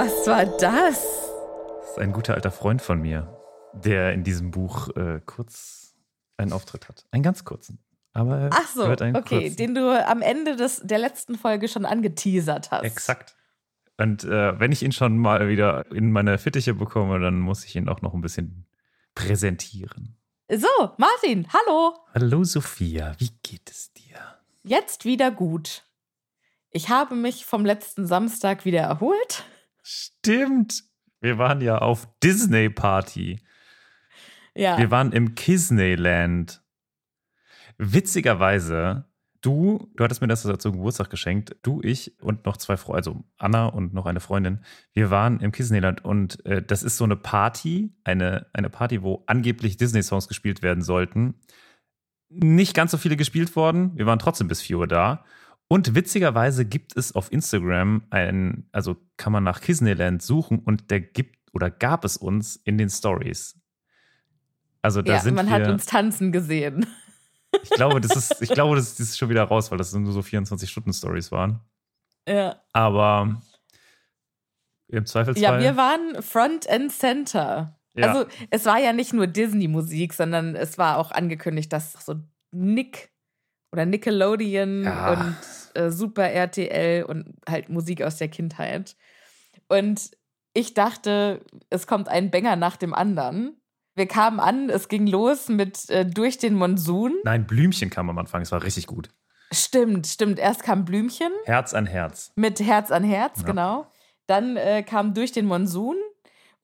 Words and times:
Was 0.00 0.28
war 0.28 0.46
das? 0.46 1.02
Das 1.80 1.90
ist 1.90 1.98
ein 1.98 2.12
guter 2.12 2.34
alter 2.34 2.52
Freund 2.52 2.80
von 2.80 3.02
mir, 3.02 3.36
der 3.72 4.12
in 4.12 4.22
diesem 4.22 4.52
Buch 4.52 4.94
äh, 4.94 5.20
kurz 5.26 5.96
einen 6.36 6.52
Auftritt 6.52 6.88
hat. 6.88 7.04
Einen 7.10 7.24
ganz 7.24 7.44
kurzen. 7.44 7.80
Aber 8.12 8.48
Ach 8.52 8.68
so, 8.68 8.84
okay, 8.88 9.12
kurzen. 9.12 9.56
den 9.56 9.74
du 9.74 10.06
am 10.06 10.22
Ende 10.22 10.54
des, 10.54 10.82
der 10.84 11.00
letzten 11.00 11.34
Folge 11.34 11.66
schon 11.66 11.84
angeteasert 11.84 12.70
hast. 12.70 12.84
Exakt. 12.84 13.34
Und 13.96 14.22
äh, 14.22 14.60
wenn 14.60 14.70
ich 14.70 14.84
ihn 14.84 14.92
schon 14.92 15.18
mal 15.18 15.48
wieder 15.48 15.90
in 15.90 16.12
meine 16.12 16.38
Fittiche 16.38 16.74
bekomme, 16.74 17.18
dann 17.18 17.40
muss 17.40 17.64
ich 17.64 17.74
ihn 17.74 17.88
auch 17.88 18.00
noch 18.00 18.14
ein 18.14 18.20
bisschen 18.20 18.68
präsentieren. 19.16 20.16
So, 20.48 20.68
Martin, 20.96 21.48
hallo. 21.52 21.96
Hallo 22.14 22.44
Sophia, 22.44 23.16
wie 23.18 23.32
geht 23.42 23.68
es 23.68 23.92
dir? 23.94 24.16
Jetzt 24.62 25.04
wieder 25.04 25.32
gut. 25.32 25.82
Ich 26.70 26.88
habe 26.88 27.16
mich 27.16 27.46
vom 27.46 27.64
letzten 27.64 28.06
Samstag 28.06 28.64
wieder 28.64 28.82
erholt. 28.82 29.44
Stimmt. 29.90 30.84
Wir 31.22 31.38
waren 31.38 31.62
ja 31.62 31.78
auf 31.78 32.06
Disney 32.22 32.68
Party. 32.68 33.40
Ja. 34.54 34.76
Wir 34.76 34.90
waren 34.90 35.12
im 35.12 35.34
Disneyland. 35.34 36.62
Witzigerweise, 37.78 39.06
du, 39.40 39.90
du 39.96 40.04
hattest 40.04 40.20
mir 40.20 40.26
das 40.28 40.42
zum 40.42 40.72
Geburtstag 40.72 41.08
geschenkt, 41.08 41.56
du, 41.62 41.80
ich 41.82 42.20
und 42.20 42.44
noch 42.44 42.58
zwei 42.58 42.76
Freunde, 42.76 42.98
also 42.98 43.24
Anna 43.38 43.64
und 43.64 43.94
noch 43.94 44.04
eine 44.04 44.20
Freundin, 44.20 44.62
wir 44.92 45.10
waren 45.10 45.40
im 45.40 45.52
Disneyland 45.52 46.04
und 46.04 46.44
äh, 46.44 46.62
das 46.62 46.82
ist 46.82 46.98
so 46.98 47.04
eine 47.04 47.16
Party, 47.16 47.94
eine, 48.04 48.46
eine 48.52 48.68
Party, 48.68 49.02
wo 49.02 49.24
angeblich 49.26 49.78
Disney-Songs 49.78 50.28
gespielt 50.28 50.60
werden 50.60 50.82
sollten. 50.82 51.40
Nicht 52.28 52.74
ganz 52.74 52.90
so 52.90 52.98
viele 52.98 53.16
gespielt 53.16 53.56
worden, 53.56 53.96
wir 53.96 54.04
waren 54.04 54.18
trotzdem 54.18 54.48
bis 54.48 54.60
4 54.60 54.80
Uhr 54.80 54.86
da. 54.86 55.24
Und 55.68 55.94
witzigerweise 55.94 56.64
gibt 56.64 56.96
es 56.96 57.14
auf 57.14 57.30
Instagram 57.30 58.02
ein, 58.08 58.66
also 58.72 58.96
kann 59.18 59.32
man 59.32 59.44
nach 59.44 59.60
Disneyland 59.60 60.22
suchen 60.22 60.60
und 60.60 60.90
der 60.90 61.00
gibt 61.00 61.36
oder 61.52 61.70
gab 61.70 62.04
es 62.04 62.16
uns 62.16 62.56
in 62.56 62.78
den 62.78 62.88
Stories. 62.88 63.60
Also 64.80 65.02
da 65.02 65.14
ja, 65.14 65.20
sind 65.20 65.34
man 65.34 65.46
wir, 65.46 65.52
hat 65.52 65.68
uns 65.68 65.84
tanzen 65.84 66.32
gesehen. 66.32 66.86
ich 67.62 67.70
glaube, 67.70 68.00
das 68.00 68.16
ist, 68.16 68.40
ich 68.40 68.48
glaube, 68.48 68.76
das 68.76 68.98
ist 68.98 69.18
schon 69.18 69.28
wieder 69.28 69.44
raus, 69.44 69.70
weil 69.70 69.78
das 69.78 69.92
nur 69.92 70.12
so 70.12 70.20
24-Stunden-Stories 70.20 71.32
waren. 71.32 71.60
Ja. 72.26 72.62
Aber 72.72 73.42
im 74.88 75.04
Zweifelsfall. 75.04 75.42
ja, 75.42 75.60
wir 75.60 75.76
waren 75.76 76.22
Front 76.22 76.68
and 76.68 76.90
Center. 76.90 77.78
Ja. 77.94 78.12
Also 78.12 78.30
es 78.50 78.64
war 78.64 78.78
ja 78.78 78.92
nicht 78.92 79.12
nur 79.12 79.26
Disney-Musik, 79.26 80.14
sondern 80.14 80.54
es 80.56 80.78
war 80.78 80.96
auch 80.96 81.10
angekündigt, 81.10 81.72
dass 81.72 81.92
so 81.92 82.14
Nick 82.52 83.10
oder 83.72 83.84
Nickelodeon 83.84 84.84
Ja. 84.84 85.10
und 85.10 85.36
äh, 85.74 85.90
Super 85.90 86.30
RTL 86.30 87.04
und 87.04 87.34
halt 87.48 87.68
Musik 87.68 88.02
aus 88.02 88.16
der 88.16 88.28
Kindheit. 88.28 88.96
Und 89.68 90.10
ich 90.54 90.74
dachte, 90.74 91.44
es 91.70 91.86
kommt 91.86 92.08
ein 92.08 92.30
Banger 92.30 92.56
nach 92.56 92.76
dem 92.76 92.94
anderen. 92.94 93.60
Wir 93.94 94.06
kamen 94.06 94.40
an, 94.40 94.70
es 94.70 94.88
ging 94.88 95.06
los 95.06 95.48
mit 95.48 95.90
äh, 95.90 96.06
Durch 96.06 96.38
den 96.38 96.54
Monsun. 96.54 97.14
Nein, 97.24 97.46
Blümchen 97.46 97.90
kam 97.90 98.08
am 98.10 98.18
Anfang, 98.18 98.42
es 98.42 98.52
war 98.52 98.62
richtig 98.62 98.86
gut. 98.86 99.10
Stimmt, 99.52 100.06
stimmt. 100.06 100.38
Erst 100.38 100.62
kam 100.62 100.84
Blümchen 100.84 101.32
Herz 101.44 101.74
an 101.74 101.86
Herz. 101.86 102.32
mit 102.36 102.60
Herz 102.60 102.90
an 102.90 103.02
Herz, 103.04 103.40
Ja. 103.40 103.46
genau. 103.46 103.86
Dann 104.26 104.56
äh, 104.56 104.82
kam 104.82 105.14
Durch 105.14 105.32
den 105.32 105.46
Monsun. 105.46 105.96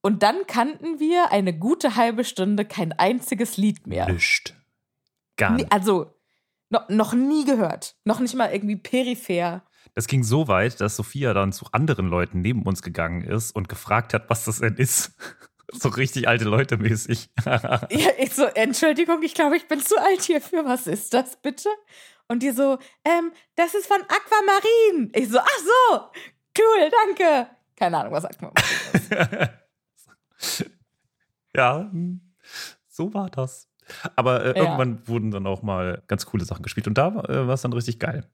Und 0.02 0.22
dann 0.22 0.46
kannten 0.46 1.00
wir 1.00 1.32
eine 1.32 1.56
gute 1.58 1.96
halbe 1.96 2.24
Stunde 2.24 2.66
kein 2.66 2.92
einziges 2.92 3.56
Lied 3.56 3.86
mehr. 3.86 4.06
Nischt. 4.06 4.54
Gar 5.38 5.52
nicht. 5.52 5.72
Also, 5.72 6.13
no, 6.74 6.80
noch 6.88 7.14
nie 7.14 7.44
gehört. 7.44 7.96
Noch 8.04 8.20
nicht 8.20 8.34
mal 8.34 8.52
irgendwie 8.52 8.76
peripher. 8.76 9.62
Das 9.94 10.08
ging 10.08 10.24
so 10.24 10.48
weit, 10.48 10.80
dass 10.80 10.96
Sophia 10.96 11.32
dann 11.34 11.52
zu 11.52 11.66
anderen 11.72 12.08
Leuten 12.08 12.40
neben 12.40 12.62
uns 12.62 12.82
gegangen 12.82 13.22
ist 13.22 13.54
und 13.54 13.68
gefragt 13.68 14.12
hat, 14.12 14.28
was 14.28 14.44
das 14.44 14.60
denn 14.60 14.76
ist. 14.76 15.12
So 15.72 15.88
richtig 15.88 16.28
alte 16.28 16.44
Leute 16.44 16.76
mäßig. 16.76 17.30
Ja, 17.46 18.10
ich 18.18 18.34
so, 18.34 18.44
Entschuldigung, 18.44 19.22
ich 19.22 19.34
glaube, 19.34 19.56
ich 19.56 19.66
bin 19.66 19.80
zu 19.80 19.96
alt 19.96 20.20
hierfür. 20.20 20.64
Was 20.66 20.86
ist 20.86 21.14
das 21.14 21.40
bitte? 21.40 21.70
Und 22.28 22.42
die 22.42 22.50
so, 22.50 22.78
ähm, 23.04 23.32
das 23.56 23.74
ist 23.74 23.86
von 23.86 24.00
Aquamarin. 24.02 25.10
Ich 25.14 25.30
so, 25.30 25.38
ach 25.38 25.58
so, 25.58 26.10
cool, 26.58 26.90
danke. 27.06 27.50
Keine 27.74 27.98
Ahnung, 27.98 28.12
was 28.12 28.26
Aquamarin 28.26 29.50
ist. 30.38 30.64
ja, 31.56 31.90
so 32.86 33.14
war 33.14 33.30
das. 33.30 33.66
Aber 34.16 34.44
äh, 34.44 34.48
Ja. 34.48 34.64
irgendwann 34.64 35.06
wurden 35.08 35.30
dann 35.30 35.46
auch 35.46 35.62
mal 35.62 36.02
ganz 36.06 36.26
coole 36.26 36.44
Sachen 36.44 36.62
gespielt 36.62 36.86
und 36.88 36.96
da 36.98 37.08
äh, 37.28 37.46
war 37.46 37.54
es 37.54 37.62
dann 37.62 37.72
richtig 37.72 37.98
geil. 37.98 38.24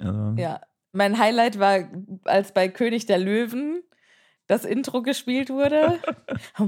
Ähm, 0.00 0.36
Ja, 0.38 0.60
mein 0.92 1.18
Highlight 1.18 1.58
war, 1.58 1.80
als 2.24 2.52
bei 2.52 2.68
König 2.68 3.06
der 3.06 3.18
Löwen 3.18 3.82
das 4.46 4.64
Intro 4.64 5.02
gespielt 5.02 5.50
wurde. 5.50 5.98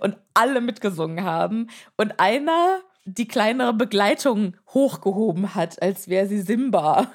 und 0.00 0.16
alle 0.34 0.60
mitgesungen 0.60 1.24
haben. 1.24 1.68
Und 1.96 2.18
einer 2.20 2.80
die 3.04 3.28
kleinere 3.28 3.72
Begleitung 3.72 4.56
hochgehoben 4.68 5.54
hat, 5.54 5.80
als 5.80 6.08
wäre 6.08 6.26
sie 6.26 6.40
Simba. 6.40 7.12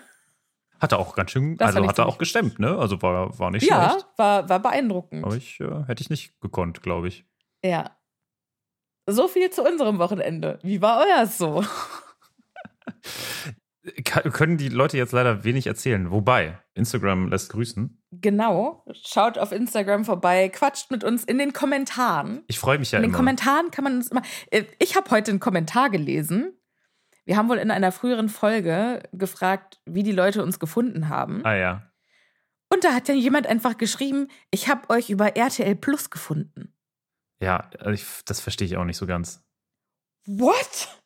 Hat 0.79 0.93
er 0.93 0.99
auch 0.99 1.15
ganz 1.15 1.31
schön, 1.31 1.57
Das 1.57 1.75
also 1.75 1.87
hat 1.87 1.99
er 1.99 2.07
auch 2.07 2.17
gestemmt, 2.17 2.57
ne? 2.57 2.75
Also 2.77 2.99
war, 3.01 3.37
war 3.37 3.51
nicht 3.51 3.69
Ja, 3.69 3.89
schlecht. 3.91 4.07
war, 4.17 4.49
war 4.49 4.59
beeindruckend. 4.59 5.23
Aber 5.23 5.35
ich 5.35 5.59
äh, 5.59 5.83
hätte 5.85 6.01
ich 6.01 6.09
nicht 6.09 6.39
gekonnt, 6.41 6.81
glaube 6.81 7.07
ich. 7.09 7.25
Ja. 7.63 7.91
So 9.07 9.27
viel 9.27 9.49
zu 9.49 9.63
unserem 9.63 9.99
Wochenende. 9.99 10.59
Wie 10.63 10.81
war 10.81 11.05
euers 11.05 11.37
so? 11.37 11.63
Können 14.05 14.57
die 14.57 14.69
Leute 14.69 14.97
jetzt 14.97 15.11
leider 15.11 15.43
wenig 15.43 15.65
erzählen. 15.65 16.11
Wobei, 16.11 16.59
Instagram 16.75 17.29
lässt 17.29 17.51
grüßen. 17.51 17.99
Genau. 18.11 18.85
Schaut 18.93 19.39
auf 19.39 19.51
Instagram 19.51 20.05
vorbei, 20.05 20.49
quatscht 20.49 20.91
mit 20.91 21.03
uns 21.03 21.23
in 21.23 21.39
den 21.39 21.51
Kommentaren. 21.51 22.43
Ich 22.47 22.59
freue 22.59 22.77
mich 22.77 22.91
ja 22.91 22.99
in 22.99 23.03
den 23.03 23.09
immer. 23.09 23.17
Kommentaren 23.17 23.71
kann 23.71 23.83
man 23.83 23.95
uns 23.95 24.09
immer. 24.09 24.21
Äh, 24.51 24.65
Ich 24.77 24.95
habe 24.95 25.09
heute 25.09 25.31
einen 25.31 25.39
Kommentar 25.39 25.89
gelesen 25.89 26.53
Wir 27.25 27.37
haben 27.37 27.49
wohl 27.49 27.57
in 27.57 27.71
einer 27.71 27.91
früheren 27.91 28.29
Folge 28.29 29.01
gefragt, 29.13 29.79
wie 29.85 30.03
die 30.03 30.11
Leute 30.11 30.43
uns 30.43 30.59
gefunden 30.59 31.09
haben. 31.09 31.43
Ah 31.43 31.55
ja. 31.55 31.91
Und 32.69 32.83
da 32.83 32.93
hat 32.93 33.09
dann 33.09 33.17
jemand 33.17 33.47
einfach 33.47 33.77
geschrieben, 33.77 34.27
ich 34.51 34.69
habe 34.69 34.89
euch 34.89 35.09
über 35.09 35.35
RTL 35.35 35.75
Plus 35.75 36.09
gefunden. 36.09 36.70
Ja, 37.41 37.69
also 37.79 37.91
ich, 37.91 38.05
das 38.25 38.39
verstehe 38.39 38.67
ich 38.67 38.77
auch 38.77 38.85
nicht 38.85 38.97
so 38.97 39.07
ganz. 39.07 39.43
What? 40.25 40.99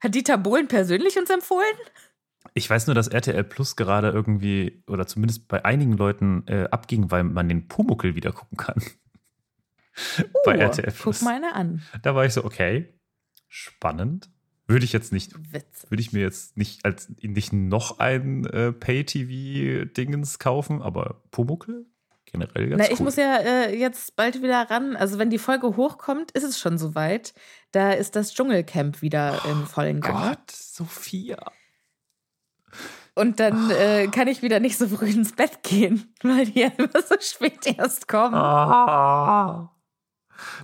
Hat 0.00 0.14
Dieter 0.14 0.38
Bohlen 0.38 0.68
persönlich 0.68 1.18
uns 1.18 1.28
empfohlen? 1.28 1.74
Ich 2.54 2.70
weiß 2.70 2.86
nur, 2.86 2.94
dass 2.94 3.08
RTL 3.08 3.42
Plus 3.42 3.74
gerade 3.74 4.10
irgendwie, 4.10 4.84
oder 4.86 5.06
zumindest 5.06 5.48
bei 5.48 5.64
einigen 5.64 5.96
Leuten 5.96 6.46
äh, 6.46 6.68
abging, 6.70 7.10
weil 7.10 7.24
man 7.24 7.48
den 7.48 7.66
Pumuckel 7.66 8.14
wieder 8.14 8.32
gucken 8.32 8.56
kann. 8.56 8.82
bei 10.44 10.56
Uh, 10.56 10.60
RTL 10.60 10.92
Plus. 10.92 11.18
Guck 11.18 11.22
mal 11.22 11.34
eine 11.34 11.54
an. 11.54 11.82
Da 12.02 12.14
war 12.14 12.24
ich 12.24 12.32
so, 12.32 12.44
okay, 12.44 12.94
spannend. 13.48 14.30
Würde 14.68 14.84
ich 14.84 14.92
jetzt 14.92 15.12
nicht, 15.12 15.32
Witz. 15.52 15.86
würde 15.90 16.00
ich 16.00 16.12
mir 16.12 16.22
jetzt 16.22 16.56
nicht 16.56 16.84
als 16.84 17.08
nicht 17.20 17.52
noch 17.52 18.00
ein 18.00 18.46
äh, 18.46 18.72
Pay-TV-Dingens 18.72 20.40
kaufen, 20.40 20.82
aber 20.82 21.22
Pumuckel 21.30 21.86
generell 22.30 22.68
ganz 22.68 22.82
Na, 22.82 22.90
ich 22.92 23.00
cool. 23.00 23.04
muss 23.04 23.16
ja 23.16 23.36
äh, 23.38 23.76
jetzt 23.78 24.16
bald 24.16 24.42
wieder 24.42 24.70
ran. 24.70 24.96
Also, 24.96 25.18
wenn 25.18 25.30
die 25.30 25.38
Folge 25.38 25.76
hochkommt, 25.76 26.30
ist 26.32 26.44
es 26.44 26.58
schon 26.58 26.78
soweit. 26.78 27.34
Da 27.72 27.92
ist 27.92 28.16
das 28.16 28.34
Dschungelcamp 28.34 29.02
wieder 29.02 29.40
im 29.50 29.66
vollen 29.66 30.00
Gange. 30.00 30.30
Gott, 30.30 30.50
Sophia. 30.50 31.38
Und 33.14 33.40
dann 33.40 33.70
äh, 33.70 34.08
kann 34.08 34.28
ich 34.28 34.42
wieder 34.42 34.60
nicht 34.60 34.76
so 34.76 34.88
früh 34.88 35.06
ins 35.06 35.32
Bett 35.32 35.62
gehen, 35.62 36.12
weil 36.22 36.46
die 36.46 36.60
ja 36.60 36.68
immer 36.76 37.02
so 37.02 37.14
spät 37.20 37.66
erst 37.66 38.08
kommen. 38.08 38.34
Ah. 38.34 39.72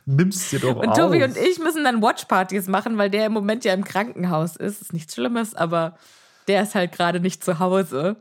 Nimm's 0.05 0.50
dir 0.50 0.61
doch 0.61 0.76
Und 0.76 0.88
auf. 0.88 0.99
Tobi 0.99 1.25
und 1.25 1.35
ich 1.37 1.58
müssen 1.58 1.82
dann 1.82 2.03
Watchpartys 2.03 2.69
machen, 2.69 2.99
weil 2.99 3.08
der 3.08 3.25
im 3.26 3.32
Moment 3.32 3.65
ja 3.65 3.73
im 3.73 3.85
Krankenhaus 3.85 4.56
ist. 4.56 4.82
Ist 4.82 4.93
nichts 4.93 5.15
Schlimmes, 5.15 5.55
aber 5.55 5.97
der 6.47 6.62
ist 6.62 6.75
halt 6.75 6.93
gerade 6.93 7.20
nicht 7.20 7.43
zu 7.43 7.58
Hause. 7.58 8.17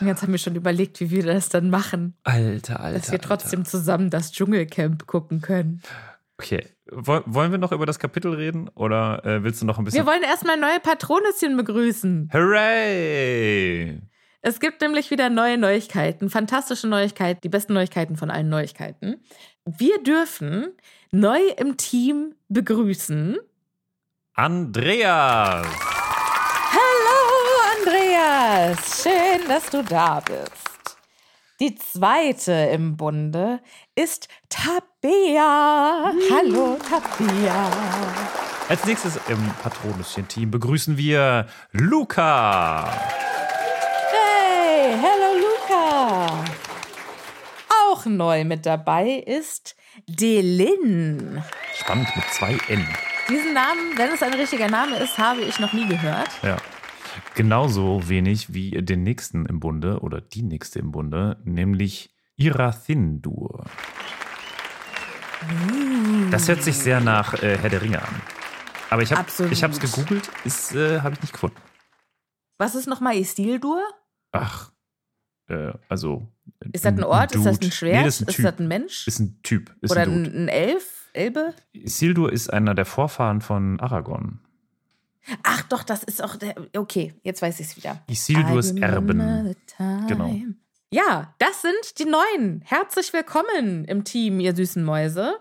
Und 0.00 0.06
jetzt 0.06 0.22
haben 0.22 0.32
wir 0.32 0.38
schon 0.38 0.56
überlegt, 0.56 1.00
wie 1.00 1.10
wir 1.10 1.22
das 1.24 1.48
dann 1.48 1.68
machen, 1.70 2.16
Alter, 2.24 2.80
Alter. 2.80 2.98
dass 2.98 3.12
wir 3.12 3.20
trotzdem 3.20 3.64
zusammen 3.64 4.10
das 4.10 4.32
Dschungelcamp 4.32 5.06
gucken 5.06 5.40
können. 5.40 5.80
Alter. 5.84 5.98
Okay. 6.38 6.66
Woll- 6.90 7.22
Wollen 7.26 7.52
wir 7.52 7.58
noch 7.58 7.72
über 7.72 7.86
das 7.86 7.98
Kapitel 7.98 8.34
reden 8.34 8.68
oder 8.74 9.24
äh, 9.24 9.44
willst 9.44 9.62
du 9.62 9.66
noch 9.66 9.78
ein 9.78 9.84
bisschen. 9.84 10.00
Wir 10.04 10.06
wollen 10.10 10.22
erstmal 10.22 10.56
neue 10.58 10.80
Patronüschen 10.80 11.56
begrüßen. 11.56 12.30
Hooray! 12.32 14.00
Es 14.40 14.58
gibt 14.58 14.80
nämlich 14.80 15.10
wieder 15.12 15.30
neue 15.30 15.56
Neuigkeiten, 15.56 16.28
fantastische 16.30 16.88
Neuigkeiten, 16.88 17.40
die 17.42 17.48
besten 17.48 17.74
Neuigkeiten 17.74 18.16
von 18.16 18.28
allen 18.30 18.48
Neuigkeiten. 18.48 19.20
Wir 19.64 20.02
dürfen 20.02 20.68
neu 21.12 21.38
im 21.58 21.76
Team 21.76 22.34
begrüßen. 22.48 23.36
Andreas! 24.34 25.66
Andreas, 28.22 29.02
schön, 29.02 29.48
dass 29.48 29.66
du 29.66 29.82
da 29.82 30.20
bist. 30.20 30.96
Die 31.60 31.74
zweite 31.74 32.52
im 32.72 32.96
Bunde 32.96 33.60
ist 33.94 34.28
Tabea. 34.48 36.12
Hallo 36.30 36.78
Tabea. 36.88 37.70
Als 38.68 38.84
nächstes 38.84 39.18
im 39.28 39.50
Patronuschen-Team 39.62 40.50
begrüßen 40.50 40.96
wir 40.96 41.46
Luca. 41.72 42.92
Hey, 44.12 44.92
hello 44.92 45.40
Luca. 45.40 46.44
Auch 47.84 48.06
neu 48.06 48.44
mit 48.44 48.66
dabei 48.66 49.24
ist 49.26 49.74
Delin. 50.06 51.42
Spannend 51.74 52.08
mit 52.14 52.24
zwei 52.30 52.56
N. 52.68 52.86
Diesen 53.28 53.52
Namen, 53.54 53.96
wenn 53.96 54.10
es 54.10 54.22
ein 54.22 54.34
richtiger 54.34 54.68
Name 54.68 54.96
ist, 54.98 55.18
habe 55.18 55.40
ich 55.40 55.58
noch 55.58 55.72
nie 55.72 55.86
gehört. 55.86 56.30
Ja. 56.42 56.56
Genauso 57.34 58.08
wenig 58.08 58.52
wie 58.52 58.70
den 58.70 59.02
nächsten 59.02 59.46
im 59.46 59.60
Bunde 59.60 60.00
oder 60.00 60.20
die 60.20 60.42
nächste 60.42 60.78
im 60.78 60.92
Bunde, 60.92 61.38
nämlich 61.44 62.14
Irathindur. 62.36 63.64
Das 66.30 66.48
hört 66.48 66.62
sich 66.62 66.76
sehr 66.76 67.00
nach 67.00 67.34
äh, 67.42 67.58
Herr 67.58 67.70
der 67.70 67.82
Ringe 67.82 68.02
an. 68.02 68.14
Aber 68.90 69.02
ich 69.02 69.12
habe 69.12 69.28
es 69.28 69.80
gegoogelt, 69.80 70.30
ist 70.44 70.74
äh, 70.74 71.00
habe 71.00 71.14
ich 71.14 71.22
nicht 71.22 71.32
gefunden. 71.32 71.56
Was 72.58 72.74
ist 72.74 72.86
nochmal 72.86 73.16
Isildur? 73.16 73.80
Ach, 74.32 74.70
äh, 75.48 75.72
also 75.88 76.28
Ist 76.72 76.84
das 76.84 76.92
ein 76.92 77.02
Ort? 77.02 77.34
Ist 77.34 77.46
das 77.46 77.60
ein 77.60 77.72
Schwert? 77.72 77.96
Nee, 77.96 78.04
das 78.04 78.20
ist 78.20 78.28
ein 78.28 78.34
Typ. 78.34 78.44
das 78.44 78.58
ein 78.60 78.68
Mensch? 78.68 79.06
Ist 79.08 79.18
ein 79.20 79.40
Typ. 79.42 79.74
Ist 79.80 79.90
Oder 79.90 80.02
ein 80.02 80.24
ein, 80.26 80.44
ein 80.44 80.48
Elf? 80.48 81.10
Elbe? 81.14 81.54
Isildur 81.72 82.32
ist 82.32 82.52
einer 82.52 82.74
der 82.74 82.86
Vorfahren 82.86 83.40
von 83.40 83.80
Aragorn. 83.80 84.40
Ach 85.42 85.62
doch, 85.64 85.82
das 85.82 86.02
ist 86.02 86.22
auch 86.22 86.36
der. 86.36 86.54
Okay, 86.76 87.14
jetzt 87.22 87.42
weiß 87.42 87.60
ich 87.60 87.66
es 87.68 87.76
wieder. 87.76 88.02
Isildurs 88.08 88.72
Erben. 88.72 89.56
Genau. 90.08 90.34
Ja, 90.90 91.34
das 91.38 91.62
sind 91.62 91.98
die 91.98 92.04
Neuen. 92.04 92.60
Herzlich 92.64 93.12
willkommen 93.12 93.84
im 93.84 94.04
Team, 94.04 94.40
ihr 94.40 94.54
süßen 94.54 94.84
Mäuse. 94.84 95.38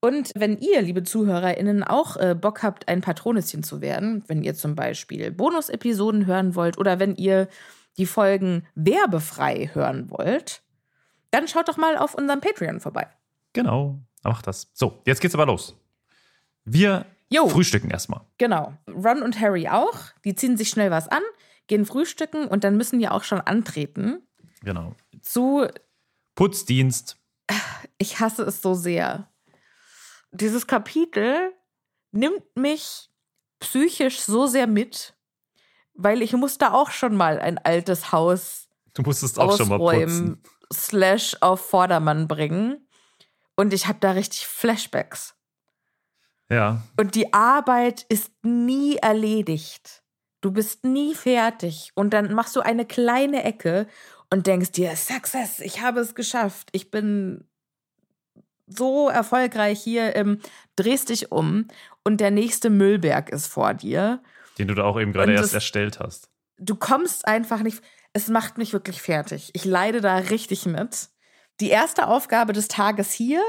Und 0.00 0.32
wenn 0.34 0.58
ihr, 0.58 0.82
liebe 0.82 1.02
ZuhörerInnen, 1.02 1.82
auch 1.82 2.18
äh, 2.18 2.34
Bock 2.38 2.62
habt, 2.62 2.88
ein 2.88 3.00
Patroneschen 3.00 3.62
zu 3.62 3.80
werden, 3.80 4.22
wenn 4.26 4.42
ihr 4.42 4.54
zum 4.54 4.74
Beispiel 4.74 5.30
Bonus-Episoden 5.30 6.26
hören 6.26 6.54
wollt 6.54 6.76
oder 6.76 6.98
wenn 6.98 7.16
ihr 7.16 7.48
die 7.96 8.04
Folgen 8.04 8.66
werbefrei 8.74 9.70
hören 9.72 10.10
wollt, 10.10 10.62
dann 11.30 11.48
schaut 11.48 11.68
doch 11.68 11.78
mal 11.78 11.96
auf 11.96 12.14
unserem 12.14 12.42
Patreon 12.42 12.80
vorbei. 12.80 13.06
Genau, 13.54 13.98
macht 14.22 14.46
das. 14.46 14.70
So, 14.74 15.00
jetzt 15.06 15.20
geht's 15.22 15.34
aber 15.34 15.46
los. 15.46 15.74
Wir 16.66 17.06
Jo. 17.30 17.48
frühstücken 17.48 17.90
erstmal. 17.90 18.20
Genau. 18.38 18.74
Ron 18.88 19.22
und 19.22 19.40
Harry 19.40 19.68
auch. 19.68 19.98
Die 20.24 20.34
ziehen 20.34 20.56
sich 20.56 20.68
schnell 20.68 20.90
was 20.90 21.08
an, 21.08 21.22
gehen 21.66 21.84
frühstücken 21.86 22.46
und 22.46 22.64
dann 22.64 22.76
müssen 22.76 22.98
die 22.98 23.08
auch 23.08 23.24
schon 23.24 23.40
antreten 23.40 24.26
Genau. 24.62 24.94
zu 25.22 25.66
Putzdienst. 26.34 27.16
ich 27.98 28.20
hasse 28.20 28.42
es 28.44 28.62
so 28.62 28.74
sehr. 28.74 29.30
Dieses 30.30 30.66
Kapitel 30.66 31.52
nimmt 32.12 32.44
mich 32.56 33.10
psychisch 33.60 34.20
so 34.20 34.46
sehr 34.46 34.66
mit, 34.66 35.14
weil 35.94 36.22
ich 36.22 36.32
musste 36.34 36.72
auch 36.72 36.90
schon 36.90 37.16
mal 37.16 37.38
ein 37.38 37.58
altes 37.58 38.12
Haus 38.12 38.68
Du 38.94 39.02
musstest 39.02 39.38
auch 39.40 39.56
schon 39.56 39.68
mal 39.68 39.78
putzen. 39.78 40.40
slash 40.72 41.36
auf 41.40 41.60
Vordermann 41.68 42.28
bringen. 42.28 42.86
Und 43.56 43.72
ich 43.72 43.86
habe 43.86 43.98
da 44.00 44.12
richtig 44.12 44.46
Flashbacks. 44.46 45.33
Ja. 46.50 46.82
Und 46.98 47.14
die 47.14 47.32
Arbeit 47.32 48.04
ist 48.08 48.30
nie 48.42 48.96
erledigt. 48.96 50.02
Du 50.40 50.52
bist 50.52 50.84
nie 50.84 51.14
fertig. 51.14 51.90
Und 51.94 52.10
dann 52.10 52.34
machst 52.34 52.54
du 52.56 52.60
eine 52.60 52.84
kleine 52.84 53.44
Ecke 53.44 53.86
und 54.30 54.46
denkst 54.46 54.72
dir, 54.72 54.94
Success, 54.96 55.60
ich 55.60 55.80
habe 55.80 56.00
es 56.00 56.14
geschafft. 56.14 56.68
Ich 56.72 56.90
bin 56.90 57.46
so 58.66 59.08
erfolgreich 59.08 59.80
hier, 59.82 60.16
ähm, 60.16 60.40
drehst 60.76 61.10
dich 61.10 61.30
um 61.32 61.68
und 62.02 62.20
der 62.20 62.30
nächste 62.30 62.70
Müllberg 62.70 63.30
ist 63.30 63.46
vor 63.46 63.74
dir. 63.74 64.22
Den 64.58 64.68
du 64.68 64.74
da 64.74 64.84
auch 64.84 64.98
eben 65.00 65.12
gerade 65.12 65.32
erst 65.32 65.44
das- 65.44 65.54
erstellt 65.54 66.00
hast. 66.00 66.30
Du 66.58 66.76
kommst 66.76 67.26
einfach 67.26 67.62
nicht, 67.62 67.82
es 68.12 68.28
macht 68.28 68.58
mich 68.58 68.72
wirklich 68.72 69.02
fertig. 69.02 69.50
Ich 69.54 69.64
leide 69.64 70.00
da 70.00 70.16
richtig 70.16 70.66
mit. 70.66 71.08
Die 71.60 71.68
erste 71.68 72.06
Aufgabe 72.06 72.52
des 72.52 72.68
Tages 72.68 73.12
hier 73.12 73.42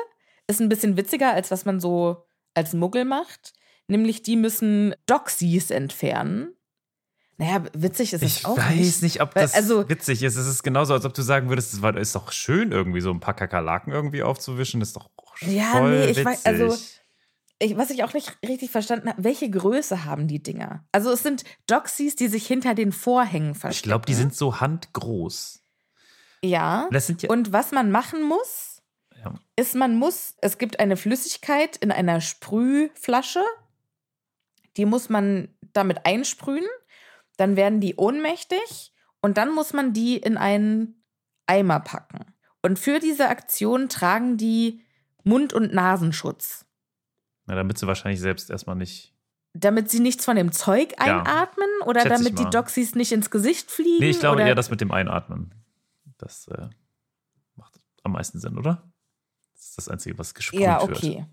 ist 0.48 0.60
ein 0.60 0.70
bisschen 0.70 0.98
witziger, 0.98 1.32
als 1.32 1.50
was 1.52 1.66
man 1.66 1.80
so 1.80 2.25
als 2.56 2.74
Muggel 2.74 3.06
macht. 3.06 3.54
Nämlich, 3.88 4.24
die 4.24 4.36
müssen 4.36 4.96
Doxies 5.06 5.70
entfernen. 5.70 6.54
Naja, 7.38 7.64
witzig 7.74 8.14
ist 8.14 8.24
es 8.24 8.38
Ich 8.38 8.46
auch 8.46 8.58
weiß 8.58 8.76
nicht. 8.78 9.02
nicht, 9.04 9.22
ob 9.22 9.36
Weil, 9.36 9.44
das 9.44 9.54
also- 9.54 9.88
witzig 9.90 10.24
ist. 10.24 10.38
Es 10.38 10.48
ist 10.48 10.64
genauso, 10.64 10.94
als 10.94 11.06
ob 11.06 11.14
du 11.14 11.22
sagen 11.22 11.50
würdest, 11.50 11.74
es 11.74 11.82
war- 11.82 11.96
ist 11.98 12.16
doch 12.16 12.32
schön, 12.32 12.72
irgendwie 12.72 13.02
so 13.02 13.12
ein 13.12 13.20
paar 13.20 13.34
Kakerlaken 13.36 13.92
irgendwie 13.94 14.24
aufzuwischen. 14.24 14.80
Das 14.80 14.90
ist 14.90 14.96
doch 14.96 15.10
Ja, 15.42 15.72
voll 15.74 15.92
nee, 15.92 16.04
ich 16.06 16.10
witzig. 16.18 16.26
weiß- 16.28 16.46
also- 16.46 16.78
Ich, 17.60 17.78
was 17.78 17.90
ich 17.90 18.04
auch 18.04 18.14
nicht 18.14 18.38
richtig 18.46 18.70
verstanden 18.72 19.08
habe, 19.10 19.24
welche 19.24 19.50
Größe 19.50 20.04
haben 20.04 20.28
die 20.28 20.44
Dinger? 20.44 20.86
Also 20.92 21.12
es 21.12 21.24
sind 21.24 21.44
Doxies, 21.68 22.16
die 22.18 22.28
sich 22.28 22.46
hinter 22.48 22.74
den 22.76 22.92
Vorhängen 22.92 23.56
verstecken. 23.56 23.78
ich 23.80 23.84
glaube, 23.84 24.06
die 24.06 24.14
sind 24.14 24.36
so 24.36 24.60
handgroß. 24.60 25.62
Ja. 26.44 26.90
Ja. 26.92 27.30
Und 27.30 27.54
was 27.54 27.72
man 27.72 27.92
machen 27.92 28.24
muss, 28.24 28.75
Ja. 29.26 29.34
ist, 29.56 29.76
man 29.76 29.96
muss, 29.98 30.36
es 30.42 30.58
gibt 30.58 30.80
eine 30.80 30.96
Flüssigkeit 30.98 31.76
in 31.78 31.92
einer 31.92 32.22
Sprühflasche, 32.22 33.44
die 34.78 34.86
muss 34.86 35.10
man 35.10 35.50
damit 35.74 36.06
einsprühen, 36.06 36.66
dann 37.38 37.56
werden 37.56 37.82
die 37.82 37.96
ohnmächtig 37.96 38.94
und 39.22 39.38
dann 39.38 39.54
muss 39.54 39.74
man 39.74 39.94
die 39.94 40.18
in 40.18 40.38
einen 40.38 41.04
Eimer 41.48 41.80
packen. 41.80 42.26
Und 42.62 42.80
für 42.80 43.00
diese 43.00 43.28
Aktion 43.30 43.90
tragen 43.90 44.38
die 44.38 44.84
Mund- 45.24 45.54
und 45.54 45.74
Nasenschutz, 45.74 46.66
Na, 47.46 47.56
damit 47.56 47.78
sie 47.78 47.88
wahrscheinlich 47.88 48.20
selbst 48.22 48.50
erstmal 48.50 48.76
nicht. 48.76 49.14
damit 49.54 49.90
sie 49.90 50.00
nichts 50.00 50.26
von 50.26 50.36
dem 50.36 50.52
Zeug 50.52 50.94
Ja. 51.00 51.22
einatmen 51.22 51.68
oder 51.86 52.02
Schätze 52.02 52.16
ich 52.16 52.36
damit 52.36 52.40
die. 52.40 52.50
Doxys 52.50 52.96
nicht 52.96 53.12
ins 53.12 53.30
Gesicht 53.32 53.70
fliegen. 53.72 54.00
Nee, 54.00 54.10
ich 54.12 54.20
glaube 54.20 54.38
oder 54.38 54.48
eher 54.48 54.56
das 54.56 54.70
mit 54.70 54.82
dem 54.82 54.92
Einatmen. 54.92 55.54
Das 56.18 56.48
äh, 56.48 56.70
macht 57.56 57.80
am 58.04 58.14
meisten 58.14 58.40
Sinn, 58.40 58.58
oder? 58.58 58.84
Das 59.76 59.84
ist 59.84 59.88
das 59.88 59.90
Einzige, 59.94 60.18
was 60.18 60.34
gesprüht 60.34 60.60
Ja, 60.62 60.82
wird. 60.82 60.98
okay. 60.98 61.26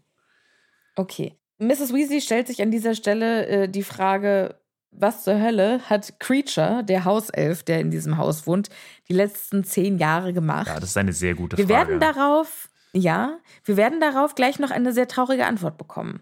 Okay. 0.97 1.39
Mrs. 1.59 1.93
Weasley 1.95 2.21
stellt 2.21 2.49
sich 2.49 2.61
an 2.61 2.71
dieser 2.71 2.95
Stelle 2.95 3.47
äh, 3.47 3.69
die 3.69 3.83
Frage, 3.85 4.61
was 4.91 5.25
zur 5.25 5.41
Hölle 5.41 5.81
hat 5.89 6.19
Creature, 6.19 6.83
der 6.85 7.05
Hauself, 7.05 7.63
der 7.63 7.81
in 7.81 7.91
diesem 7.91 8.17
Haus 8.19 8.47
wohnt, 8.47 8.69
die 9.09 9.13
letzten 9.15 9.65
zehn 9.65 9.97
Jahre 9.99 10.33
gemacht? 10.33 10.67
Ja, 10.67 10.81
das 10.81 10.91
ist 10.91 10.97
eine 10.97 11.13
sehr 11.13 11.35
gute 11.35 11.57
wir 11.57 11.67
Frage. 11.67 11.89
werden 11.91 12.01
darauf, 12.01 12.69
ja, 12.93 13.39
wir 13.65 13.77
werden 13.77 14.01
darauf 14.01 14.35
gleich 14.35 14.59
noch 14.59 14.71
eine 14.71 14.93
sehr 14.93 15.07
traurige 15.09 15.47
Antwort 15.47 15.79
bekommen. 15.79 16.21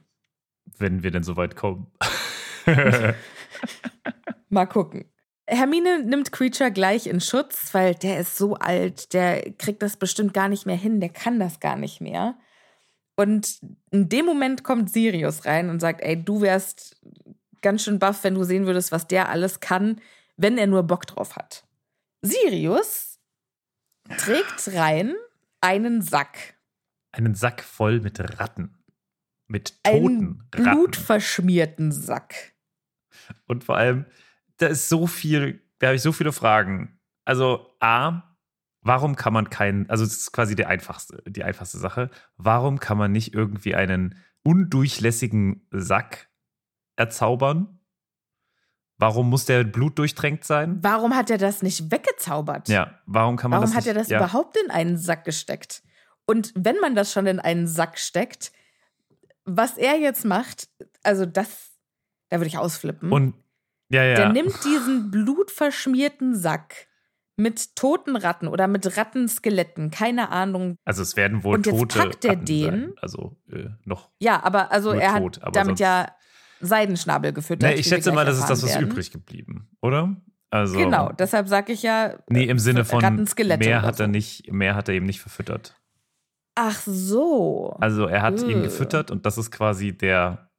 Wenn 0.79 1.03
wir 1.03 1.11
denn 1.11 1.23
so 1.25 1.37
weit 1.37 1.57
kommen. 1.57 1.87
Mal 4.49 4.67
gucken. 4.67 5.05
Hermine 5.51 6.05
nimmt 6.05 6.33
Creature 6.33 6.71
gleich 6.71 7.07
in 7.07 7.21
Schutz, 7.21 7.75
weil 7.75 7.95
der 7.95 8.21
ist 8.21 8.37
so 8.37 8.55
alt, 8.55 9.13
der 9.13 9.53
kriegt 9.55 9.83
das 9.83 9.97
bestimmt 9.97 10.33
gar 10.33 10.49
nicht 10.49 10.65
mehr 10.65 10.77
hin, 10.77 11.01
der 11.01 11.09
kann 11.09 11.41
das 11.41 11.59
gar 11.61 11.77
nicht 11.77 12.01
mehr. 12.01 12.39
Und 13.17 13.61
in 13.91 14.09
dem 14.09 14.25
Moment 14.27 14.63
kommt 14.65 14.91
Sirius 14.91 15.45
rein 15.45 15.69
und 15.69 15.81
sagt, 15.81 16.01
ey, 16.03 16.23
du 16.23 16.41
wärst 16.41 16.97
ganz 17.63 17.83
schön 17.85 17.99
baff, 17.99 18.25
wenn 18.25 18.35
du 18.35 18.45
sehen 18.45 18.67
würdest, 18.67 18.93
was 18.93 19.07
der 19.09 19.29
alles 19.29 19.61
kann, 19.61 20.01
wenn 20.37 20.57
er 20.57 20.67
nur 20.67 20.85
Bock 20.85 21.07
drauf 21.07 21.37
hat. 21.37 21.65
Sirius 22.23 23.19
trägt 24.17 24.75
rein 24.75 25.15
einen 25.61 26.01
Sack. 26.01 26.55
Einen 27.13 27.35
Sack 27.35 27.63
voll 27.63 28.01
mit 28.01 28.21
Ratten. 28.41 28.79
Mit 29.49 29.75
Einen 29.83 30.03
toten 30.03 30.49
Ratten. 30.55 30.63
blutverschmierten 30.81 31.93
Sack. 31.93 32.53
Und 33.47 33.65
vor 33.65 33.77
allem, 33.77 34.07
da 34.61 34.67
ist 34.69 34.89
so 34.89 35.07
viel, 35.07 35.63
da 35.79 35.89
habe 35.89 35.97
ich 35.97 36.03
so 36.03 36.13
viele 36.13 36.33
Fragen. 36.33 36.99
Also, 37.25 37.67
A, 37.81 38.23
warum 38.83 39.17
kann 39.17 39.33
man 39.33 39.51
keinen, 39.51 39.89
also 39.89 40.05
das 40.05 40.15
ist 40.15 40.33
quasi 40.33 40.55
die 40.55 40.67
einfachste, 40.67 41.23
die 41.27 41.45
einfachste 41.45 41.79
Sache, 41.79 42.11
warum 42.37 42.81
kann 42.81 42.99
man 42.99 43.13
nicht 43.13 43.35
irgendwie 43.35 43.75
einen 43.75 44.17
undurchlässigen 44.43 45.67
Sack 45.71 46.29
erzaubern? 46.97 47.79
Warum 48.99 49.31
muss 49.31 49.47
der 49.47 49.65
blutdurchtränkt 49.65 50.45
sein? 50.45 50.79
Warum 50.83 51.17
hat 51.17 51.31
er 51.31 51.39
das 51.39 51.63
nicht 51.63 51.91
weggezaubert? 51.91 52.69
Ja, 52.69 53.01
warum 53.07 53.37
kann 53.37 53.51
man 53.51 53.61
Warum 53.61 53.71
das 53.71 53.77
hat 53.77 53.85
nicht, 53.87 53.97
er 53.97 53.99
das 53.99 54.09
ja. 54.09 54.19
überhaupt 54.19 54.59
in 54.59 54.71
einen 54.71 54.99
Sack 54.99 55.25
gesteckt? 55.25 55.83
Und 56.27 56.53
wenn 56.55 56.77
man 56.81 56.95
das 56.95 57.11
schon 57.11 57.27
in 57.27 57.41
einen 57.41 57.67
Sack 57.67 57.99
steckt, 57.99 58.53
was 59.45 59.79
er 59.79 59.99
jetzt 59.99 60.27
macht, 60.27 60.69
also 61.03 61.25
das, 61.25 61.71
da 62.29 62.39
würde 62.39 62.49
ich 62.49 62.59
ausflippen. 62.59 63.11
Und, 63.11 63.35
ja, 63.91 64.05
ja. 64.05 64.15
Der 64.15 64.29
nimmt 64.33 64.65
diesen 64.65 65.11
blutverschmierten 65.11 66.35
Sack 66.37 66.87
mit 67.37 67.75
toten 67.77 68.17
Ratten 68.17 68.49
oder 68.49 68.69
mit 68.69 68.97
Rattenskeletten, 68.99 69.91
keine 69.91 70.31
Ahnung. 70.31 70.77
also 70.85 71.01
es 71.03 71.17
werden 71.17 71.43
wohl 71.43 71.55
Und 71.57 71.67
jetzt 71.67 71.79
tote 71.79 71.99
packt 71.99 72.25
er 72.25 72.33
Ratten 72.33 72.45
den- 72.45 72.65
sein. 72.65 72.93
Also 73.01 73.37
äh, 73.51 73.69
noch. 73.85 74.11
Ja, 74.21 74.43
aber 74.43 74.71
also 74.73 74.91
er 74.93 75.13
hat 75.15 75.23
tot, 75.23 75.39
aber 75.43 75.53
damit 75.53 75.69
sonst- 75.79 75.81
ja 75.81 76.09
Seidenschnabel 76.61 77.33
gefüttert. 77.33 77.71
Nee, 77.71 77.81
ich 77.81 77.87
schätze 77.87 78.13
mal, 78.13 78.27
das 78.27 78.39
ist 78.39 78.51
das, 78.51 78.63
was 78.63 78.75
werden. 78.75 78.91
übrig 78.91 79.11
geblieben, 79.11 79.71
oder? 79.81 80.15
Also, 80.51 80.77
Genau, 80.77 81.11
deshalb 81.13 81.49
sage 81.49 81.73
ich 81.73 81.83
ja. 81.83 82.19
Nee, 82.29 82.45
im 82.45 82.59
Sinne 82.59 82.85
von 82.85 83.03
Rattenskelette 83.03 83.67
mehr 83.67 83.81
hat 83.83 83.99
er 84.01 84.07
so. 84.07 84.11
nicht, 84.11 84.53
mehr 84.53 84.75
hat 84.75 84.89
er 84.89 84.95
eben 84.95 85.07
nicht 85.07 85.21
verfüttert. 85.21 85.81
Ach 86.57 86.79
so. 86.85 87.71
Also 87.81 88.05
er 88.07 88.21
hat 88.21 88.43
ihn 88.43 88.59
Äh. 88.59 88.63
gefüttert 88.65 89.11
und 89.11 89.25
das 89.25 89.39
ist 89.39 89.51
quasi 89.53 89.97
der, 89.97 90.50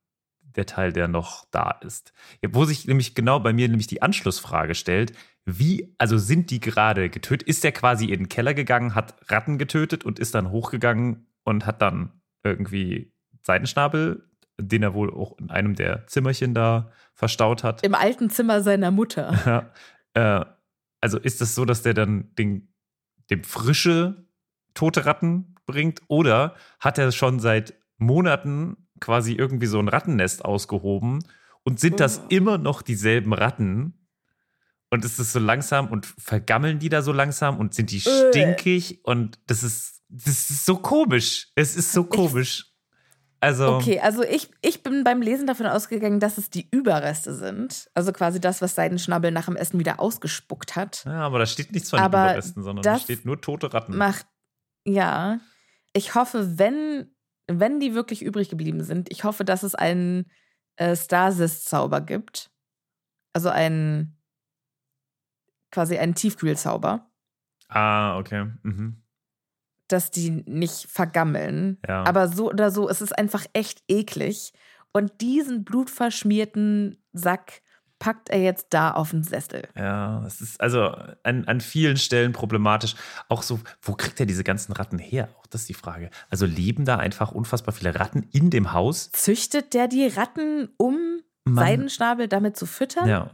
der 0.55 0.65
Teil, 0.65 0.91
der 0.93 1.08
noch 1.08 1.46
da 1.51 1.72
ist. 1.81 2.13
Wo 2.50 2.65
sich 2.65 2.86
nämlich 2.88 3.15
genau 3.15 3.39
bei 3.39 3.53
mir 3.53 3.67
nämlich 3.67 3.88
die 3.88 4.01
Anschlussfrage 4.01 4.75
stellt, 4.75 5.13
wie, 5.46 5.96
also 5.98 6.17
sind 6.17 6.51
die 6.51 6.60
gerade 6.60 7.10
getötet? 7.10 7.48
Ist 7.48 7.63
der 7.63 7.72
quasi 7.72 8.05
in 8.05 8.20
den 8.20 8.29
Keller 8.29 8.53
gegangen, 8.53 8.96
hat 8.96 9.15
Ratten 9.29 9.58
getötet 9.58 10.03
und 10.03 10.20
ist 10.20 10.36
dann 10.36 10.51
hochgegangen 10.51 11.27
und 11.43 11.65
hat 11.65 11.81
dann 11.81 12.22
irgendwie 12.43 13.13
Seidenschnabel, 13.43 14.29
den 14.60 14.84
er 14.84 14.93
wohl 14.93 15.12
auch 15.12 15.38
in 15.39 15.50
einem 15.50 15.75
der 15.75 16.05
Zimmerchen 16.08 16.53
da 16.53 16.91
verstaut 17.13 17.63
hat. 17.63 17.84
Im 17.84 17.96
alten 17.96 18.29
Zimmer 18.29 18.62
seiner 18.62 18.91
Mutter. 18.91 19.72
Ja. 20.13 20.41
Äh, 20.41 20.46
also 21.00 21.17
ist 21.17 21.39
das 21.39 21.55
so, 21.55 21.63
dass 21.63 21.84
der 21.84 21.93
dann 21.93 22.36
den, 22.36 22.74
dem 23.29 23.46
frische 23.46 24.25
tote 24.74 25.05
Ratten 25.05 25.55
bringt? 25.65 26.01
Oder 26.08 26.55
hat 26.79 26.98
er 26.98 27.12
schon 27.12 27.39
seit 27.39 27.74
Monaten 27.98 28.89
quasi 29.01 29.34
irgendwie 29.34 29.65
so 29.65 29.79
ein 29.79 29.89
Rattennest 29.89 30.46
ausgehoben 30.46 31.20
und 31.63 31.79
sind 31.81 32.00
das 32.00 32.20
Oh. 32.20 32.25
immer 32.29 32.58
noch 32.58 32.81
dieselben 32.81 33.34
Ratten? 33.34 33.98
Und 34.93 35.05
ist 35.05 35.20
es 35.20 35.31
so 35.31 35.39
langsam 35.39 35.88
und 35.88 36.05
vergammeln 36.05 36.77
die 36.79 36.89
da 36.89 37.01
so 37.01 37.12
langsam 37.13 37.58
und 37.60 37.74
sind 37.74 37.91
die 37.91 37.98
Äh. 38.05 38.29
stinkig? 38.29 39.00
Und 39.03 39.39
das 39.48 39.63
ist, 39.63 40.01
das 40.10 40.50
ist 40.50 40.65
so 40.65 40.75
komisch. 40.77 41.48
Es 41.55 41.75
ist 41.77 41.91
so 41.93 42.03
komisch. 42.03 42.67
Also, 43.39 43.75
Okay, 43.77 44.00
also 44.01 44.22
ich, 44.22 44.51
ich 44.62 44.84
bin 44.84 45.03
beim 45.03 45.22
Lesen 45.22 45.48
davon 45.48 45.65
ausgegangen, 45.65 46.20
dass 46.20 46.38
es 46.38 46.50
die 46.51 46.67
Überreste 46.72 47.34
sind. 47.34 47.89
Also 47.96 48.12
quasi 48.12 48.39
das, 48.41 48.62
was 48.62 48.75
Seidenschnabel 48.75 49.31
nach 49.31 49.46
dem 49.46 49.55
Essen 49.55 49.79
wieder 49.79 50.00
ausgespuckt 50.00 50.75
hat. 50.75 51.03
ja, 51.05 51.22
aber 51.25 51.39
da 51.39 51.46
steht 51.48 51.72
nichts 51.72 51.89
von 51.89 52.00
Aber 52.00 52.17
den 52.17 52.25
Überresten, 52.25 52.62
sondern 52.63 52.84
da 52.84 53.00
steht 53.00 53.25
nur 53.25 53.39
tote 53.41 53.74
Ratten. 53.74 53.96
Macht, 53.98 54.27
ja. 54.86 55.39
Ich 55.93 56.13
hoffe, 56.15 56.60
wenn, 56.60 57.11
wenn 57.60 57.79
die 57.79 57.93
wirklich 57.93 58.22
übrig 58.24 58.50
geblieben 58.50 58.84
sind, 58.84 59.12
ich 59.12 59.24
hoffe, 59.24 59.43
dass 59.46 59.63
es 59.63 59.75
einen 59.75 60.29
äh, 60.77 60.96
Stasis-Zauber 60.96 62.01
gibt. 62.01 62.51
Also 63.34 63.50
einen, 63.50 64.17
quasi 65.72 65.98
einen 65.98 66.15
Tiefkühlzauber, 66.15 67.08
Ah, 67.70 68.17
okay. 68.17 68.51
Mhm. 68.63 69.01
dass 69.88 70.12
die 70.12 70.29
nicht 70.29 70.88
vergammeln. 70.89 71.77
Ja. 71.88 72.03
Aber 72.03 72.27
so 72.27 72.50
oder 72.50 72.70
so, 72.72 72.89
es 72.89 73.01
ist 73.01 73.17
einfach 73.17 73.46
echt 73.53 73.81
eklig. 73.88 74.53
Und 74.93 75.22
diesen 75.22 75.63
blutverschmierten 75.63 77.01
Sack 77.13 77.62
packt 78.01 78.29
er 78.31 78.41
jetzt 78.41 78.67
da 78.72 78.89
auf 78.91 79.12
den 79.12 79.22
Sessel. 79.24 79.62
Ja, 79.77 80.25
es 80.25 80.41
ist 80.41 80.60
also 80.60 80.91
an, 81.22 81.46
an 81.46 81.62
vielen 81.62 81.98
Stellen 81.98 82.31
problematisch. 82.34 82.96
Auch 83.29 83.43
so, 83.43 83.60
wo 83.84 83.93
kriegt 83.93 84.20
er 84.20 84.25
diese 84.25 84.43
ganzen 84.43 84.74
Ratten 84.74 84.98
her? 84.98 85.29
Auch 85.39 85.46
das 85.46 85.62
ist 85.62 85.70
die 85.70 85.75
Frage. 85.75 86.10
Also 86.31 86.48
leben 86.48 86.84
da 86.84 86.98
einfach 86.98 87.31
unfassbar 87.31 87.75
viele 87.75 87.93
Ratten 87.93 88.24
in 88.31 88.50
dem 88.50 88.74
Haus? 88.74 89.12
Züchtet 89.12 89.75
der 89.75 89.88
die 89.88 90.08
Ratten, 90.08 90.70
um 90.77 90.98
Mann. 91.46 91.63
Seidenschnabel 91.63 92.27
damit 92.27 92.58
zu 92.58 92.65
füttern? 92.65 93.08
Ja. 93.08 93.29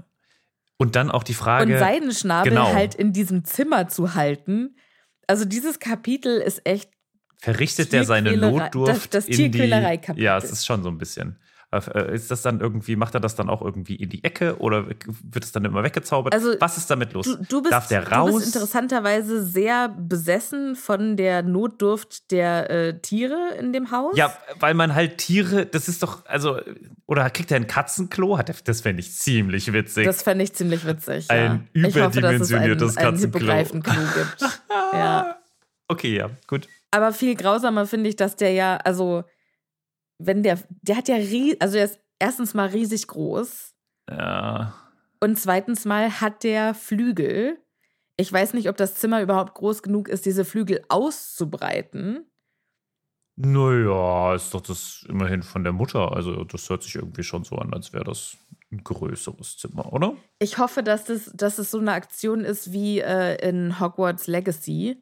Und 0.75 0.97
dann 0.97 1.09
auch 1.11 1.23
die 1.23 1.33
Frage. 1.33 1.71
und 1.71 1.79
Seidenschnabel 1.79 2.51
genau. 2.51 2.73
halt 2.73 2.93
in 2.93 3.13
diesem 3.13 3.45
Zimmer 3.45 3.87
zu 3.87 4.15
halten. 4.15 4.75
Also 5.27 5.45
dieses 5.45 5.79
Kapitel 5.79 6.41
ist 6.41 6.61
echt 6.67 6.91
verrichtet 7.39 7.93
der 7.93 8.03
seine 8.03 8.35
Notdurft 8.35 9.13
das- 9.13 9.25
das 9.27 9.35
Tierquälerei-Kapitel. 9.37 10.23
Ja, 10.23 10.37
es 10.37 10.51
ist 10.51 10.65
schon 10.65 10.83
so 10.83 10.89
ein 10.89 10.97
bisschen. 10.97 11.39
Äh, 11.85 12.15
Ist 12.15 12.31
das 12.31 12.41
dann 12.41 12.59
irgendwie, 12.59 12.95
macht 12.95 13.13
er 13.13 13.19
das 13.19 13.35
dann 13.35 13.49
auch 13.49 13.61
irgendwie 13.61 13.95
in 13.95 14.09
die 14.09 14.23
Ecke 14.23 14.57
oder 14.57 14.87
wird 14.87 15.43
es 15.43 15.51
dann 15.51 15.65
immer 15.65 15.83
weggezaubert? 15.83 16.33
Also, 16.33 16.55
Was 16.59 16.77
ist 16.77 16.89
damit 16.89 17.13
los? 17.13 17.25
Du, 17.25 17.35
du, 17.35 17.61
bist, 17.61 17.71
Darf 17.71 17.87
der 17.87 18.01
du 18.01 18.11
raus? 18.11 18.35
bist 18.35 18.47
interessanterweise 18.47 19.45
sehr 19.45 19.89
besessen 19.89 20.75
von 20.75 21.17
der 21.17 21.43
Notdurft 21.43 22.31
der 22.31 22.69
äh, 22.69 22.99
Tiere 22.99 23.55
in 23.59 23.73
dem 23.73 23.91
Haus. 23.91 24.17
Ja, 24.17 24.33
weil 24.59 24.73
man 24.73 24.95
halt 24.95 25.19
Tiere, 25.19 25.65
das 25.65 25.87
ist 25.87 26.01
doch, 26.01 26.25
also, 26.25 26.59
oder 27.05 27.29
kriegt 27.29 27.51
er 27.51 27.57
ein 27.57 27.67
Katzenklo? 27.67 28.37
Hat 28.37 28.49
er, 28.49 28.55
das 28.63 28.81
fände 28.81 29.01
ich 29.01 29.13
ziemlich 29.13 29.71
witzig. 29.73 30.05
Das 30.05 30.23
fände 30.23 30.43
ich 30.43 30.53
ziemlich 30.53 30.85
witzig. 30.85 31.29
Ein 31.29 31.67
ja. 31.73 31.87
Ich 31.87 31.95
hoffe, 31.99 32.21
dass 32.21 32.41
es 32.41 32.51
ein, 32.51 32.63
überdimensioniertes 32.63 32.97
ein 32.97 33.03
Katzenklo. 33.03 33.39
Hippogreifenklo 33.39 33.93
gibt. 34.15 34.41
ja. 34.93 35.37
okay, 35.87 36.15
ja, 36.15 36.29
gut. 36.47 36.67
Aber 36.91 37.13
viel 37.13 37.35
grausamer 37.35 37.85
finde 37.85 38.09
ich, 38.09 38.15
dass 38.15 38.35
der 38.35 38.51
ja, 38.51 38.77
also, 38.77 39.23
wenn 40.19 40.43
der, 40.43 40.59
der 40.81 40.97
hat 40.97 41.07
ja, 41.07 41.15
rie 41.15 41.55
also 41.59 41.75
der 41.75 41.85
ist 41.85 41.99
erstens 42.19 42.53
mal 42.53 42.67
riesig 42.67 43.07
groß 43.07 43.73
Ja. 44.09 44.73
und 45.19 45.37
zweitens 45.39 45.85
mal 45.85 46.19
hat 46.21 46.43
der 46.43 46.73
Flügel. 46.73 47.57
Ich 48.19 48.33
weiß 48.33 48.53
nicht, 48.55 48.67
ob 48.69 48.77
das 48.77 48.95
Zimmer 48.95 49.21
überhaupt 49.21 49.53
groß 49.53 49.83
genug 49.83 50.07
ist, 50.09 50.25
diese 50.25 50.43
Flügel 50.43 50.83
auszubreiten. 50.89 52.25
Naja, 53.39 54.33
ist 54.33 54.51
doch 54.55 54.61
das 54.61 55.05
immerhin 55.07 55.43
von 55.43 55.63
der 55.63 55.71
Mutter. 55.73 56.11
Also, 56.13 56.43
das 56.43 56.67
hört 56.71 56.81
sich 56.81 56.95
irgendwie 56.95 57.21
schon 57.21 57.43
so 57.43 57.57
an, 57.57 57.71
als 57.71 57.93
wäre 57.93 58.03
das 58.05 58.35
ein 58.71 58.83
größeres 58.83 59.57
Zimmer, 59.57 59.93
oder? 59.93 60.15
Ich 60.39 60.57
hoffe, 60.57 60.81
dass, 60.81 61.05
das, 61.05 61.31
dass 61.35 61.59
es 61.59 61.69
so 61.69 61.77
eine 61.77 61.91
Aktion 61.91 62.43
ist 62.43 62.71
wie 62.73 62.99
äh, 62.99 63.35
in 63.47 63.79
Hogwarts 63.79 64.25
Legacy, 64.27 65.01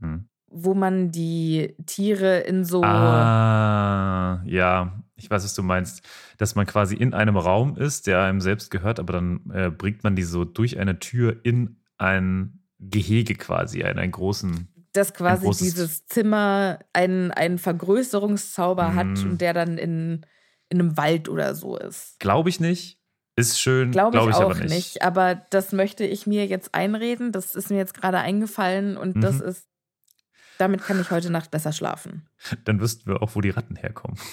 Hm. 0.00 0.28
Wo 0.56 0.74
man 0.74 1.10
die 1.10 1.74
Tiere 1.86 2.38
in 2.40 2.64
so. 2.64 2.82
Ah, 2.82 4.42
ja, 4.46 4.92
ich 5.16 5.30
weiß, 5.30 5.44
was 5.44 5.54
du 5.54 5.62
meinst. 5.62 6.02
Dass 6.38 6.54
man 6.54 6.66
quasi 6.66 6.94
in 6.96 7.14
einem 7.14 7.36
Raum 7.36 7.76
ist, 7.76 8.06
der 8.06 8.22
einem 8.22 8.40
selbst 8.40 8.70
gehört, 8.70 8.98
aber 8.98 9.12
dann 9.14 9.50
äh, 9.52 9.70
bringt 9.70 10.02
man 10.04 10.16
die 10.16 10.22
so 10.24 10.44
durch 10.44 10.78
eine 10.78 10.98
Tür 10.98 11.36
in 11.44 11.76
ein 11.98 12.60
Gehege 12.78 13.34
quasi, 13.34 13.80
in 13.80 13.98
einen 13.98 14.12
großen. 14.12 14.68
dass 14.92 15.12
quasi 15.14 15.48
dieses 15.50 16.06
Zimmer 16.06 16.78
einen, 16.92 17.30
einen 17.32 17.58
Vergrößerungszauber 17.58 18.94
hat 18.94 19.06
Mm. 19.06 19.22
und 19.30 19.40
der 19.40 19.52
dann 19.54 19.78
in, 19.78 20.24
in 20.68 20.80
einem 20.80 20.96
Wald 20.96 21.28
oder 21.28 21.54
so 21.54 21.76
ist. 21.76 22.18
Glaube 22.20 22.48
ich 22.48 22.60
nicht. 22.60 23.00
Ist 23.36 23.58
schön, 23.60 23.90
Glaube 23.90 24.12
glaube 24.12 24.30
ich, 24.30 24.36
ich, 24.36 24.42
auch 24.44 24.50
aber 24.50 24.60
nicht. 24.60 24.70
nicht. 24.74 25.02
Aber 25.02 25.34
das 25.50 25.72
möchte 25.72 26.04
ich 26.04 26.26
mir 26.28 26.46
jetzt 26.46 26.74
einreden. 26.74 27.32
Das 27.32 27.56
ist 27.56 27.70
mir 27.70 27.78
jetzt 27.78 27.94
gerade 27.94 28.18
eingefallen 28.18 28.96
und 28.96 29.20
das 29.22 29.40
Mhm. 29.40 29.42
ist. 29.48 29.66
Damit 30.58 30.82
kann 30.82 31.00
ich 31.00 31.10
heute 31.10 31.30
Nacht 31.30 31.50
besser 31.50 31.72
schlafen. 31.72 32.28
Dann 32.64 32.80
wüssten 32.80 33.10
wir 33.10 33.22
auch, 33.22 33.34
wo 33.34 33.40
die 33.40 33.50
Ratten 33.50 33.76
herkommen. 33.76 34.18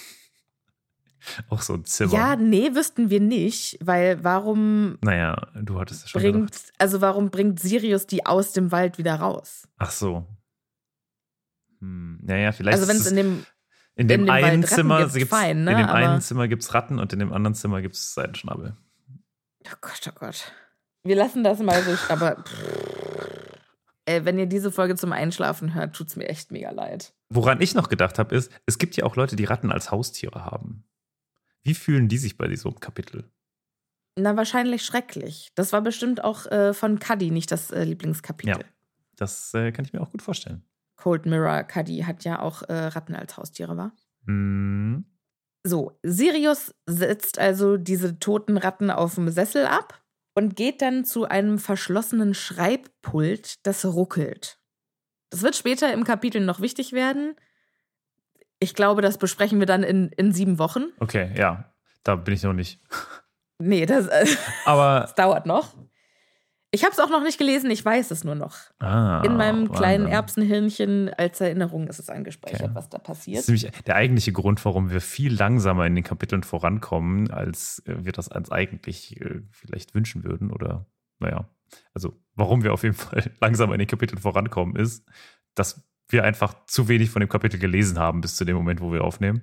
Auch 1.49 1.61
so 1.61 1.75
ein 1.75 1.85
Zimmer. 1.85 2.13
Ja, 2.13 2.35
nee, 2.35 2.73
wüssten 2.73 3.11
wir 3.11 3.19
nicht, 3.19 3.77
weil 3.79 4.23
warum 4.23 4.97
Naja, 5.03 5.49
du 5.53 5.79
hattest 5.79 6.05
es 6.05 6.09
schon 6.09 6.21
bringt, 6.21 6.51
gedacht. 6.51 6.73
also 6.79 6.99
warum 7.01 7.29
bringt 7.29 7.59
Sirius 7.59 8.07
die 8.07 8.25
aus 8.25 8.53
dem 8.53 8.71
Wald 8.71 8.97
wieder 8.97 9.15
raus? 9.15 9.67
Ach 9.77 9.91
so. 9.91 10.25
Hm, 11.79 12.19
naja, 12.23 12.51
vielleicht 12.51 12.75
Also 12.77 12.87
wenn 12.87 12.95
es 12.97 13.05
es 13.05 13.11
in 13.11 13.17
dem, 13.17 13.45
in 13.95 14.07
dem 14.07 14.21
in 14.21 14.25
dem 14.25 14.33
einen 14.33 14.63
Zimmer 14.63 15.01
gibt, 15.03 15.13
gibt's, 15.13 15.29
fein, 15.29 15.63
ne, 15.63 15.71
in 15.73 15.77
dem 15.77 15.89
einen 15.89 16.21
Zimmer 16.21 16.47
gibt's 16.47 16.73
Ratten 16.73 16.97
und 16.97 17.13
in 17.13 17.19
dem 17.19 17.31
anderen 17.33 17.53
Zimmer 17.53 17.81
gibt's 17.83 18.13
Seidenschnabel. 18.15 18.75
oh 19.67 19.73
Gott, 19.79 20.01
oh 20.09 20.17
Gott. 20.19 20.51
Wir 21.03 21.15
lassen 21.15 21.43
das 21.43 21.59
mal 21.59 21.81
so, 21.83 21.95
aber 22.09 22.43
äh, 24.05 24.25
wenn 24.25 24.39
ihr 24.39 24.47
diese 24.47 24.71
Folge 24.71 24.95
zum 24.95 25.11
Einschlafen 25.11 25.73
hört, 25.73 25.95
tut's 25.95 26.15
mir 26.15 26.27
echt 26.27 26.51
mega 26.51 26.71
leid. 26.71 27.13
Woran 27.29 27.61
ich 27.61 27.75
noch 27.75 27.89
gedacht 27.89 28.19
habe, 28.19 28.35
ist, 28.35 28.51
es 28.65 28.77
gibt 28.77 28.97
ja 28.97 29.05
auch 29.05 29.15
Leute, 29.15 29.35
die 29.35 29.45
Ratten 29.45 29.71
als 29.71 29.91
Haustiere 29.91 30.45
haben. 30.45 30.83
Wie 31.63 31.75
fühlen 31.75 32.07
die 32.07 32.17
sich 32.17 32.37
bei 32.37 32.47
diesem 32.47 32.79
Kapitel? 32.79 33.29
Na, 34.17 34.35
wahrscheinlich 34.35 34.83
schrecklich. 34.83 35.51
Das 35.55 35.71
war 35.71 35.81
bestimmt 35.81 36.23
auch 36.23 36.45
äh, 36.47 36.73
von 36.73 36.99
Cuddy 36.99 37.31
nicht 37.31 37.51
das 37.51 37.71
äh, 37.71 37.83
Lieblingskapitel. 37.83 38.61
Ja. 38.61 38.67
Das 39.15 39.53
äh, 39.53 39.71
kann 39.71 39.85
ich 39.85 39.93
mir 39.93 40.01
auch 40.01 40.11
gut 40.11 40.21
vorstellen. 40.21 40.63
Cold 40.97 41.25
Mirror 41.25 41.63
Cuddy 41.63 41.99
hat 41.99 42.23
ja 42.23 42.39
auch 42.39 42.63
äh, 42.63 42.73
Ratten 42.73 43.15
als 43.15 43.37
Haustiere, 43.37 43.77
war. 43.77 43.93
Hm. 44.25 45.05
So, 45.63 45.99
Sirius 46.03 46.73
setzt 46.87 47.37
also 47.39 47.77
diese 47.77 48.19
toten 48.19 48.57
Ratten 48.57 48.89
auf 48.89 49.15
dem 49.15 49.29
Sessel 49.29 49.65
ab 49.65 50.01
und 50.33 50.55
geht 50.55 50.81
dann 50.81 51.05
zu 51.05 51.25
einem 51.25 51.59
verschlossenen 51.59 52.33
Schreibpult, 52.33 53.65
das 53.65 53.85
ruckelt. 53.85 54.59
Das 55.29 55.41
wird 55.41 55.55
später 55.55 55.91
im 55.93 56.03
Kapitel 56.03 56.41
noch 56.41 56.59
wichtig 56.59 56.93
werden. 56.93 57.35
Ich 58.59 58.75
glaube, 58.75 59.01
das 59.01 59.17
besprechen 59.17 59.59
wir 59.59 59.65
dann 59.65 59.83
in, 59.83 60.09
in 60.09 60.31
sieben 60.33 60.59
Wochen. 60.59 60.85
Okay, 60.99 61.31
ja. 61.37 61.73
Da 62.03 62.15
bin 62.15 62.33
ich 62.33 62.43
noch 62.43 62.53
nicht. 62.53 62.79
Nee, 63.59 63.85
das, 63.85 64.07
äh, 64.07 64.25
Aber 64.65 64.99
das 65.01 65.15
dauert 65.15 65.45
noch. 65.45 65.73
Ich 66.73 66.83
habe 66.85 66.93
es 66.93 66.99
auch 66.99 67.09
noch 67.09 67.21
nicht 67.21 67.37
gelesen, 67.37 67.69
ich 67.69 67.83
weiß 67.83 68.11
es 68.11 68.23
nur 68.23 68.35
noch. 68.35 68.55
ah, 68.79 69.21
In 69.25 69.35
meinem 69.35 69.69
kleinen 69.71 70.03
Wahnsinn. 70.05 70.13
Erbsenhirnchen 70.13 71.13
als 71.15 71.41
Erinnerung 71.41 71.87
ist 71.87 71.99
es 71.99 72.09
angespeichert, 72.09 72.61
Okay. 72.61 72.71
was 72.75 72.87
da 72.89 72.97
Das 72.97 73.05
passiert. 73.07 73.39
ist 73.39 73.47
nämlich 73.49 73.69
der 73.85 73.95
eigentliche 73.95 74.31
Grund, 74.31 74.63
warum 74.63 74.89
wir 74.89 75.01
viel 75.01 75.33
langsamer 75.33 75.85
in 75.85 75.95
den 75.95 76.03
Kapiteln 76.05 76.43
vorankommen, 76.43 77.29
als 77.29 77.83
äh, 77.85 78.05
wir 78.05 78.13
das 78.13 78.29
uns 78.29 78.51
eigentlich 78.51 79.19
äh, 79.19 79.41
vielleicht 79.51 79.93
wünschen 79.95 80.23
würden. 80.23 80.49
Oder, 80.49 80.85
naja, 81.19 81.49
also 81.93 82.13
warum 82.35 82.63
wir 82.63 82.71
auf 82.71 82.83
jeden 82.83 82.95
Fall 82.95 83.31
langsamer 83.41 83.73
in 83.73 83.79
den 83.79 83.87
Kapiteln 83.89 84.21
vorankommen, 84.21 84.77
ist, 84.77 85.05
dass 85.55 85.83
wir 86.07 86.23
einfach 86.23 86.65
zu 86.67 86.87
wenig 86.87 87.09
von 87.09 87.19
dem 87.19 87.29
Kapitel 87.29 87.59
gelesen 87.59 87.99
haben 87.99 88.21
bis 88.21 88.37
zu 88.37 88.45
dem 88.45 88.55
Moment, 88.55 88.79
wo 88.79 88.93
wir 88.93 89.03
aufnehmen. 89.03 89.41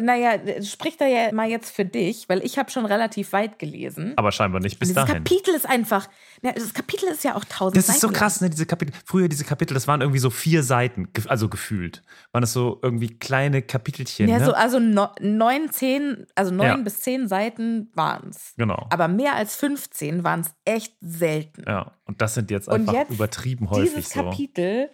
Naja, 0.00 0.38
sprich 0.62 0.96
da 0.96 1.06
ja 1.06 1.32
mal 1.32 1.48
jetzt 1.48 1.70
für 1.70 1.84
dich, 1.84 2.28
weil 2.28 2.44
ich 2.44 2.58
habe 2.58 2.70
schon 2.70 2.86
relativ 2.86 3.32
weit 3.32 3.58
gelesen. 3.58 4.12
Aber 4.16 4.32
scheinbar 4.32 4.60
nicht 4.60 4.78
bis 4.78 4.88
dieses 4.88 5.04
dahin. 5.04 5.22
Kapitel 5.24 5.54
ist 5.54 5.66
einfach. 5.68 6.08
Ja, 6.42 6.52
das 6.52 6.74
Kapitel 6.74 7.08
ist 7.08 7.22
ja 7.24 7.36
auch 7.36 7.44
tausend 7.44 7.76
Das 7.76 7.88
ist 7.88 8.00
so 8.00 8.08
Seiten 8.08 8.18
krass, 8.18 8.40
ne? 8.40 8.50
Diese 8.50 8.66
Kapitel. 8.66 8.92
Früher 9.04 9.28
diese 9.28 9.44
Kapitel, 9.44 9.74
das 9.74 9.86
waren 9.86 10.00
irgendwie 10.00 10.18
so 10.18 10.30
vier 10.30 10.62
Seiten, 10.62 11.08
also 11.28 11.48
gefühlt. 11.48 12.02
Waren 12.32 12.40
das 12.42 12.52
so 12.52 12.80
irgendwie 12.82 13.16
kleine 13.18 13.62
Kapitelchen. 13.62 14.28
Ja, 14.28 14.38
ne? 14.38 14.44
so, 14.44 14.52
also 14.52 14.78
no, 14.80 15.08
neun, 15.20 15.70
zehn, 15.70 16.26
also 16.34 16.52
neun 16.52 16.66
Ja. 16.66 16.76
bis 16.78 17.00
zehn 17.00 17.28
Seiten 17.28 17.90
waren 17.94 18.30
es. 18.30 18.54
genau. 18.56 18.86
Aber 18.90 19.08
mehr 19.08 19.34
als 19.36 19.56
15 19.56 20.24
waren 20.24 20.40
es 20.40 20.54
echt 20.64 20.96
selten. 21.00 21.64
ja, 21.66 21.92
und 22.06 22.20
das 22.20 22.34
sind 22.34 22.50
jetzt 22.50 22.68
einfach 22.68 22.92
jetzt 22.92 23.10
übertrieben 23.10 23.70
häufig 23.70 23.94
Dieses 23.94 24.10
so. 24.10 24.22
Kapitel 24.24 24.90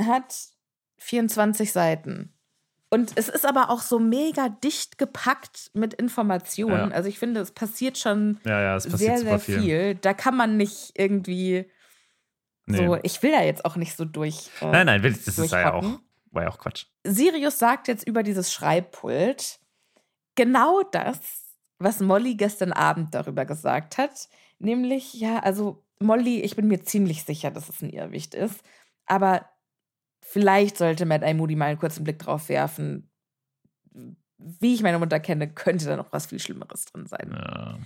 hat 0.00 0.34
24 0.98 1.72
Seiten. 1.72 2.34
Und 2.92 3.12
es 3.14 3.28
ist 3.28 3.46
aber 3.46 3.70
auch 3.70 3.80
so 3.82 3.98
mega 4.00 4.48
dicht 4.48 4.98
gepackt 4.98 5.70
mit 5.74 5.94
Informationen. 5.94 6.90
Ja. 6.90 6.94
Also 6.96 7.08
ich 7.08 7.18
finde, 7.20 7.40
es 7.40 7.52
passiert 7.52 7.96
schon 7.98 8.40
Ja, 8.44 8.60
ja, 8.60 8.76
es 8.76 8.88
passiert 8.88 9.18
sehr, 9.18 9.38
sehr 9.38 9.38
viel. 9.38 9.94
Da 9.94 10.12
kann 10.12 10.36
man 10.36 10.56
nicht 10.56 10.92
irgendwie 10.96 11.70
Nee. 12.66 12.86
so, 12.86 12.98
ich 13.02 13.22
will 13.22 13.32
da 13.32 13.42
jetzt 13.42 13.64
auch 13.64 13.76
nicht 13.76 13.96
so 13.96 14.04
durch. 14.04 14.50
äh, 14.60 14.66
Nein, 14.70 14.86
nein, 14.86 15.02
das 15.02 15.26
ist 15.38 15.52
ja 15.52 15.72
auch, 15.72 16.00
war 16.30 16.42
ja 16.44 16.48
auch 16.50 16.58
Quatsch. 16.58 16.86
Sirius 17.04 17.58
sagt 17.58 17.88
jetzt 17.88 18.06
über 18.06 18.22
dieses 18.22 18.52
Schreibpult 18.52 19.58
genau 20.36 20.82
das, 20.82 21.18
was 21.78 22.00
Molly 22.00 22.34
gestern 22.34 22.72
Abend 22.72 23.14
darüber 23.14 23.44
gesagt 23.44 23.98
hat. 23.98 24.28
Nämlich, 24.58 25.14
ja, 25.14 25.38
also 25.40 25.82
Molly, 26.00 26.40
ich 26.42 26.54
bin 26.56 26.68
mir 26.68 26.82
ziemlich 26.84 27.24
sicher, 27.24 27.50
dass 27.50 27.68
es 27.68 27.82
ein 27.82 27.90
Irrwicht 27.90 28.34
ist. 28.34 28.60
Aber 29.06 29.48
vielleicht 30.32 30.76
sollte 30.78 31.06
Matt 31.06 31.22
I. 31.26 31.34
Moody 31.34 31.56
mal 31.56 31.66
einen 31.66 31.78
kurzen 31.78 32.04
Blick 32.04 32.18
drauf 32.20 32.48
werfen. 32.48 33.10
Wie 34.38 34.74
ich 34.74 34.82
meine 34.82 34.98
Mutter 34.98 35.20
kenne, 35.20 35.52
könnte 35.52 35.84
da 35.86 35.96
noch 35.96 36.12
was 36.12 36.26
viel 36.26 36.38
Schlimmeres 36.38 36.84
drin 36.86 37.06
sein. 37.06 37.30
Ja. 37.32 37.78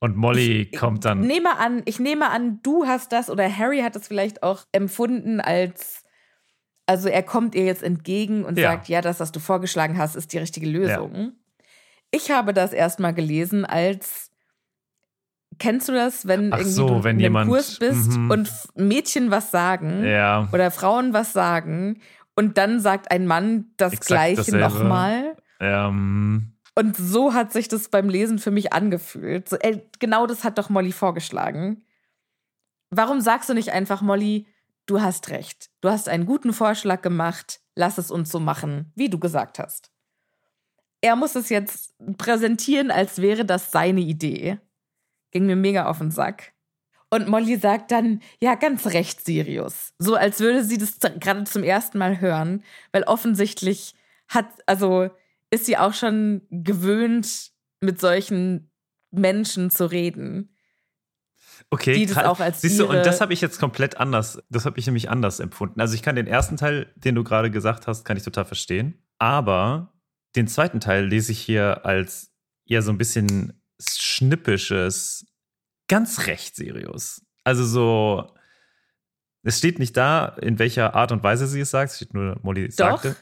Und 0.00 0.16
Molly 0.16 0.62
Ich- 0.72 0.78
kommt 0.78 1.04
dann. 1.04 1.22
Ich 1.22 1.28
nehme 1.28 1.56
an, 1.58 1.82
ich 1.84 2.00
nehme 2.00 2.28
an, 2.30 2.60
du 2.62 2.86
hast 2.86 3.12
das 3.12 3.30
oder 3.30 3.48
Harry 3.56 3.80
hat 3.80 3.94
es 3.94 4.08
vielleicht 4.08 4.42
auch 4.42 4.64
empfunden 4.72 5.40
als, 5.40 6.02
also 6.86 7.08
er 7.08 7.22
kommt 7.22 7.54
ihr 7.54 7.64
jetzt 7.64 7.84
entgegen 7.84 8.44
und 8.44 8.58
Ja. 8.58 8.72
sagt, 8.72 8.88
ja, 8.88 9.00
das, 9.00 9.20
was 9.20 9.30
du 9.30 9.38
vorgeschlagen 9.38 9.96
hast, 9.96 10.16
ist 10.16 10.32
die 10.32 10.38
richtige 10.38 10.66
Lösung. 10.68 11.34
Ich 12.10 12.32
habe 12.32 12.52
das 12.52 12.72
erstmal 12.72 13.14
gelesen 13.14 13.64
als, 13.64 14.31
kennst 15.62 15.88
du 15.88 15.92
das, 15.92 16.26
wenn 16.26 16.52
Ach 16.52 16.58
irgendwie 16.58 16.74
so, 16.74 16.88
du 16.88 16.94
wenn 17.04 17.18
in 17.20 17.24
einem 17.26 17.34
jemand- 17.34 17.50
Kurs 17.50 17.78
bist 17.78 18.10
mhm. 18.18 18.30
und 18.30 18.48
F- 18.48 18.68
Mädchen 18.74 19.30
was 19.30 19.50
sagen 19.50 20.04
Ja, 20.04 20.48
oder 20.52 20.70
Frauen 20.70 21.12
was 21.12 21.32
sagen 21.32 22.00
und 22.34 22.58
dann 22.58 22.80
sagt 22.80 23.10
ein 23.10 23.26
Mann 23.26 23.66
das 23.76 23.92
Exakt 23.92 24.06
Gleiche 24.36 24.56
nochmal. 24.56 25.36
ähm, 25.60 26.52
Und 26.74 26.96
so 26.96 27.32
hat 27.34 27.52
sich 27.52 27.68
das 27.68 27.88
beim 27.88 28.08
Lesen 28.08 28.38
für 28.38 28.50
mich 28.50 28.72
angefühlt. 28.72 29.48
So, 29.48 29.56
ey, 29.56 29.82
genau 29.98 30.26
das 30.26 30.42
hat 30.44 30.58
doch 30.58 30.68
Molly 30.70 30.92
vorgeschlagen. 30.92 31.82
Warum 32.90 33.20
sagst 33.20 33.48
du 33.48 33.54
nicht 33.54 33.70
einfach, 33.72 34.02
Molly, 34.02 34.46
du 34.86 35.00
hast 35.00 35.28
recht. 35.30 35.70
Du 35.80 35.88
hast 35.90 36.08
einen 36.08 36.26
guten 36.26 36.52
Vorschlag 36.52 37.00
gemacht. 37.02 37.60
Lass 37.76 37.96
es 37.98 38.10
uns 38.10 38.30
so 38.30 38.40
machen, 38.40 38.92
wie 38.96 39.08
du 39.08 39.18
gesagt 39.18 39.58
hast. 39.58 39.90
Er 41.00 41.16
muss 41.16 41.34
es 41.36 41.48
jetzt 41.48 41.94
präsentieren, 42.18 42.90
als 42.90 43.20
wäre 43.20 43.44
das 43.44 43.70
seine 43.70 44.00
Idee. 44.00 44.58
Ging 45.32 45.46
mir 45.46 45.56
mega 45.56 45.86
auf 45.86 45.98
den 45.98 46.12
Sack. 46.12 46.52
Und 47.10 47.28
Molly 47.28 47.58
sagt 47.58 47.90
dann, 47.90 48.20
ja, 48.40 48.54
ganz 48.54 48.86
recht, 48.86 49.22
Sirius. 49.22 49.92
So 49.98 50.14
als 50.14 50.40
würde 50.40 50.64
sie 50.64 50.78
das 50.78 50.98
gerade 51.20 51.44
zum 51.44 51.62
ersten 51.62 51.98
Mal 51.98 52.20
hören, 52.20 52.62
weil 52.90 53.02
offensichtlich 53.02 53.94
hat, 54.28 54.46
also 54.66 55.10
ist 55.50 55.66
sie 55.66 55.76
auch 55.76 55.92
schon 55.92 56.40
gewöhnt, 56.50 57.50
mit 57.82 58.00
solchen 58.00 58.70
Menschen 59.10 59.68
zu 59.68 59.90
reden. 59.90 60.56
okay. 61.70 61.92
Die 61.92 62.06
das 62.06 62.16
auch 62.18 62.40
als 62.40 62.62
Siehst 62.62 62.80
du, 62.80 62.86
und 62.86 63.04
das 63.04 63.20
habe 63.20 63.34
ich 63.34 63.42
jetzt 63.42 63.60
komplett 63.60 63.98
anders, 63.98 64.42
das 64.48 64.64
habe 64.64 64.78
ich 64.78 64.86
nämlich 64.86 65.10
anders 65.10 65.38
empfunden. 65.38 65.80
Also 65.82 65.94
ich 65.94 66.02
kann 66.02 66.16
den 66.16 66.26
ersten 66.26 66.56
Teil, 66.56 66.90
den 66.96 67.14
du 67.14 67.24
gerade 67.24 67.50
gesagt 67.50 67.86
hast, 67.86 68.04
kann 68.04 68.16
ich 68.16 68.22
total 68.22 68.46
verstehen. 68.46 69.02
Aber 69.18 69.92
den 70.34 70.48
zweiten 70.48 70.80
Teil 70.80 71.04
lese 71.04 71.32
ich 71.32 71.40
hier 71.40 71.84
als 71.84 72.32
eher 72.64 72.80
so 72.80 72.90
ein 72.90 72.96
bisschen 72.96 73.61
schnippisches, 73.90 75.26
ganz 75.88 76.26
recht 76.26 76.56
Sirius. 76.56 77.22
Also 77.44 77.64
so, 77.64 78.34
es 79.42 79.58
steht 79.58 79.78
nicht 79.78 79.96
da, 79.96 80.36
in 80.40 80.58
welcher 80.58 80.94
Art 80.94 81.12
und 81.12 81.22
Weise 81.22 81.46
sie 81.46 81.60
es 81.60 81.70
sagt, 81.70 81.90
es 81.90 81.96
steht 81.96 82.14
nur, 82.14 82.38
Molly 82.42 82.68
Doch. 82.68 82.74
sagte. 83.02 83.16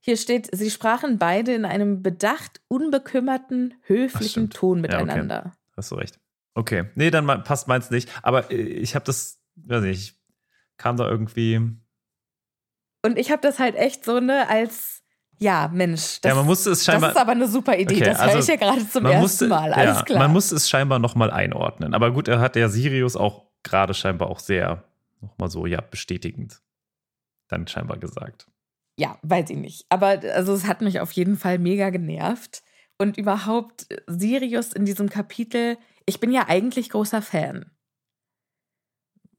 Hier 0.00 0.16
steht, 0.16 0.50
sie 0.52 0.70
sprachen 0.70 1.18
beide 1.18 1.54
in 1.54 1.64
einem 1.64 2.02
bedacht, 2.02 2.60
unbekümmerten, 2.68 3.74
höflichen 3.82 4.28
stimmt. 4.28 4.54
Ton 4.54 4.78
Ja, 4.78 4.84
okay. 4.84 5.04
miteinander. 5.04 5.56
Hast 5.76 5.90
du 5.90 5.94
recht. 5.94 6.20
Okay. 6.54 6.90
Nee, 6.94 7.10
dann 7.10 7.26
passt 7.42 7.68
meins 7.68 7.90
nicht. 7.90 8.10
Aber 8.22 8.50
äh, 8.50 8.56
ich 8.56 8.94
habe 8.94 9.04
das, 9.06 9.40
weiß 9.56 9.82
nicht, 9.82 9.98
ich 9.98 10.20
kam 10.76 10.96
da 10.96 11.08
irgendwie. 11.08 11.56
Und 13.02 13.18
ich 13.18 13.30
habe 13.30 13.42
das 13.42 13.58
halt 13.58 13.76
echt 13.76 14.04
so, 14.04 14.20
ne, 14.20 14.48
als, 14.48 15.02
ja, 15.38 15.68
Mensch, 15.72 16.20
das, 16.20 16.30
ja, 16.30 16.34
man 16.34 16.46
musste 16.46 16.70
es 16.70 16.78
das 16.78 16.86
scheinbar. 16.86 17.10
ist 17.10 17.16
aber 17.16 17.32
eine 17.32 17.48
super 17.48 17.76
Idee. 17.76 17.94
Okay, 17.96 18.04
das 18.04 18.18
höre 18.18 18.24
also 18.28 18.38
ich 18.38 18.46
ja 18.46 18.56
gerade 18.56 18.88
zum 18.88 19.04
ersten 19.06 19.20
musste, 19.20 19.46
Mal. 19.48 19.72
Alles 19.72 19.96
ja, 19.98 20.02
klar. 20.04 20.18
Man 20.20 20.32
musste 20.32 20.54
es 20.56 20.68
scheinbar 20.68 20.98
nochmal 20.98 21.30
einordnen. 21.30 21.94
Aber 21.94 22.12
gut, 22.12 22.28
er 22.28 22.40
hat 22.40 22.54
der 22.54 22.68
Sirius 22.68 23.16
auch 23.16 23.44
gerade 23.62 23.94
scheinbar 23.94 24.28
auch 24.30 24.38
sehr, 24.38 24.84
nochmal 25.20 25.50
so, 25.50 25.66
ja, 25.66 25.80
bestätigend 25.80 26.60
dann 27.48 27.66
scheinbar 27.66 27.98
gesagt. 27.98 28.46
Ja, 28.98 29.18
weiß 29.22 29.50
ich 29.50 29.56
nicht. 29.56 29.86
Aber 29.90 30.20
also 30.34 30.54
es 30.54 30.66
hat 30.66 30.80
mich 30.80 31.00
auf 31.00 31.12
jeden 31.12 31.36
Fall 31.36 31.58
mega 31.58 31.90
genervt. 31.90 32.62
Und 32.96 33.18
überhaupt 33.18 33.86
Sirius 34.06 34.72
in 34.72 34.84
diesem 34.84 35.08
Kapitel, 35.10 35.76
ich 36.06 36.20
bin 36.20 36.30
ja 36.32 36.46
eigentlich 36.48 36.90
großer 36.90 37.20
Fan. 37.22 37.70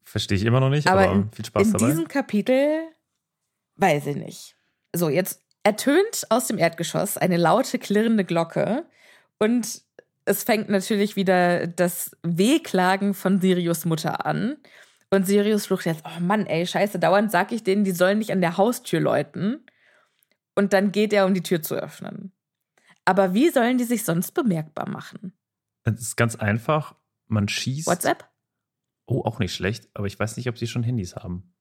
Verstehe 0.04 0.38
ich 0.38 0.44
immer 0.46 0.60
noch 0.60 0.70
nicht, 0.70 0.88
Aber 0.88 1.04
aber, 1.06 1.14
in- 1.14 1.32
viel 1.32 1.46
Spaß 1.46 1.68
in 1.68 1.74
dabei. 1.74 1.86
diesem 1.88 2.08
Kapitel 2.08 2.88
weiß 3.78 4.08
ich 4.08 4.16
nicht. 4.18 4.56
So, 4.96 5.10
jetzt 5.10 5.42
ertönt 5.66 6.28
aus 6.30 6.48
dem 6.48 6.60
Erdgeschoss 6.60 7.18
eine 7.18 7.38
laute, 7.38 7.80
klirrende 7.80 8.24
Glocke 8.24 8.86
und 9.40 9.82
es 10.26 10.44
fängt 10.44 10.70
natürlich 10.70 11.16
wieder 11.16 11.68
das 11.68 12.16
Wehklagen 12.24 13.14
von 13.14 13.42
Sirius 13.42 13.86
Mutter 13.86 14.26
an. 14.26 14.58
Und 15.12 15.26
Sirius 15.26 15.68
flucht 15.68 15.86
jetzt, 15.86 16.04
oh 16.06 16.20
Mann, 16.20 16.46
ey, 16.46 16.66
scheiße, 16.66 17.00
dauernd 17.00 17.32
sag 17.32 17.52
ich 17.52 17.64
denen, 17.64 17.84
die 17.84 17.92
sollen 17.92 18.20
nicht 18.20 18.32
an 18.32 18.42
der 18.42 18.58
Haustür 18.58 19.00
läuten. 19.00 19.66
und 20.56 20.72
dann 20.72 20.92
geht 20.92 21.14
er, 21.14 21.26
um 21.26 21.34
die 21.34 21.44
Tür 21.44 21.62
zu 21.62 21.76
öffnen. 21.76 22.32
Aber 23.04 23.34
wie 23.34 23.50
sollen 23.50 23.78
die 23.78 23.84
sich 23.84 24.04
sonst 24.06 24.32
bemerkbar 24.32 24.88
machen? 24.88 25.34
Es 25.84 26.00
ist 26.00 26.16
ganz 26.16 26.36
einfach. 26.36 26.96
Man 27.28 27.48
schießt. 27.48 27.88
WhatsApp? 27.88 28.30
Oh, 29.06 29.22
auch 29.22 29.40
nicht 29.40 29.54
schlecht, 29.54 29.90
aber 29.94 30.08
ich 30.08 30.18
weiß 30.18 30.38
nicht, 30.38 30.48
ob 30.48 30.58
sie 30.58 30.68
schon 30.68 30.84
Handys 30.84 31.16
haben. 31.16 31.55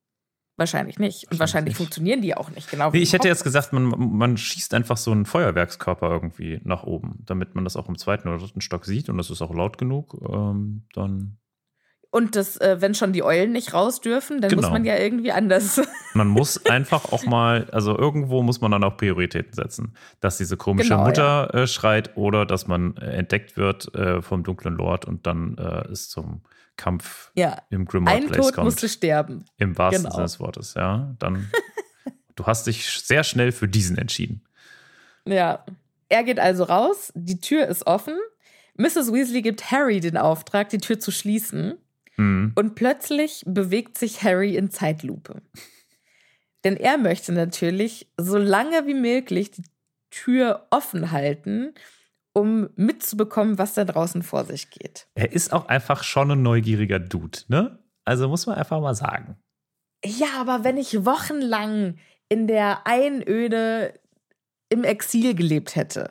Wahrscheinlich 0.56 0.98
nicht. 1.00 1.24
Und 1.24 1.40
Wahrscheinlich 1.40 1.40
wahrscheinlich 1.40 1.76
funktionieren 1.76 2.22
die 2.22 2.36
auch 2.36 2.50
nicht, 2.50 2.70
genau 2.70 2.88
Nee, 2.90 2.98
wie 2.98 3.02
ich 3.02 3.12
hätte 3.12 3.26
jetzt 3.26 3.42
gesagt, 3.42 3.72
man, 3.72 3.84
man 4.16 4.36
schießt 4.36 4.72
einfach 4.74 4.96
so 4.96 5.10
einen 5.10 5.24
Feuerwerkskörper 5.26 6.08
irgendwie 6.10 6.60
nach 6.62 6.84
oben, 6.84 7.18
damit 7.26 7.54
man 7.56 7.64
das 7.64 7.76
auch 7.76 7.88
im 7.88 7.98
zweiten 7.98 8.28
oder 8.28 8.38
dritten 8.38 8.60
Stock 8.60 8.84
sieht 8.84 9.08
und 9.08 9.18
das 9.18 9.30
ist 9.30 9.42
auch 9.42 9.52
laut 9.52 9.78
genug. 9.78 10.14
Ähm, 10.28 10.84
dann. 10.94 11.38
Und 12.10 12.36
das, 12.36 12.56
äh, 12.58 12.76
wenn 12.78 12.94
schon 12.94 13.12
die 13.12 13.24
Eulen 13.24 13.50
nicht 13.50 13.74
raus 13.74 14.00
dürfen, 14.00 14.40
dann 14.40 14.52
muss 14.52 14.62
Genau. 14.62 14.72
man 14.72 14.84
ja 14.84 14.96
irgendwie 14.96 15.32
anders. 15.32 15.80
Man 16.14 16.28
muss 16.28 16.64
einfach 16.66 17.10
auch 17.10 17.26
mal, 17.26 17.68
also 17.72 17.98
irgendwo 17.98 18.40
muss 18.44 18.60
man 18.60 18.70
dann 18.70 18.84
auch 18.84 18.96
Prioritäten 18.96 19.52
setzen. 19.52 19.96
Dass 20.20 20.38
diese 20.38 20.56
komische 20.56 20.90
Genau, 20.90 21.06
Mutter 21.06 21.52
äh, 21.52 21.66
schreit 21.66 22.16
oder 22.16 22.46
dass 22.46 22.68
man 22.68 22.96
äh, 22.98 23.06
entdeckt 23.16 23.56
wird 23.56 23.92
äh, 23.96 24.22
vom 24.22 24.44
dunklen 24.44 24.76
Lord 24.76 25.06
und 25.06 25.26
dann 25.26 25.58
äh, 25.58 25.88
es 25.90 26.08
zum 26.08 26.42
Kampf 26.76 27.30
ja. 27.34 27.62
im 27.70 27.84
Grimmauld 27.84 28.16
Ein 28.16 28.26
Place 28.26 28.46
Tod 28.46 28.54
kommt. 28.54 28.64
musste 28.66 28.88
sterben. 28.88 29.44
Im 29.58 29.76
wahrsten 29.78 30.04
Genau. 30.04 30.14
Sinne 30.14 30.24
des 30.24 30.40
Wortes, 30.40 30.74
ja. 30.74 31.14
Dann. 31.18 31.50
du 32.36 32.46
hast 32.46 32.66
dich 32.66 32.88
sehr 32.90 33.24
schnell 33.24 33.52
für 33.52 33.68
diesen 33.68 33.96
entschieden. 33.98 34.42
Ja. 35.26 35.64
Er 36.08 36.22
geht 36.22 36.38
also 36.38 36.64
raus, 36.64 37.12
die 37.14 37.40
Tür 37.40 37.66
ist 37.66 37.86
offen. 37.86 38.14
Mrs. 38.76 39.12
Weasley 39.12 39.42
gibt 39.42 39.70
Harry 39.70 40.00
den 40.00 40.16
Auftrag, 40.16 40.68
die 40.68 40.78
Tür 40.78 41.00
zu 41.00 41.10
schließen. 41.10 41.74
Mhm. 42.16 42.52
Und 42.54 42.74
plötzlich 42.74 43.42
bewegt 43.46 43.98
sich 43.98 44.22
Harry 44.22 44.56
in 44.56 44.70
Zeitlupe. 44.70 45.42
Denn 46.64 46.76
er 46.76 46.98
möchte 46.98 47.32
natürlich 47.32 48.08
so 48.16 48.38
lange 48.38 48.86
wie 48.86 48.94
möglich 48.94 49.50
die 49.50 49.64
Tür 50.10 50.66
offen 50.70 51.10
halten, 51.10 51.74
um 52.34 52.68
mitzubekommen, 52.76 53.56
was 53.58 53.74
da 53.74 53.84
draußen 53.84 54.22
vor 54.22 54.44
sich 54.44 54.70
geht. 54.70 55.06
Er 55.14 55.32
ist 55.32 55.52
auch 55.52 55.68
einfach 55.68 56.02
schon 56.02 56.30
ein 56.32 56.42
neugieriger 56.42 56.98
Dude, 56.98 57.38
ne? 57.48 57.78
Also 58.04 58.28
muss 58.28 58.46
man 58.46 58.56
einfach 58.56 58.80
mal 58.80 58.94
sagen. 58.94 59.38
Ja, 60.04 60.26
aber 60.38 60.64
wenn 60.64 60.76
ich 60.76 61.06
wochenlang 61.06 61.96
in 62.28 62.46
der 62.46 62.86
Einöde 62.86 63.98
im 64.68 64.84
Exil 64.84 65.34
gelebt 65.34 65.76
hätte, 65.76 66.10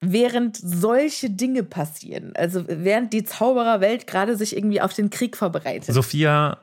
während 0.00 0.56
solche 0.56 1.30
Dinge 1.30 1.62
passieren, 1.62 2.32
also 2.34 2.64
während 2.66 3.12
die 3.12 3.24
Zaubererwelt 3.24 4.06
gerade 4.06 4.36
sich 4.36 4.56
irgendwie 4.56 4.80
auf 4.80 4.94
den 4.94 5.10
Krieg 5.10 5.36
vorbereitet. 5.36 5.94
Sophia, 5.94 6.58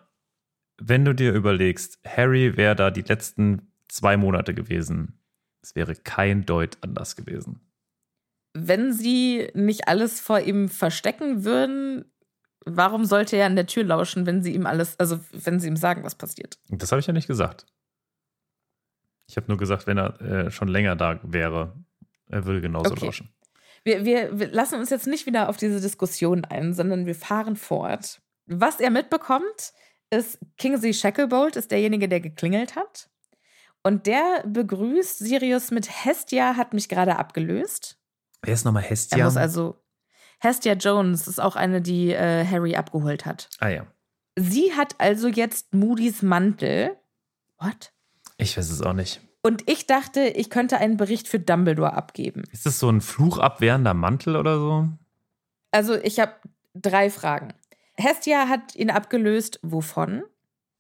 wenn 0.78 1.06
du 1.06 1.13
dir 1.13 1.34
überlegst, 1.34 1.99
Harry 2.06 2.58
wäre 2.58 2.75
da 2.75 2.91
die 2.91 3.01
letzten 3.01 3.71
zwei 3.88 4.17
Monate 4.17 4.54
gewesen. 4.54 5.19
Es 5.62 5.75
wäre 5.75 5.95
kein 5.95 6.45
Deut 6.45 6.78
anders 6.82 7.15
gewesen. 7.15 7.62
Wenn 8.55 8.93
sie 8.93 9.49
nicht 9.53 9.87
alles 9.89 10.21
vor 10.21 10.39
ihm 10.39 10.69
verstecken 10.69 11.43
würden, 11.43 12.05
warum 12.65 13.03
sollte 13.05 13.35
er 13.35 13.45
an 13.47 13.57
der 13.57 13.67
Tür 13.67 13.83
lauschen, 13.83 14.25
wenn 14.25 14.41
sie 14.41 14.53
ihm 14.55 14.65
alles, 14.65 14.97
also 14.97 15.19
wenn 15.33 15.59
sie 15.59 15.67
ihm 15.67 15.75
sagen, 15.75 16.03
was 16.03 16.15
passiert? 16.15 16.57
Das 16.69 16.91
habe 16.91 17.01
ich 17.01 17.07
ja 17.07 17.13
nicht 17.13 17.27
gesagt. 17.27 17.65
Ich 19.27 19.35
habe 19.35 19.47
nur 19.49 19.57
gesagt, 19.57 19.87
wenn 19.87 19.97
er 19.97 20.21
äh, 20.21 20.51
schon 20.51 20.69
länger 20.69 20.95
da 20.95 21.19
wäre, 21.23 21.75
er 22.29 22.45
würde 22.45 22.61
genauso 22.61 22.91
Okay. 22.91 23.05
lauschen. 23.05 23.29
Wir, 23.83 24.05
wir, 24.05 24.39
wir 24.39 24.47
lassen 24.47 24.79
uns 24.79 24.89
jetzt 24.89 25.05
nicht 25.05 25.25
wieder 25.25 25.49
auf 25.49 25.57
diese 25.57 25.81
Diskussion 25.81 26.45
ein, 26.45 26.73
sondern 26.73 27.05
wir 27.05 27.13
fahren 27.13 27.55
fort. 27.55 28.21
Was 28.47 28.79
er 28.79 28.89
mitbekommt, 28.89 29.73
ist, 30.09 30.39
Kingsley 30.57 30.93
Shacklebolt 30.93 31.55
ist 31.55 31.71
derjenige, 31.71 32.07
der 32.07 32.21
geklingelt 32.21 32.75
hat. 32.75 33.09
Und 33.83 34.07
der 34.07 34.43
begrüßt 34.47 35.19
Sirius 35.19 35.71
mit 35.71 36.05
Hestia 36.05 36.55
hat 36.55 36.73
mich 36.73 36.89
gerade 36.89 37.17
abgelöst. 37.19 37.99
Wer 38.45 38.53
ist 38.53 38.65
nochmal 38.65 38.84
Er 38.84 38.89
Hestia? 38.89 39.23
muss 39.25 39.38
also. 39.38 39.75
Hestia 40.39 40.73
Jones 40.73 41.27
ist 41.27 41.39
auch 41.41 41.55
eine, 41.55 41.81
die 41.81 42.12
äh, 42.12 42.45
Harry 42.45 42.75
abgeholt 42.75 43.25
hat. 43.25 43.49
ah 43.60 43.69
ja. 43.69 43.88
Sie 44.38 44.73
hat 44.73 44.95
also 44.99 45.27
jetzt 45.29 45.73
Moody's 45.73 46.21
Mantel. 46.21 46.95
What? 47.58 47.93
Ich 48.38 48.58
weiß 48.58 48.69
es 48.69 48.81
auch 48.81 48.93
nicht. 48.93 49.21
Und 49.41 49.69
ich 49.69 49.88
dachte, 49.88 50.21
ich 50.21 50.49
könnte 50.49 50.77
einen 50.77 50.97
Bericht 50.97 51.27
für 51.27 51.39
Dumbledore 51.39 51.93
abgeben. 51.93 52.43
Ist 52.51 52.65
das 52.65 52.79
so 52.79 52.89
ein 52.89 52.99
fluchabwehrender 52.99 53.93
Mantel 53.93 54.36
oder 54.36 54.58
so? 54.58 54.89
Also, 55.71 55.95
ich 55.95 56.19
habe 56.19 56.34
drei 56.73 57.10
Fragen. 57.10 57.53
Hestia 57.95 58.49
hat 58.49 58.75
ihn 58.75 58.89
abgelöst. 58.89 59.60
Wovon? 59.62 60.23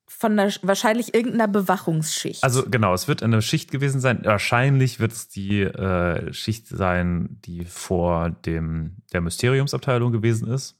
Von 0.07 0.39
einer, 0.39 0.51
wahrscheinlich 0.61 1.13
irgendeiner 1.13 1.47
Bewachungsschicht. 1.47 2.43
Also 2.43 2.63
genau, 2.69 2.93
es 2.93 3.07
wird 3.07 3.23
eine 3.23 3.41
Schicht 3.41 3.71
gewesen 3.71 3.99
sein. 3.99 4.21
Wahrscheinlich 4.23 4.99
wird 4.99 5.11
es 5.11 5.27
die 5.27 5.61
äh, 5.61 6.31
Schicht 6.31 6.67
sein, 6.67 7.39
die 7.45 7.65
vor 7.65 8.29
dem 8.29 8.97
der 9.13 9.21
Mysteriumsabteilung 9.21 10.11
gewesen 10.11 10.47
ist. 10.47 10.77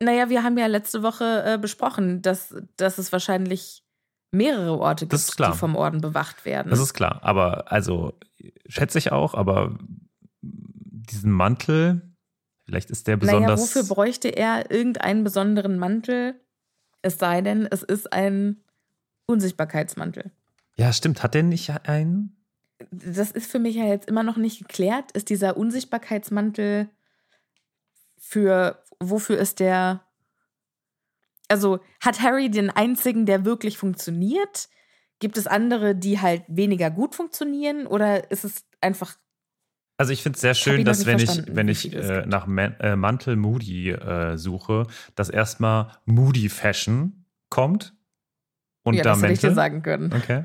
naja, 0.00 0.28
wir 0.30 0.42
haben 0.42 0.56
ja 0.58 0.66
letzte 0.66 1.02
Woche 1.02 1.42
äh, 1.44 1.58
besprochen, 1.58 2.22
dass, 2.22 2.54
dass 2.76 2.98
es 2.98 3.12
wahrscheinlich 3.12 3.84
mehrere 4.34 4.78
Orte 4.78 5.06
gibt, 5.06 5.38
die 5.38 5.52
vom 5.52 5.76
Orden 5.76 6.00
bewacht 6.00 6.44
werden. 6.44 6.70
Das 6.70 6.80
ist 6.80 6.94
klar. 6.94 7.20
Aber 7.22 7.70
also 7.72 8.18
schätze 8.68 8.98
ich 8.98 9.12
auch, 9.12 9.34
aber 9.34 9.78
diesen 10.42 11.30
Mantel, 11.30 12.02
vielleicht 12.66 12.90
ist 12.90 13.06
der 13.06 13.16
naja, 13.16 13.38
besonders. 13.38 13.60
wofür 13.60 13.84
bräuchte 13.84 14.28
er 14.28 14.70
irgendeinen 14.70 15.24
besonderen 15.24 15.78
Mantel? 15.78 16.40
Es 17.04 17.18
sei 17.18 17.40
denn, 17.40 17.68
es 17.70 17.82
ist 17.82 18.12
ein 18.12 18.62
Unsichtbarkeitsmantel. 19.26 20.30
ja, 20.76 20.92
stimmt. 20.92 21.22
Hat 21.22 21.34
der 21.34 21.42
nicht 21.42 21.70
einen? 21.88 22.36
das 22.90 23.30
ist 23.30 23.50
für 23.50 23.58
mich 23.58 23.76
ja 23.76 23.84
jetzt 23.84 24.08
immer 24.08 24.22
noch 24.22 24.36
nicht 24.36 24.58
geklärt. 24.58 25.12
Ist 25.12 25.30
dieser 25.30 25.56
Unsichtbarkeitsmantel 25.56 26.88
für, 28.18 28.82
wofür 29.00 29.38
ist 29.38 29.60
der? 29.60 30.02
Also 31.48 31.80
hat 32.00 32.20
Harry 32.22 32.50
den 32.50 32.70
einzigen, 32.70 33.26
der 33.26 33.44
wirklich 33.44 33.78
funktioniert? 33.78 34.68
Gibt 35.18 35.38
es 35.38 35.46
andere, 35.46 35.94
die 35.94 36.20
halt 36.20 36.42
weniger 36.48 36.90
gut 36.90 37.14
funktionieren? 37.14 37.86
Oder 37.86 38.30
ist 38.30 38.44
es 38.44 38.64
einfach, 38.80 39.16
Also 39.96 40.12
ich 40.12 40.22
finde 40.22 40.36
es 40.36 40.40
sehr 40.40 40.54
schön, 40.54 40.84
dass 40.84 41.06
wenn 41.06 41.18
ich, 41.18 41.42
wenn 41.46 41.68
ich 41.68 41.92
äh, 41.92 42.26
nach 42.26 42.46
Man 42.46 42.74
äh, 42.80 42.96
Mantel 42.96 43.36
Moody 43.36 43.90
äh, 43.90 44.36
suche, 44.36 44.86
dass 45.14 45.30
erstmal 45.30 45.92
Moody 46.04 46.48
Fashion 46.48 47.26
kommt 47.48 47.94
und 48.82 48.94
ja, 48.94 49.04
da 49.04 49.10
das 49.10 49.22
hätte 49.22 49.32
ich 49.32 49.40
dir 49.40 49.54
sagen 49.54 49.82
können. 49.82 50.12
Okay. 50.12 50.44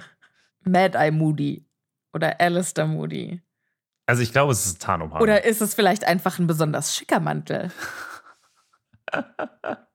Mad 0.61 0.97
Eye 0.97 1.11
Moody 1.11 1.65
oder 2.13 2.39
Alistair 2.39 2.85
Moody. 2.85 3.41
Also 4.05 4.21
ich 4.21 4.31
glaube, 4.31 4.51
es 4.51 4.65
ist 4.65 4.81
Tarnumhang. 4.81 5.21
Oder 5.21 5.43
ist 5.45 5.61
es 5.61 5.73
vielleicht 5.73 6.05
einfach 6.05 6.39
ein 6.39 6.47
besonders 6.47 6.95
schicker 6.95 7.19
Mantel? 7.19 7.71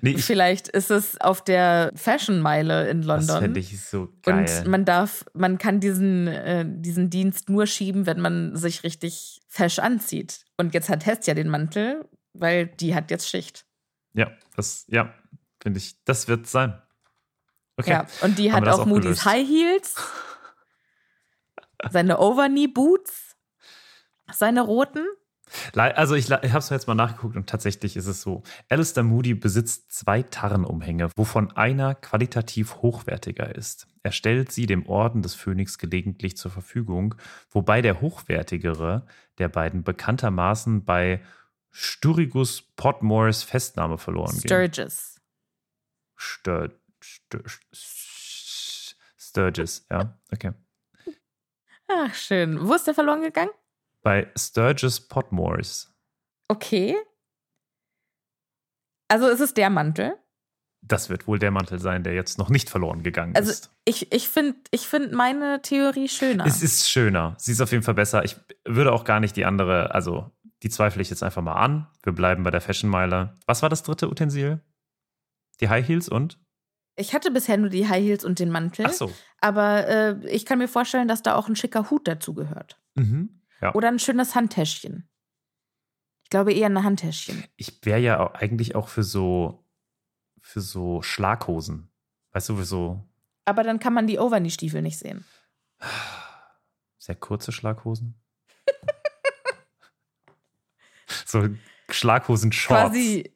nee, 0.00 0.10
ich, 0.12 0.24
Vielleicht 0.24 0.68
ist 0.68 0.90
es 0.90 1.20
auf 1.20 1.42
der 1.42 1.92
Fashion-Meile 1.94 2.88
in 2.88 3.02
das 3.02 3.06
London. 3.26 3.40
fände 3.40 3.60
ich 3.60 3.80
so 3.80 4.08
geil. 4.22 4.46
Und 4.58 4.68
man 4.68 4.84
darf, 4.84 5.24
man 5.34 5.58
kann 5.58 5.80
diesen, 5.80 6.26
äh, 6.26 6.64
diesen 6.66 7.10
Dienst 7.10 7.48
nur 7.48 7.66
schieben, 7.66 8.06
wenn 8.06 8.20
man 8.20 8.56
sich 8.56 8.84
richtig 8.84 9.40
fesch 9.48 9.78
anzieht. 9.78 10.44
Und 10.56 10.74
jetzt 10.74 10.88
hat 10.88 11.06
Hestia 11.06 11.34
den 11.34 11.48
Mantel, 11.48 12.08
weil 12.32 12.66
die 12.66 12.94
hat 12.94 13.10
jetzt 13.10 13.28
Schicht. 13.28 13.66
ja, 14.14 14.30
das, 14.56 14.84
ja, 14.88 15.12
finde 15.62 15.78
ich, 15.78 16.02
das 16.04 16.28
wird 16.28 16.46
sein. 16.46 16.80
Okay. 17.76 17.90
Ja, 17.90 18.06
und 18.20 18.38
die 18.38 18.52
Haben 18.52 18.60
hat 18.60 18.66
das 18.66 18.76
auch 18.76 18.80
auch 18.80 18.86
Moody's? 18.86 19.24
High 19.24 19.48
Heels, 19.48 19.94
seine 21.90 22.18
Overknee-Boots, 22.18 23.36
seine 24.32 24.60
roten. 24.62 25.06
Also 25.74 26.14
ich, 26.14 26.26
ich 26.26 26.30
habe 26.30 26.58
es 26.58 26.70
jetzt 26.70 26.86
mal 26.86 26.94
nachgeguckt 26.94 27.36
und 27.36 27.48
tatsächlich 27.48 27.96
ist 27.96 28.06
es 28.06 28.22
so. 28.22 28.42
Alistair 28.68 29.02
Moody 29.02 29.34
besitzt 29.34 29.92
zwei 29.92 30.22
Tarnumhänge, 30.22 31.10
wovon 31.16 31.50
einer 31.52 31.94
qualitativ 31.94 32.76
hochwertiger 32.76 33.54
ist. 33.54 33.86
Er 34.02 34.12
stellt 34.12 34.52
sie 34.52 34.66
dem 34.66 34.86
Orden 34.86 35.22
des 35.22 35.34
Phönix 35.34 35.78
gelegentlich 35.78 36.36
zur 36.36 36.50
Verfügung, 36.50 37.14
wobei 37.50 37.82
der 37.82 38.00
hochwertigere 38.00 39.06
der 39.38 39.48
beiden 39.48 39.82
bekanntermaßen 39.84 40.84
bei 40.84 41.20
Sturrigus 41.70 42.62
Podmores 42.76 43.42
Festnahme 43.42 43.98
verloren 43.98 44.32
ging. 44.32 44.48
Sturgis. 44.48 45.20
Stur 46.16 46.70
Stur 47.00 47.42
Stur 47.72 48.12
Sturgis, 49.16 49.86
ja, 49.90 50.18
okay. 50.30 50.52
Ach, 51.88 52.14
schön. 52.14 52.68
Wo 52.68 52.74
ist 52.74 52.86
der 52.86 52.94
verloren 52.94 53.22
gegangen? 53.22 53.50
Bei 54.02 54.30
Sturgis 54.36 55.00
Podmores. 55.08 55.94
Okay. 56.48 56.96
Also 59.08 59.28
ist 59.28 59.40
es 59.40 59.54
der 59.54 59.70
Mantel. 59.70 60.14
Das 60.84 61.08
wird 61.08 61.28
wohl 61.28 61.38
der 61.38 61.52
Mantel 61.52 61.78
sein, 61.78 62.02
der 62.02 62.14
jetzt 62.14 62.38
noch 62.38 62.48
nicht 62.48 62.68
verloren 62.68 63.04
gegangen 63.04 63.36
Also 63.36 63.52
ist. 63.52 63.70
ich, 63.84 64.10
ich 64.12 64.28
finde 64.28 64.56
ich 64.72 64.88
find 64.88 65.12
meine 65.12 65.62
Theorie 65.62 66.08
schöner. 66.08 66.44
Es 66.44 66.60
ist 66.62 66.90
schöner. 66.90 67.36
Sie 67.38 67.52
ist 67.52 67.60
auf 67.60 67.70
jeden 67.70 67.84
Fall 67.84 67.94
besser. 67.94 68.24
Ich 68.24 68.36
würde 68.66 68.92
auch 68.92 69.04
gar 69.04 69.20
nicht 69.20 69.36
die 69.36 69.44
andere, 69.44 69.94
also 69.94 70.32
die 70.64 70.70
zweifle 70.70 71.00
ich 71.02 71.10
jetzt 71.10 71.22
einfach 71.22 71.42
mal 71.42 71.54
an. 71.54 71.86
Wir 72.02 72.12
bleiben 72.12 72.42
bei 72.42 72.50
der 72.50 72.60
Fashionmeile. 72.60 73.36
Was 73.46 73.62
war 73.62 73.68
das 73.68 73.84
dritte 73.84 74.08
Utensil? 74.10 74.60
Die 75.60 75.68
High 75.68 75.86
Heels 75.86 76.08
und? 76.08 76.40
Ich 76.96 77.14
hatte 77.14 77.30
bisher 77.30 77.56
nur 77.58 77.70
die 77.70 77.88
High 77.88 78.02
Heels 78.02 78.24
und 78.24 78.40
den 78.40 78.50
Mantel. 78.50 78.86
Ach 78.88 78.92
so. 78.92 79.12
Aber 79.40 79.86
äh, 79.86 80.26
ich 80.28 80.44
kann 80.44 80.58
mir 80.58 80.68
vorstellen, 80.68 81.06
dass 81.06 81.22
da 81.22 81.36
auch 81.36 81.48
ein 81.48 81.56
schicker 81.56 81.90
Hut 81.90 82.08
dazu 82.08 82.34
gehört. 82.34 82.80
Mhm. 82.96 83.40
Ja. 83.62 83.74
Oder 83.74 83.88
ein 83.88 84.00
schönes 84.00 84.34
Handtäschchen. 84.34 85.08
Ich 86.24 86.30
glaube 86.30 86.52
eher 86.52 86.68
ein 86.68 86.82
Handtäschchen. 86.82 87.44
Ich 87.56 87.84
wäre 87.84 88.00
ja 88.00 88.20
auch 88.20 88.34
eigentlich 88.34 88.74
auch 88.74 88.88
für 88.88 89.04
so, 89.04 89.64
für 90.40 90.60
so 90.60 91.00
Schlaghosen. 91.02 91.90
Weißt 92.32 92.48
du, 92.48 92.56
für 92.56 92.64
so 92.64 93.08
Aber 93.44 93.62
dann 93.62 93.78
kann 93.78 93.94
man 93.94 94.06
die 94.06 94.18
Overknee-Stiefel 94.18 94.82
nicht 94.82 94.98
sehen. 94.98 95.24
sehr 96.98 97.14
kurze 97.14 97.52
Schlaghosen. 97.52 98.20
so 101.26 101.48
Schlaghosen-Shorts. 101.88 102.82
Quasi, 102.82 103.32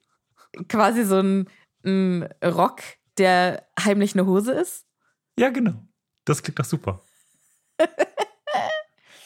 quasi 0.68 1.04
so 1.04 1.20
ein, 1.20 1.48
ein 1.84 2.22
Rock, 2.42 2.80
der 3.18 3.68
heimlich 3.78 4.14
eine 4.14 4.26
Hose 4.26 4.52
ist. 4.52 4.86
Ja, 5.38 5.50
genau. 5.50 5.86
Das 6.24 6.42
klingt 6.42 6.58
doch 6.58 6.64
super. 6.64 7.00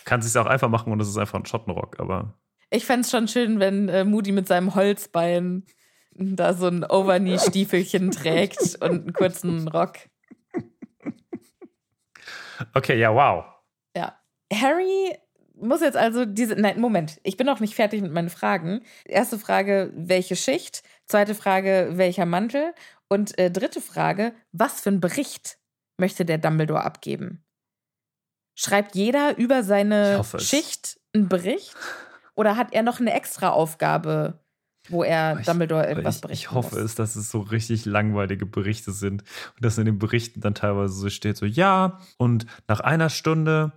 Kann 0.05 0.23
sich 0.23 0.37
auch 0.39 0.47
einfach 0.47 0.69
machen 0.69 0.93
und 0.93 1.01
es 1.01 1.09
ist 1.09 1.19
einfach 1.19 1.39
ein 1.39 1.47
Schottenrock, 1.47 2.01
aber 2.01 2.35
Ich 2.71 2.87
fände 2.87 3.03
es 3.03 3.11
schon 3.11 3.29
schön, 3.29 3.61
wenn 3.61 3.89
äh, 3.89 4.05
Moody 4.05 4.33
mit 4.33 4.47
seinem 4.47 4.75
Holzbein 4.75 5.65
da 6.13 6.55
so 6.55 6.67
ein 6.67 6.85
Overknee-Stiefelchen 6.85 8.11
trägt 8.11 8.77
und 8.81 8.91
einen 8.91 9.13
kurzen 9.13 9.69
Rock. 9.69 9.97
okay, 12.75 12.99
ja, 12.99 13.15
wow. 13.15 13.45
Ja. 13.97 14.19
Harry 14.53 15.17
muss 15.55 15.81
jetzt 15.81 15.97
also 15.97 16.25
diese. 16.25 16.57
Nein, 16.57 16.81
Moment. 16.81 17.21
Ich 17.23 17.37
bin 17.37 17.47
noch 17.47 17.61
nicht 17.61 17.75
fertig 17.75 18.03
mit 18.03 18.13
meinen 18.13 18.31
Fragen. 18.31 18.83
Erste 19.05 19.39
Frage: 19.39 19.93
Welche 19.95 20.37
Schicht? 20.37 20.83
Zweite 21.07 21.35
Frage: 21.35 21.91
Welcher 21.95 22.27
Mantel? 22.27 22.75
Und 23.09 23.39
äh, 23.39 23.51
dritte 23.51 23.81
Frage: 23.81 24.35
Was 24.53 24.81
für 24.81 24.91
einen 24.91 25.01
Bericht 25.01 25.59
möchte 25.99 26.25
der 26.25 26.39
Dumbledore 26.39 26.83
abgeben? 26.83 27.45
Schreibt 28.62 28.94
jeder 28.94 29.38
über 29.38 29.62
seine. 29.62 30.23
Schicht 30.38 30.99
einen 31.14 31.29
Bericht? 31.29 31.75
Oder 32.35 32.57
hat 32.57 32.73
er 32.75 32.83
noch 32.83 33.01
eine 33.01 33.12
extra 33.14 33.49
Aufgabe, 33.51 34.40
wo 34.90 35.03
er 35.03 35.38
Ich- 35.40 35.46
Dumbledore 35.46 35.81
Aber 35.83 35.88
irgendwas 35.90 36.20
ich, 36.29 36.51
hoffe 36.51 36.75
muss? 36.77 36.85
es, 36.85 36.94
dass 36.94 37.16
es 37.16 37.31
so 37.31 37.40
richtig 37.40 37.85
langweilige 37.87 38.44
Berichte 38.46 38.92
sind 38.92 39.23
und 39.57 39.64
dass 39.64 39.79
in 39.79 39.87
den 39.87 39.99
Berichten 39.99 40.40
dann 40.40 40.55
teilweise 40.55 40.92
so 40.94 41.09
steht, 41.09 41.37
so 41.38 41.46
ja, 41.46 42.01
und 42.18 42.46
nach 42.68 42.81
einer 42.81 43.09
Stunde, 43.09 43.73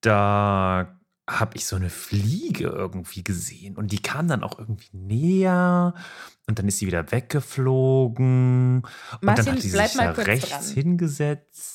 da 0.00 0.98
habe 1.28 1.56
ich 1.56 1.64
so 1.66 1.76
eine 1.76 1.88
Fliege 1.90 2.64
irgendwie 2.68 3.24
gesehen 3.24 3.76
und 3.76 3.92
die 3.92 4.02
kam 4.02 4.28
dann 4.28 4.42
auch 4.42 4.58
irgendwie 4.58 4.94
näher 4.96 5.94
und 6.46 6.58
dann 6.58 6.68
ist 6.68 6.78
sie 6.78 6.86
wieder 6.86 7.10
weggeflogen 7.10 8.82
und 8.84 9.22
Martin, 9.22 9.44
dann 9.46 9.54
hat 9.54 9.62
sie 9.62 9.70
sich 9.70 9.92
da 9.94 10.10
rechts 10.10 10.48
dran. 10.50 10.64
hingesetzt. 10.74 11.73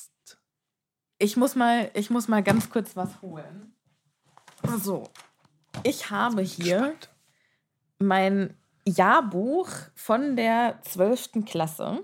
Ich 1.20 1.36
muss 1.38 1.56
mal, 1.56 1.92
ich 1.94 2.10
muss 2.10 2.28
mal 2.28 2.42
ganz 2.42 2.70
kurz 2.70 2.96
was 2.96 3.22
holen. 3.22 3.74
So. 4.80 5.10
Ich 5.84 6.10
habe 6.10 6.42
hier 6.42 6.96
mein 8.00 8.56
Jahrbuch 8.86 9.70
von 9.96 10.36
der 10.36 10.80
12. 10.84 11.46
Klasse. 11.46 12.04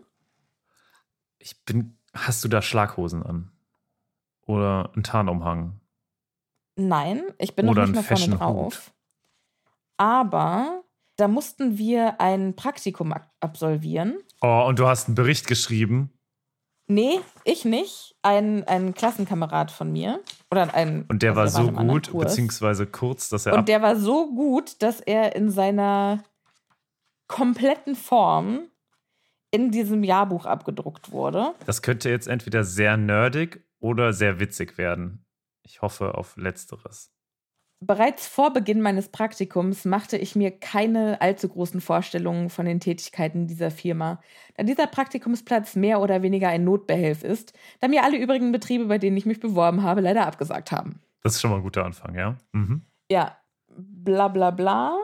Ich 1.40 1.64
bin, 1.66 1.98
hast 2.14 2.44
du 2.44 2.48
da 2.48 2.62
Schlaghosen 2.62 3.24
an? 3.24 3.52
Oder 4.46 4.92
einen 4.94 5.04
Tarnumhang? 5.04 5.80
Nein, 6.76 7.24
ich 7.38 7.56
bin 7.56 7.68
Oder 7.70 7.88
noch 7.88 7.94
nicht 7.96 8.10
mehr 8.10 8.18
vorne 8.18 8.36
drauf. 8.38 8.94
Aber 9.98 10.84
da 11.16 11.28
mussten 11.30 11.78
wir 11.78 12.20
ein 12.20 12.56
Praktikum 12.56 13.14
ak- 13.14 13.32
absolvieren. 13.40 14.18
Oh, 14.42 14.66
und 14.68 14.78
du 14.78 14.88
hast 14.88 15.08
einen 15.08 15.16
Bericht 15.16 15.48
geschrieben 15.48 16.12
Nee, 16.88 17.20
ich 17.44 17.66
nicht. 17.66 18.16
Ein, 18.22 18.64
ein 18.66 18.94
Klassenkamerad 18.94 19.72
von 19.72 19.92
mir. 19.92 20.22
Oder 20.52 20.74
ein. 20.74 21.06
und 21.08 21.24
der 21.24 21.36
also 21.36 21.58
war 21.58 21.64
so 21.64 21.70
anderen 21.70 21.88
gut, 21.88 22.18
beziehungsweise 22.18 22.86
kurz, 22.86 23.30
dass 23.30 23.46
er 23.46 23.54
Und 23.54 23.68
der 23.68 23.82
war 23.82 23.96
so 23.96 24.34
gut, 24.34 24.82
dass 24.82 25.02
er 25.02 25.36
in 25.36 25.50
seiner 25.50 26.24
kompletten 27.28 27.96
Form 27.96 28.68
in 29.50 29.72
diesem 29.72 30.04
Jahrbuch 30.04 30.46
abgedruckt 30.46 31.12
wurde. 31.12 31.54
Das 31.66 31.82
könnte 31.82 32.10
jetzt 32.10 32.28
entweder 32.28 32.64
sehr 32.64 32.98
nerdig 32.98 33.64
oder 33.80 34.14
sehr 34.14 34.40
witzig 34.40 34.78
werden. 34.78 35.26
Ich 35.64 35.82
hoffe 35.82 36.16
auf 36.16 36.38
Letzteres. 36.38 37.15
Bereits 37.82 38.26
vor 38.28 38.54
Beginn 38.54 38.82
meines 38.82 39.10
Praktikums 39.10 39.86
machte 39.86 40.18
ich 40.18 40.36
mir 40.36 40.52
keine 40.52 41.20
allzu 41.22 41.50
großen 41.50 41.82
Vorstellungen 41.82 42.50
von 42.50 42.66
den 42.66 42.80
Tätigkeiten 42.80 43.48
dieser 43.48 43.70
Firma, 43.70 44.22
da 44.56 44.64
dieser 44.64 44.88
Praktikumsplatz 44.88 45.76
mehr 45.76 46.00
oder 46.00 46.22
weniger 46.22 46.48
ein 46.48 46.64
Notbehelf 46.64 47.24
ist, 47.24 47.54
da 47.82 47.88
mir 47.88 48.04
alle 48.04 48.18
übrigen 48.18 48.52
Betriebe, 48.52 48.86
bei 48.86 48.98
denen 48.98 49.18
ich 49.18 49.26
mich 49.26 49.40
beworben 49.40 49.84
habe, 49.84 50.02
leider 50.02 50.26
abgesagt 50.26 50.72
haben. 50.72 51.02
Das 51.22 51.36
ist 51.36 51.42
schon 51.42 51.52
mal 51.52 51.58
ein 51.58 51.64
guter 51.64 51.84
Anfang, 51.86 52.16
ja? 52.16 52.38
Mhm. 52.54 52.84
Ja, 53.12 53.38
bla 53.68 54.30
bla 54.30 54.52
bla. 54.52 54.98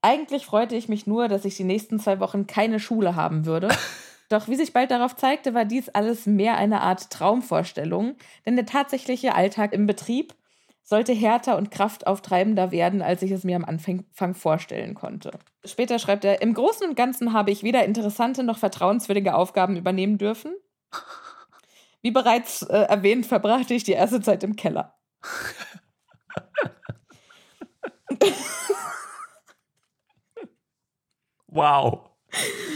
Eigentlich 0.00 0.46
freute 0.46 0.76
ich 0.76 0.88
mich 0.88 1.06
nur, 1.06 1.28
dass 1.28 1.44
ich 1.44 1.56
die 1.56 1.64
nächsten 1.64 1.98
zwei 1.98 2.20
Wochen 2.20 2.46
keine 2.46 2.78
Schule 2.78 3.16
haben 3.16 3.46
würde. 3.46 3.68
Doch 4.28 4.48
wie 4.48 4.54
sich 4.54 4.72
bald 4.72 4.90
darauf 4.90 5.16
zeigte, 5.16 5.54
war 5.54 5.64
dies 5.64 5.88
alles 5.88 6.26
mehr 6.26 6.56
eine 6.56 6.80
Art 6.80 7.10
Traumvorstellung, 7.10 8.16
denn 8.46 8.56
der 8.56 8.64
tatsächliche 8.64 9.34
Alltag 9.34 9.72
im 9.72 9.86
Betrieb 9.86 10.34
sollte 10.82 11.12
härter 11.12 11.56
und 11.56 11.70
kraftauftreibender 11.70 12.70
werden, 12.70 13.02
als 13.02 13.22
ich 13.22 13.30
es 13.30 13.44
mir 13.44 13.56
am 13.56 13.64
Anfang 13.64 14.04
vorstellen 14.34 14.94
konnte. 14.94 15.30
Später 15.64 15.98
schreibt 15.98 16.24
er, 16.24 16.42
im 16.42 16.54
Großen 16.54 16.88
und 16.88 16.96
Ganzen 16.96 17.32
habe 17.32 17.50
ich 17.50 17.62
weder 17.62 17.84
interessante 17.84 18.42
noch 18.42 18.58
vertrauenswürdige 18.58 19.34
Aufgaben 19.34 19.76
übernehmen 19.76 20.18
dürfen. 20.18 20.54
Wie 22.02 22.10
bereits 22.10 22.62
äh, 22.62 22.76
erwähnt, 22.76 23.26
verbrachte 23.26 23.74
ich 23.74 23.84
die 23.84 23.92
erste 23.92 24.20
Zeit 24.20 24.42
im 24.42 24.56
Keller. 24.56 24.94
Wow. 31.46 32.10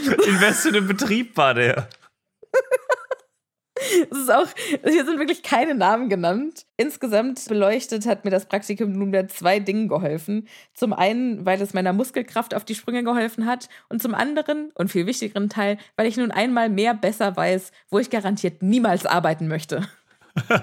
In 0.05 0.39
was 0.39 0.61
für 0.61 0.69
einem 0.69 0.87
Betrieb 0.87 1.35
war 1.35 1.55
der? 1.55 1.89
Es 4.11 4.17
ist 4.17 4.31
auch, 4.31 4.47
hier 4.83 5.05
sind 5.05 5.19
wirklich 5.19 5.43
keine 5.43 5.75
Namen 5.75 6.09
genannt. 6.09 6.65
Insgesamt 6.77 7.47
beleuchtet 7.47 8.05
hat 8.05 8.25
mir 8.25 8.31
das 8.31 8.45
Praktikum 8.45 8.91
nunmehr 8.91 9.27
zwei 9.27 9.59
Dingen 9.59 9.87
geholfen. 9.87 10.47
Zum 10.73 10.93
einen, 10.93 11.45
weil 11.45 11.61
es 11.61 11.73
meiner 11.73 11.93
Muskelkraft 11.93 12.53
auf 12.53 12.65
die 12.65 12.75
Sprünge 12.75 13.03
geholfen 13.03 13.45
hat 13.45 13.69
und 13.89 14.01
zum 14.01 14.13
anderen 14.13 14.71
und 14.75 14.91
viel 14.91 15.05
wichtigeren 15.05 15.49
Teil, 15.49 15.77
weil 15.95 16.07
ich 16.07 16.17
nun 16.17 16.31
einmal 16.31 16.69
mehr 16.69 16.93
besser 16.93 17.35
weiß, 17.35 17.71
wo 17.89 17.99
ich 17.99 18.09
garantiert 18.09 18.61
niemals 18.61 19.05
arbeiten 19.05 19.47
möchte. 19.47 19.87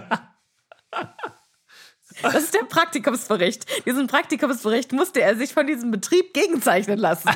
Das 2.22 2.36
ist 2.36 2.54
der 2.54 2.62
Praktikumsbericht. 2.62 3.86
Diesen 3.86 4.06
Praktikumsbericht 4.06 4.92
musste 4.92 5.20
er 5.20 5.34
sich 5.34 5.52
von 5.52 5.66
diesem 5.66 5.90
Betrieb 5.90 6.32
gegenzeichnen 6.32 6.96
lassen. 6.96 7.28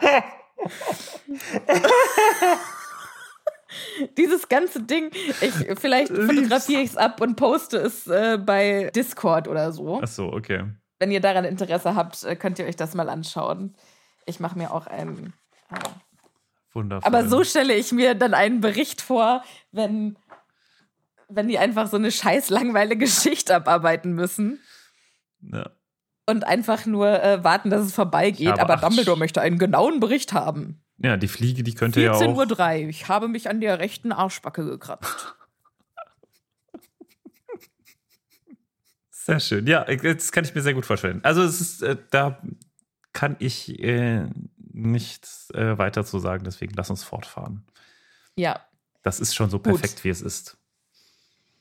Dieses 4.16 4.48
ganze 4.48 4.82
Ding, 4.82 5.10
ich, 5.40 5.52
vielleicht 5.78 6.12
fotografiere 6.12 6.82
ich 6.82 6.90
es 6.90 6.96
ab 6.96 7.20
und 7.20 7.36
poste 7.36 7.78
es 7.78 8.06
äh, 8.06 8.38
bei 8.38 8.90
Discord 8.94 9.48
oder 9.48 9.72
so. 9.72 10.00
Ach 10.02 10.08
so, 10.08 10.32
okay. 10.32 10.64
Wenn 10.98 11.10
ihr 11.10 11.20
daran 11.20 11.44
Interesse 11.44 11.94
habt, 11.94 12.22
äh, 12.24 12.36
könnt 12.36 12.58
ihr 12.58 12.66
euch 12.66 12.76
das 12.76 12.94
mal 12.94 13.08
anschauen. 13.08 13.74
Ich 14.24 14.40
mache 14.40 14.58
mir 14.58 14.72
auch 14.72 14.86
einen. 14.86 15.34
ah. 15.68 15.78
Wundervoll. 16.72 17.06
Aber 17.06 17.28
so 17.28 17.42
stelle 17.42 17.74
ich 17.74 17.92
mir 17.92 18.14
dann 18.14 18.34
einen 18.34 18.60
Bericht 18.60 19.00
vor, 19.00 19.42
wenn, 19.72 20.18
wenn 21.28 21.48
die 21.48 21.58
einfach 21.58 21.88
so 21.88 21.96
eine 21.96 22.12
scheiß 22.12 22.50
langweilige 22.50 23.06
Geschichte 23.06 23.56
abarbeiten 23.56 24.12
müssen 24.12 24.60
Ja. 25.40 25.70
Und 26.26 26.44
einfach 26.44 26.86
nur 26.86 27.22
äh, 27.22 27.42
warten, 27.44 27.70
dass 27.70 27.84
es 27.84 27.94
vorbeigeht. 27.94 28.58
Aber 28.58 28.74
acht 28.74 28.84
Dumbledore 28.84 29.18
möchte 29.18 29.40
einen 29.40 29.58
genauen 29.58 30.00
Bericht 30.00 30.32
haben. 30.32 30.82
ja, 30.98 31.16
die 31.16 31.28
Fliege, 31.28 31.62
die 31.62 31.74
könnte 31.74 32.00
ja 32.00 32.12
auch. 32.12 32.20
14.03 32.20 32.82
Uhr. 32.82 32.88
Ich 32.88 33.08
habe 33.08 33.28
mich 33.28 33.48
an 33.48 33.60
der 33.60 33.78
rechten 33.78 34.12
Arschbacke 34.12 34.64
gekratzt. 34.64 35.34
Sehr 39.10 39.40
schön. 39.40 39.66
Ja, 39.66 39.84
das 39.84 40.30
kann 40.30 40.44
ich 40.44 40.54
mir 40.54 40.62
sehr 40.62 40.74
gut 40.74 40.86
vorstellen. 40.86 41.20
Also 41.24 41.42
es 41.42 41.60
ist, 41.60 41.82
äh, 41.82 41.96
da 42.10 42.40
kann 43.12 43.34
ich 43.40 43.76
äh, 43.80 44.28
nichts 44.72 45.50
äh, 45.50 45.76
weiter 45.78 46.04
zu 46.04 46.20
sagen, 46.20 46.44
deswegen 46.44 46.74
lass 46.76 46.90
uns 46.90 47.02
fortfahren. 47.02 47.66
Ja. 48.36 48.60
Das 49.02 49.18
ist 49.18 49.34
schon 49.34 49.50
so 49.50 49.58
Gut. 49.58 49.80
perfekt, 49.80 50.04
wie 50.04 50.10
es 50.10 50.22
ist. 50.22 50.58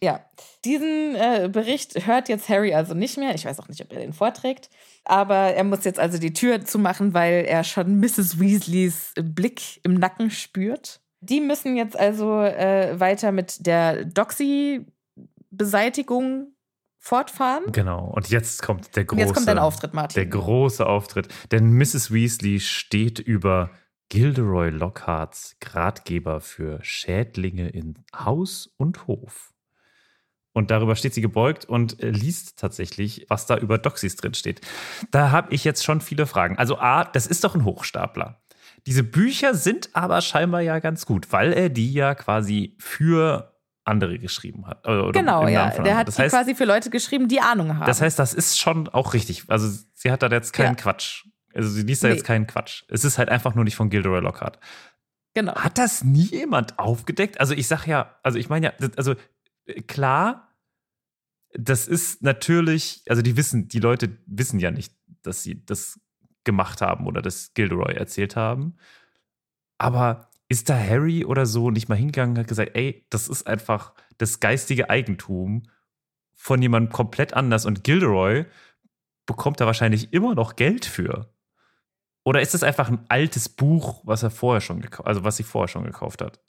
Ja, 0.03 0.19
diesen 0.65 1.15
äh, 1.15 1.49
Bericht 1.51 2.05
hört 2.05 2.29
jetzt 2.29 2.49
Harry 2.49 2.73
also 2.73 2.93
nicht 2.93 3.17
mehr. 3.17 3.33
Ich 3.33 3.45
weiß 3.45 3.59
auch 3.59 3.69
nicht, 3.69 3.81
ob 3.81 3.91
er 3.91 3.99
den 3.99 4.13
vorträgt. 4.13 4.69
Aber 5.05 5.35
er 5.35 5.63
muss 5.63 5.83
jetzt 5.83 5.99
also 5.99 6.17
die 6.17 6.33
Tür 6.33 6.63
zumachen, 6.65 7.13
weil 7.13 7.45
er 7.45 7.63
schon 7.63 7.99
Mrs. 7.99 8.39
Weasleys 8.39 9.13
Blick 9.15 9.79
im 9.83 9.95
Nacken 9.95 10.31
spürt. 10.31 11.01
Die 11.21 11.39
müssen 11.41 11.75
jetzt 11.77 11.97
also 11.97 12.41
äh, 12.41 12.99
weiter 12.99 13.31
mit 13.31 13.65
der 13.65 14.05
Doxy-Beseitigung 14.05 16.53
fortfahren. 16.99 17.71
Genau. 17.71 18.11
Und 18.15 18.29
jetzt 18.29 18.61
kommt 18.63 18.95
der 18.95 19.03
Und 19.03 19.07
große, 19.07 19.21
jetzt 19.21 19.33
kommt 19.33 19.47
dein 19.47 19.59
Auftritt, 19.59 19.93
Martin. 19.93 20.15
der 20.15 20.25
große 20.25 20.85
Auftritt. 20.85 21.27
Denn 21.51 21.71
Mrs. 21.71 22.11
Weasley 22.11 22.59
steht 22.59 23.19
über 23.19 23.71
Gilderoy 24.09 24.69
Lockharts 24.69 25.55
Ratgeber 25.63 26.41
für 26.41 26.79
Schädlinge 26.83 27.69
in 27.69 28.03
Haus 28.13 28.73
und 28.77 29.07
Hof. 29.07 29.53
Und 30.55 30.71
darüber 30.71 30.95
steht 30.95 31.13
sie 31.13 31.21
gebeugt 31.21 31.65
und 31.65 32.01
äh, 32.01 32.11
liest 32.11 32.57
tatsächlich, 32.57 33.25
was 33.27 33.45
da 33.45 33.57
über 33.57 33.77
Doxys 33.77 34.15
drin 34.15 34.33
steht. 34.33 34.61
Da 35.11 35.29
habe 35.29 35.53
ich 35.53 35.65
jetzt 35.65 35.83
schon 35.83 35.99
viele 35.99 36.25
Fragen. 36.25 36.57
Also 36.57 36.79
A, 36.79 37.03
das 37.03 37.27
ist 37.27 37.43
doch 37.43 37.55
ein 37.55 37.65
Hochstapler. 37.65 38.41
Diese 38.87 39.03
Bücher 39.03 39.53
sind 39.53 39.89
aber 39.91 40.21
scheinbar 40.21 40.61
ja 40.61 40.79
ganz 40.79 41.05
gut, 41.05 41.33
weil 41.33 41.51
er 41.51 41.67
die 41.67 41.91
ja 41.91 42.15
quasi 42.15 42.77
für 42.79 43.53
andere 43.83 44.17
geschrieben 44.17 44.65
hat. 44.65 44.87
Oder 44.87 45.11
genau, 45.11 45.45
ja. 45.45 45.71
Der 45.71 45.97
hat 45.97 46.07
das 46.07 46.17
heißt, 46.17 46.33
quasi 46.33 46.55
für 46.55 46.65
Leute 46.65 46.89
geschrieben, 46.89 47.27
die 47.27 47.41
Ahnung 47.41 47.77
haben. 47.77 47.85
Das 47.85 47.99
heißt, 48.01 48.17
das 48.17 48.33
ist 48.33 48.57
schon 48.57 48.87
auch 48.87 49.13
richtig. 49.13 49.43
Also 49.49 49.67
sie 49.93 50.09
hat 50.09 50.23
da 50.23 50.27
jetzt 50.27 50.53
keinen 50.53 50.75
ja. 50.77 50.81
Quatsch. 50.83 51.25
Also 51.53 51.67
sie 51.67 51.81
liest 51.81 52.01
da 52.01 52.07
nee. 52.07 52.13
jetzt 52.13 52.23
keinen 52.23 52.47
Quatsch. 52.47 52.83
Es 52.87 53.03
ist 53.03 53.17
halt 53.17 53.27
einfach 53.27 53.55
nur 53.55 53.65
nicht 53.65 53.75
von 53.75 53.89
Gilderoy 53.89 54.21
Lockhart. 54.21 54.57
Genau. 55.33 55.53
Hat 55.55 55.77
das 55.77 56.05
nie 56.05 56.27
jemand 56.27 56.79
aufgedeckt? 56.79 57.41
Also 57.41 57.53
ich 57.53 57.67
sag 57.67 57.85
ja, 57.87 58.15
also 58.23 58.39
ich 58.39 58.47
meine 58.47 58.67
ja, 58.67 58.87
also 58.95 59.15
klar, 59.87 60.55
das 61.53 61.87
ist 61.87 62.21
natürlich, 62.21 63.03
also 63.07 63.21
die 63.21 63.37
wissen, 63.37 63.67
die 63.67 63.79
Leute 63.79 64.17
wissen 64.25 64.59
ja 64.59 64.71
nicht, 64.71 64.93
dass 65.21 65.43
sie 65.43 65.65
das 65.65 65.99
gemacht 66.43 66.81
haben 66.81 67.07
oder 67.07 67.21
das 67.21 67.53
Gilderoy 67.53 67.93
erzählt 67.93 68.35
haben. 68.35 68.75
Aber 69.77 70.29
ist 70.47 70.69
da 70.69 70.77
Harry 70.77 71.25
oder 71.25 71.45
so 71.45 71.71
nicht 71.71 71.89
mal 71.89 71.95
hingegangen 71.95 72.35
und 72.35 72.39
hat 72.39 72.47
gesagt, 72.47 72.75
ey, 72.75 73.05
das 73.09 73.27
ist 73.27 73.47
einfach 73.47 73.93
das 74.17 74.39
geistige 74.39 74.89
Eigentum 74.89 75.63
von 76.33 76.61
jemandem 76.61 76.91
komplett 76.91 77.33
anders 77.33 77.65
und 77.65 77.83
Gilderoy 77.83 78.45
bekommt 79.25 79.59
da 79.59 79.65
wahrscheinlich 79.65 80.13
immer 80.13 80.35
noch 80.35 80.55
Geld 80.55 80.85
für. 80.85 81.33
Oder 82.23 82.41
ist 82.41 82.53
das 82.53 82.63
einfach 82.63 82.89
ein 82.89 83.05
altes 83.09 83.49
Buch, 83.49 84.01
was 84.03 84.23
er 84.23 84.29
vorher 84.31 84.61
schon 84.61 84.81
gekauft, 84.81 85.07
also 85.07 85.23
was 85.23 85.37
sie 85.37 85.43
vorher 85.43 85.67
schon 85.67 85.85
gekauft 85.85 86.21
hat? 86.21 86.39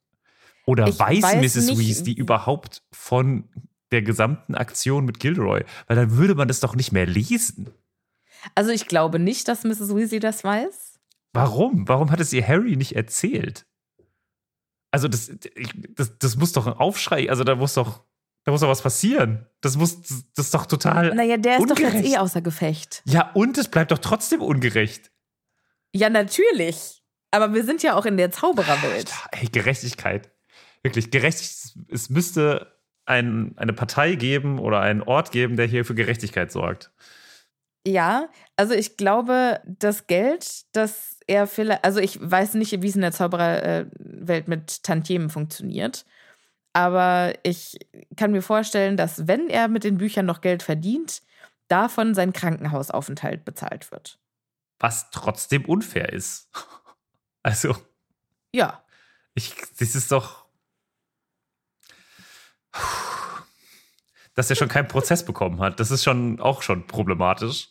Oder 0.66 0.88
ich 0.88 0.98
weiß, 0.98 1.22
weiß 1.22 1.36
Mrs. 1.36 1.66
nicht, 1.68 1.78
Weasley 1.78 2.12
überhaupt 2.12 2.82
von 2.92 3.48
der 3.92 4.02
gesamten 4.02 4.54
Aktion 4.54 5.04
mit 5.04 5.20
Gilderoy? 5.20 5.64
Weil 5.86 5.96
dann 5.96 6.16
würde 6.16 6.34
man 6.34 6.48
das 6.48 6.60
doch 6.60 6.74
nicht 6.74 6.92
mehr 6.92 7.06
lesen. 7.06 7.70
Also 8.54 8.70
ich 8.72 8.86
glaube 8.86 9.18
nicht, 9.18 9.48
dass 9.48 9.64
Mrs. 9.64 9.94
Weasley 9.94 10.18
das 10.18 10.44
weiß. 10.44 10.98
Warum? 11.32 11.86
Warum 11.88 12.10
hat 12.10 12.20
es 12.20 12.32
ihr 12.32 12.46
Harry 12.46 12.76
nicht 12.76 12.96
erzählt? 12.96 13.64
Also 14.90 15.08
das, 15.08 15.30
das, 15.90 16.18
das 16.18 16.36
muss 16.36 16.52
doch 16.52 16.66
ein 16.66 16.72
Aufschrei, 16.72 17.28
also 17.28 17.44
da 17.44 17.54
muss 17.54 17.74
doch, 17.74 18.02
da 18.44 18.52
muss 18.52 18.60
doch 18.60 18.68
was 18.68 18.82
passieren. 18.82 19.46
Das 19.60 19.76
muss, 19.76 20.00
das 20.34 20.46
ist 20.46 20.54
doch 20.54 20.66
total. 20.66 21.14
Naja, 21.14 21.36
der 21.36 21.56
ist 21.56 21.62
ungerecht. 21.62 21.94
doch 21.94 22.00
jetzt 22.00 22.08
eh 22.08 22.18
außer 22.18 22.40
Gefecht. 22.40 23.02
Ja, 23.04 23.30
und 23.32 23.58
es 23.58 23.68
bleibt 23.68 23.90
doch 23.90 23.98
trotzdem 23.98 24.40
ungerecht. 24.40 25.10
Ja, 25.92 26.08
natürlich. 26.10 27.02
Aber 27.30 27.52
wir 27.52 27.64
sind 27.64 27.82
ja 27.82 27.94
auch 27.94 28.06
in 28.06 28.16
der 28.16 28.30
Zaubererwelt. 28.30 29.12
Ey, 29.32 29.48
Gerechtigkeit. 29.48 30.30
Wirklich, 30.86 31.10
Gerechtigkeit. 31.10 31.74
Es 31.88 32.10
müsste 32.10 32.78
ein, 33.06 33.54
eine 33.56 33.72
Partei 33.72 34.14
geben 34.14 34.60
oder 34.60 34.80
einen 34.80 35.02
Ort 35.02 35.32
geben, 35.32 35.56
der 35.56 35.66
hier 35.66 35.84
für 35.84 35.96
Gerechtigkeit 35.96 36.52
sorgt. 36.52 36.92
Ja, 37.84 38.28
also 38.54 38.72
ich 38.72 38.96
glaube, 38.96 39.60
das 39.66 40.06
Geld, 40.06 40.64
das 40.76 41.18
er 41.26 41.48
vielleicht, 41.48 41.84
also 41.84 41.98
ich 41.98 42.20
weiß 42.20 42.54
nicht, 42.54 42.82
wie 42.82 42.86
es 42.86 42.94
in 42.94 43.00
der 43.00 43.10
Zaubererwelt 43.10 44.46
mit 44.46 44.84
Tantiemen 44.84 45.28
funktioniert, 45.28 46.06
aber 46.72 47.34
ich 47.42 47.80
kann 48.16 48.30
mir 48.30 48.42
vorstellen, 48.42 48.96
dass 48.96 49.26
wenn 49.26 49.50
er 49.50 49.66
mit 49.66 49.82
den 49.82 49.98
Büchern 49.98 50.26
noch 50.26 50.40
Geld 50.40 50.62
verdient, 50.62 51.20
davon 51.66 52.14
sein 52.14 52.32
Krankenhausaufenthalt 52.32 53.44
bezahlt 53.44 53.90
wird. 53.90 54.20
Was 54.78 55.10
trotzdem 55.10 55.64
unfair 55.64 56.12
ist. 56.12 56.48
Also. 57.42 57.76
Ja. 58.52 58.84
Ich, 59.34 59.54
das 59.78 59.94
ist 59.94 60.10
doch. 60.10 60.45
Dass 64.34 64.50
er 64.50 64.56
schon 64.56 64.68
keinen 64.68 64.88
Prozess 64.88 65.24
bekommen 65.24 65.60
hat, 65.60 65.80
das 65.80 65.90
ist 65.90 66.04
schon 66.04 66.40
auch 66.40 66.62
schon 66.62 66.86
problematisch. 66.86 67.70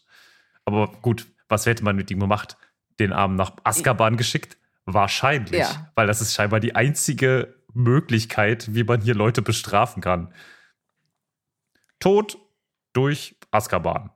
Aber 0.66 0.92
gut, 1.02 1.28
was 1.48 1.66
hätte 1.66 1.84
man 1.84 1.96
mit 1.96 2.10
ihm 2.10 2.20
gemacht? 2.20 2.58
Den 3.00 3.14
Arm 3.14 3.36
nach 3.36 3.54
Azkaban 3.64 4.18
geschickt? 4.18 4.58
Wahrscheinlich. 4.86 5.62
Ja. 5.62 5.92
Weil 5.96 6.08
das 6.08 6.22
ist 6.22 6.34
scheinbar 6.34 6.60
die 6.60 6.76
einzige 6.76 7.56
Möglichkeit, 7.74 8.74
wie 8.74 8.84
man 8.84 9.02
hier 9.02 9.16
Leute 9.16 9.42
bestrafen 9.42 10.02
kann. 10.02 10.34
Tod 12.00 12.38
durch 12.94 13.38
Azkaban. 13.52 14.12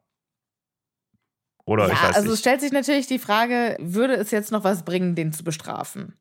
Oder 1.65 1.87
ja, 1.87 1.93
ich 1.93 2.01
weiß 2.01 2.15
also 2.15 2.31
nicht. 2.31 2.39
stellt 2.39 2.61
sich 2.61 2.71
natürlich 2.71 3.07
die 3.07 3.19
Frage, 3.19 3.77
würde 3.79 4.15
es 4.15 4.31
jetzt 4.31 4.51
noch 4.51 4.63
was 4.63 4.83
bringen, 4.83 5.13
den 5.13 5.33
zu 5.33 5.43
bestrafen? 5.43 6.19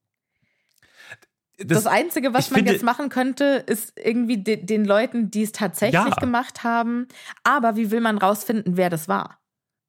Das, 1.58 1.84
das 1.84 1.86
Einzige, 1.86 2.32
was 2.34 2.50
man 2.50 2.58
finde, 2.58 2.72
jetzt 2.72 2.84
machen 2.84 3.08
könnte, 3.08 3.64
ist 3.66 3.92
irgendwie 3.98 4.38
de, 4.38 4.64
den 4.64 4.84
Leuten, 4.84 5.30
die 5.30 5.42
es 5.42 5.52
tatsächlich 5.52 6.00
ja. 6.00 6.14
gemacht 6.14 6.62
haben. 6.62 7.08
Aber 7.42 7.76
wie 7.76 7.90
will 7.90 8.00
man 8.00 8.16
rausfinden, 8.16 8.76
wer 8.76 8.90
das 8.90 9.08
war? 9.08 9.40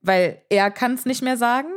Weil 0.01 0.41
er 0.49 0.71
kann 0.71 0.95
es 0.95 1.05
nicht 1.05 1.21
mehr 1.21 1.37
sagen 1.37 1.69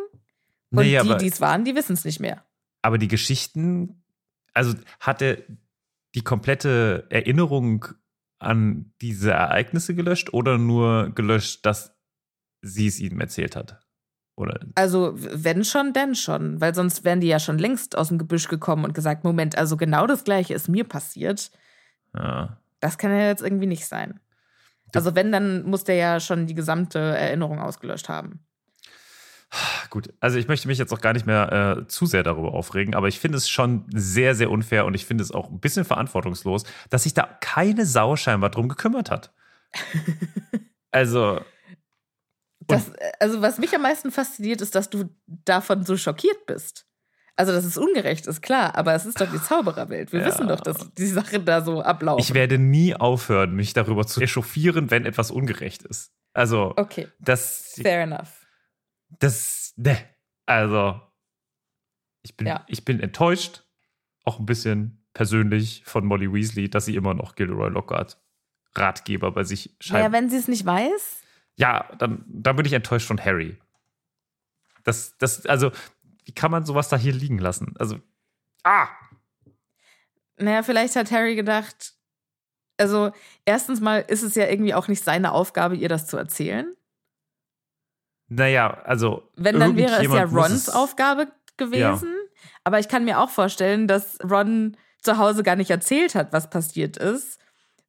und 0.71 0.85
nee, 0.85 0.99
die, 0.99 1.17
die 1.19 1.29
es 1.29 1.41
waren, 1.41 1.65
die 1.65 1.75
wissen 1.75 1.93
es 1.93 2.05
nicht 2.05 2.21
mehr. 2.21 2.45
Aber 2.81 2.97
die 2.97 3.09
Geschichten, 3.09 4.03
also 4.55 4.75
hat 4.99 5.21
er 5.21 5.39
die 6.15 6.23
komplette 6.23 7.07
Erinnerung 7.11 7.87
an 8.39 8.93
diese 9.01 9.33
Ereignisse 9.33 9.95
gelöscht 9.95 10.33
oder 10.33 10.57
nur 10.57 11.11
gelöscht, 11.15 11.67
dass 11.67 11.95
sie 12.63 12.87
es 12.87 12.99
ihm 12.99 13.21
erzählt 13.21 13.57
hat? 13.57 13.82
Oder? 14.43 14.61
Also, 14.75 15.13
wenn 15.15 15.65
schon, 15.65 15.93
denn 15.93 16.15
schon. 16.15 16.61
Weil 16.61 16.75
sonst 16.75 17.05
wären 17.05 17.21
die 17.21 17.29
ja 17.29 17.39
schon 17.39 17.59
längst 17.59 17.97
aus 17.97 18.09
dem 18.09 18.19
Gebüsch 18.19 18.49
gekommen 18.49 18.85
und 18.85 18.93
gesagt: 18.93 19.25
Moment, 19.25 19.57
also 19.57 19.77
genau 19.77 20.07
das 20.07 20.25
Gleiche 20.25 20.55
ist 20.55 20.69
mir 20.69 20.85
passiert. 20.85 21.51
Ja. 22.15 22.59
Das 22.81 22.99
kann 22.99 23.13
ja 23.13 23.29
jetzt 23.29 23.43
irgendwie 23.43 23.67
nicht 23.67 23.87
sein. 23.87 24.21
Also 24.95 25.15
wenn, 25.15 25.33
dann 25.33 25.65
muss 25.65 25.85
der 25.85 25.95
ja 25.95 26.21
schon 26.21 26.47
die 26.47 26.55
gesamte 26.55 26.99
Erinnerung 26.99 27.61
ausgelöscht 27.61 28.09
haben. 28.09 28.45
Gut, 29.91 30.13
also 30.21 30.39
ich 30.39 30.49
möchte 30.49 30.67
mich 30.67 30.79
jetzt 30.79 30.93
auch 30.93 31.01
gar 31.01 31.13
nicht 31.13 31.27
mehr 31.27 31.77
äh, 31.83 31.87
zu 31.87 32.07
sehr 32.07 32.23
darüber 32.23 32.55
aufregen, 32.55 32.95
aber 32.95 33.09
ich 33.09 33.21
finde 33.21 33.37
es 33.37 33.49
schon 33.49 33.85
sehr, 33.95 34.35
sehr 34.35 34.51
unfair 34.51 34.87
und 34.87 34.95
ich 34.95 35.05
finde 35.05 35.23
es 35.23 35.31
auch 35.31 35.51
ein 35.51 35.61
bisschen 35.61 35.85
verantwortungslos, 35.85 36.65
dass 36.89 37.03
sich 37.03 37.13
da 37.13 37.29
keine 37.41 37.85
Sau 37.85 38.17
scheinbar 38.17 38.51
drum 38.51 38.69
gekümmert 38.69 39.11
hat. 39.11 39.33
also. 40.91 41.41
Das, 42.67 42.93
also, 43.21 43.43
was 43.43 43.59
mich 43.59 43.75
am 43.75 43.83
meisten 43.83 44.11
fasziniert, 44.11 44.61
ist, 44.61 44.75
dass 44.75 44.91
du 44.91 45.09
davon 45.27 45.85
so 45.85 45.97
schockiert 45.97 46.47
bist. 46.47 46.87
Also, 47.35 47.53
dass 47.53 47.65
es 47.65 47.79
ungerecht 47.79 48.27
ist, 48.27 48.43
klar, 48.43 48.75
aber 48.77 48.95
es 48.95 49.07
ist 49.07 49.21
doch 49.21 49.31
die 49.31 49.43
Zaubererwelt. 49.43 50.13
Wir 50.13 50.21
ja. 50.21 50.27
wissen 50.27 50.49
doch, 50.49 50.61
dass 50.61 50.93
die 50.95 51.07
Sachen 51.07 51.45
da 51.47 51.63
so 51.63 51.81
ablaufen. 51.83 52.23
Ich 52.23 52.35
werde 52.35 52.59
nie 52.59 52.95
aufhören, 52.95 53.55
mich 53.55 53.73
darüber 53.73 54.07
zu 54.07 54.21
echauffieren, 54.21 54.91
wenn 54.91 55.07
etwas 55.07 55.31
ungerecht 55.31 55.83
ist. 55.83 56.13
Also, 56.35 56.75
okay. 56.77 57.09
das. 57.19 57.79
Fair 57.81 58.03
enough. 58.03 58.47
Das, 59.09 59.73
ne. 59.77 59.97
Also, 60.47 61.01
ich 62.23 62.37
bin, 62.37 62.47
ja. 62.47 62.65
ich 62.69 62.85
bin 62.85 63.01
enttäuscht, 63.01 63.65
auch 64.25 64.39
ein 64.39 64.47
bisschen 64.47 65.07
persönlich 65.15 65.83
von 65.87 66.05
Molly 66.05 66.33
Weasley, 66.33 66.69
dass 66.69 66.85
sie 66.85 66.97
immer 66.97 67.15
noch 67.15 67.35
Gilderoy 67.35 67.71
Lockhart 67.71 68.19
Ratgeber 68.75 69.33
bei 69.33 69.45
sich 69.45 69.77
schreibt. 69.81 70.05
Ja, 70.05 70.13
wenn 70.13 70.31
sie 70.31 70.37
es 70.37 70.49
nicht 70.49 70.65
weiß? 70.65 71.22
Ja, 71.57 71.91
dann, 71.99 72.25
dann 72.27 72.57
bin 72.57 72.67
ich 72.67 72.73
enttäuscht 72.73 73.07
von 73.07 73.23
Harry. 73.23 73.59
Das, 74.85 75.17
das, 75.19 75.47
also, 75.47 75.71
wie 76.25 76.33
kann 76.33 76.51
man 76.51 76.65
sowas 76.65 76.89
da 76.89 76.97
hier 76.97 77.13
liegen 77.13 77.39
lassen? 77.39 77.75
Also, 77.79 78.01
ah! 78.65 78.89
Naja, 80.37 80.63
vielleicht 80.63 80.97
hat 80.97 81.11
Harry 81.11 81.37
gedacht, 81.37 81.95
also 82.79 83.13
erstens 83.45 83.81
mal 83.81 84.05
ist 84.09 84.23
es 84.23 84.35
ja 84.35 84.49
irgendwie 84.49 84.75
auch 84.75 84.89
nicht 84.89 85.05
seine 85.05 85.33
Aufgabe, 85.33 85.77
ihr 85.77 85.89
das 85.89 86.07
zu 86.07 86.17
erzählen. 86.17 86.75
Naja, 88.29 88.81
also. 88.85 89.29
Wenn, 89.37 89.61
dann 89.61 89.77
wäre 89.77 90.03
es 90.03 90.13
ja 90.13 90.25
Rons 90.25 90.69
Aufgabe 90.69 91.29
gewesen. 91.57 92.09
Ja. 92.09 92.43
Aber 92.65 92.79
ich 92.79 92.89
kann 92.89 93.05
mir 93.05 93.21
auch 93.21 93.31
vorstellen, 93.31 93.87
dass 93.87 94.19
Ron 94.25 94.77
zu 95.01 95.19
Hause 95.19 95.43
gar 95.43 95.57
nicht 95.57 95.71
erzählt 95.71 96.15
hat, 96.15 96.33
was 96.33 96.49
passiert 96.49 96.97
ist. 96.97 97.39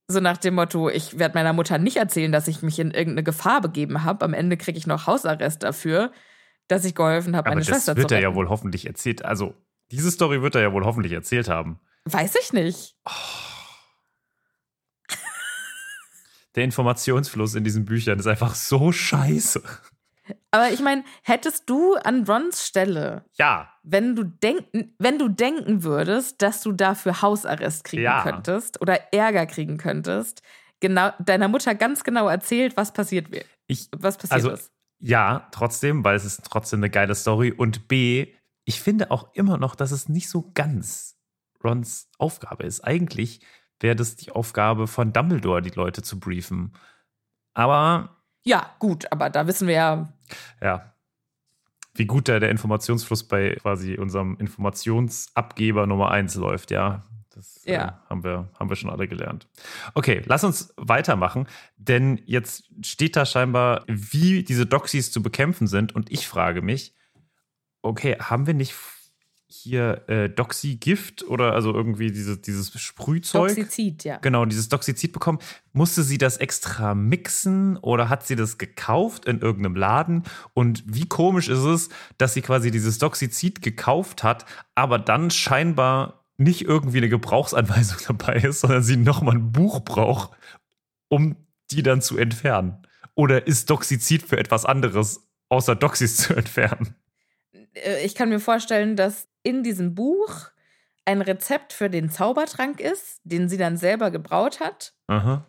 So 0.08 0.20
nach 0.20 0.38
dem 0.38 0.56
Motto, 0.56 0.90
ich 0.90 1.18
werde 1.18 1.36
meiner 1.36 1.54
Mutter 1.54 1.78
nicht 1.78 1.98
erzählen, 1.98 2.32
dass 2.32 2.48
ich 2.48 2.62
mich 2.62 2.78
in 2.80 2.92
irgendeine 2.92 3.24
Gefahr 3.24 3.62
begeben 3.62 4.04
habe. 4.04 4.26
Am 4.26 4.34
Ende 4.34 4.58
kriege 4.58 4.78
ich 4.78 4.86
noch 4.86 5.08
Hausarrest 5.08 5.64
dafür 5.64 6.12
dass 6.68 6.86
ich 6.86 6.96
geholfen 6.96 7.36
habe, 7.36 7.50
meine 7.50 7.62
Aber 7.62 7.66
Schwester 7.66 7.94
zu 7.94 8.02
Das 8.02 8.04
wird 8.04 8.12
er 8.12 8.22
ja 8.22 8.36
wohl 8.36 8.50
hoffentlich 8.50 8.86
erzählt. 8.86 9.26
Also, 9.26 9.54
diese 9.92 10.12
Story 10.12 10.42
wird 10.42 10.56
er 10.56 10.62
ja 10.62 10.74
wohl 10.74 10.86
hoffentlich 10.86 11.14
erzählt 11.14 11.50
haben. 11.50 11.80
Weiß 12.06 12.36
ich 12.42 12.54
nicht. 12.54 12.96
Oh. 13.06 13.12
Der 16.56 16.64
Informationsfluss 16.64 17.56
in 17.56 17.64
diesen 17.64 17.86
Büchern 17.86 18.20
ist 18.20 18.28
einfach 18.28 18.54
so 18.54 18.92
scheiße. 18.92 19.64
Aber 20.52 20.72
ich 20.72 20.80
meine, 20.80 21.04
hättest 21.24 21.70
du 21.70 21.96
an 21.96 22.26
Rons 22.26 22.66
Stelle, 22.66 23.26
ja. 23.38 23.70
wenn 23.84 24.16
du 24.16 24.24
denken, 24.24 24.96
wenn 25.00 25.20
du 25.20 25.28
denken 25.28 25.84
würdest, 25.84 26.42
dass 26.42 26.62
du 26.62 26.72
dafür 26.72 27.22
Hausarrest 27.22 27.84
kriegen 27.84 28.04
ja. 28.04 28.24
könntest 28.24 28.82
oder 28.82 29.14
Ärger 29.14 29.46
kriegen 29.46 29.78
könntest, 29.78 30.42
genau 30.80 31.12
deiner 31.20 31.48
Mutter 31.48 31.76
ganz 31.76 32.04
genau 32.04 32.28
erzählt, 32.28 32.78
was 32.78 32.94
passiert 32.94 33.32
wird. 33.32 33.46
Ich, 33.68 33.90
was 33.96 34.18
passiert 34.18 34.34
also, 34.34 34.52
ist. 34.52 34.72
Ja, 35.00 35.48
trotzdem, 35.52 36.04
weil 36.04 36.16
es 36.16 36.24
ist 36.24 36.44
trotzdem 36.46 36.80
eine 36.80 36.90
geile 36.90 37.16
Story. 37.16 37.52
Und 37.52 37.88
B, 37.88 38.34
ich 38.66 38.82
finde 38.82 39.12
auch 39.12 39.34
immer 39.34 39.58
noch, 39.58 39.76
dass 39.76 39.92
es 39.92 40.08
nicht 40.08 40.30
so 40.30 40.52
ganz 40.54 41.18
Rons 41.64 42.10
Aufgabe 42.18 42.64
ist. 42.64 42.82
Eigentlich 42.82 43.42
wäre 43.80 43.96
das 43.96 44.16
die 44.16 44.32
Aufgabe 44.32 44.88
von 44.88 45.12
Dumbledore, 45.12 45.62
die 45.62 45.72
Leute 45.72 46.02
zu 46.02 46.20
briefen. 46.20 46.74
Aber. 47.54 48.24
Ja, 48.46 48.76
gut, 48.80 49.12
aber 49.12 49.30
da 49.30 49.48
wissen 49.48 49.68
wir 49.68 49.76
ja. 49.76 50.13
Ja. 50.62 50.94
Wie 51.96 52.06
gut 52.06 52.28
da 52.28 52.40
der 52.40 52.50
Informationsfluss 52.50 53.28
bei 53.28 53.56
quasi 53.56 53.96
unserem 53.98 54.38
Informationsabgeber 54.38 55.86
Nummer 55.86 56.12
eins 56.12 56.36
läuft, 56.36 56.72
ja. 56.72 57.04
Das 57.30 57.66
äh, 57.66 57.74
ja. 57.74 57.88
äh, 57.88 58.10
haben, 58.10 58.24
wir, 58.24 58.50
haben 58.60 58.70
wir 58.70 58.76
schon 58.76 58.90
alle 58.90 59.08
gelernt. 59.08 59.48
Okay, 59.94 60.22
lass 60.26 60.44
uns 60.44 60.74
weitermachen, 60.78 61.48
denn 61.78 62.22
jetzt 62.26 62.70
steht 62.84 63.16
da 63.16 63.26
scheinbar, 63.26 63.84
wie 63.88 64.44
diese 64.44 64.66
Doxys 64.66 65.12
zu 65.12 65.22
bekämpfen 65.24 65.68
sind. 65.68 65.96
Und 65.96 66.12
ich 66.12 66.28
frage 66.28 66.62
mich, 66.62 66.94
okay, 67.82 68.18
haben 68.20 68.48
wir 68.48 68.54
nicht 68.54 68.74
hier 69.54 70.04
äh, 70.08 70.30
Doxy-Gift 70.30 71.24
oder 71.24 71.54
also 71.54 71.74
irgendwie 71.74 72.12
dieses, 72.12 72.42
dieses 72.42 72.80
Sprühzeug. 72.82 73.50
Doxizid, 73.56 74.04
ja. 74.04 74.18
Genau, 74.18 74.46
dieses 74.46 74.70
Doxizid 74.70 75.14
bekommen. 75.14 75.40
Musste 75.72 76.04
sie 76.04 76.18
das 76.18 76.38
extra 76.38 76.96
mixen 76.96 77.78
oder 77.78 78.10
hat 78.10 78.26
sie 78.26 78.36
das 78.36 78.58
gekauft 78.58 79.26
in 79.26 79.40
irgendeinem 79.40 79.76
Laden? 79.76 80.24
Und 80.54 80.84
wie 80.88 81.08
komisch 81.08 81.50
ist 81.50 81.64
es, 81.64 81.90
dass 82.18 82.34
sie 82.34 82.42
quasi 82.42 82.72
dieses 82.72 82.98
Doxizid 82.98 83.62
gekauft 83.62 84.24
hat, 84.24 84.46
aber 84.76 84.98
dann 84.98 85.30
scheinbar 85.30 86.26
nicht 86.38 86.64
irgendwie 86.64 86.98
eine 86.98 87.10
Gebrauchsanweisung 87.10 88.00
dabei 88.08 88.38
ist, 88.38 88.62
sondern 88.62 88.84
sie 88.84 88.98
nochmal 88.98 89.36
ein 89.36 89.52
Buch 89.52 89.82
braucht, 89.82 90.32
um 91.10 91.36
die 91.72 91.84
dann 91.84 92.02
zu 92.02 92.18
entfernen? 92.18 92.86
Oder 93.16 93.46
ist 93.46 93.70
Doxizid 93.70 94.24
für 94.24 94.38
etwas 94.38 94.66
anderes, 94.66 95.28
außer 95.50 95.76
Doxys 95.76 96.18
zu 96.18 96.34
entfernen? 96.36 96.96
Äh, 97.74 98.04
ich 98.06 98.16
kann 98.16 98.30
mir 98.30 98.40
vorstellen, 98.40 98.96
dass 98.96 99.28
in 99.44 99.64
diesem 99.64 99.96
Buch 99.96 100.50
ein 101.06 101.22
Rezept 101.22 101.74
für 101.74 101.90
den 101.90 102.10
Zaubertrank 102.10 102.80
ist, 102.80 103.22
den 103.24 103.50
sie 103.50 103.58
dann 103.58 103.78
selber 103.78 104.10
gebraut 104.10 104.60
hat. 104.60 104.94
Aha. 105.08 105.46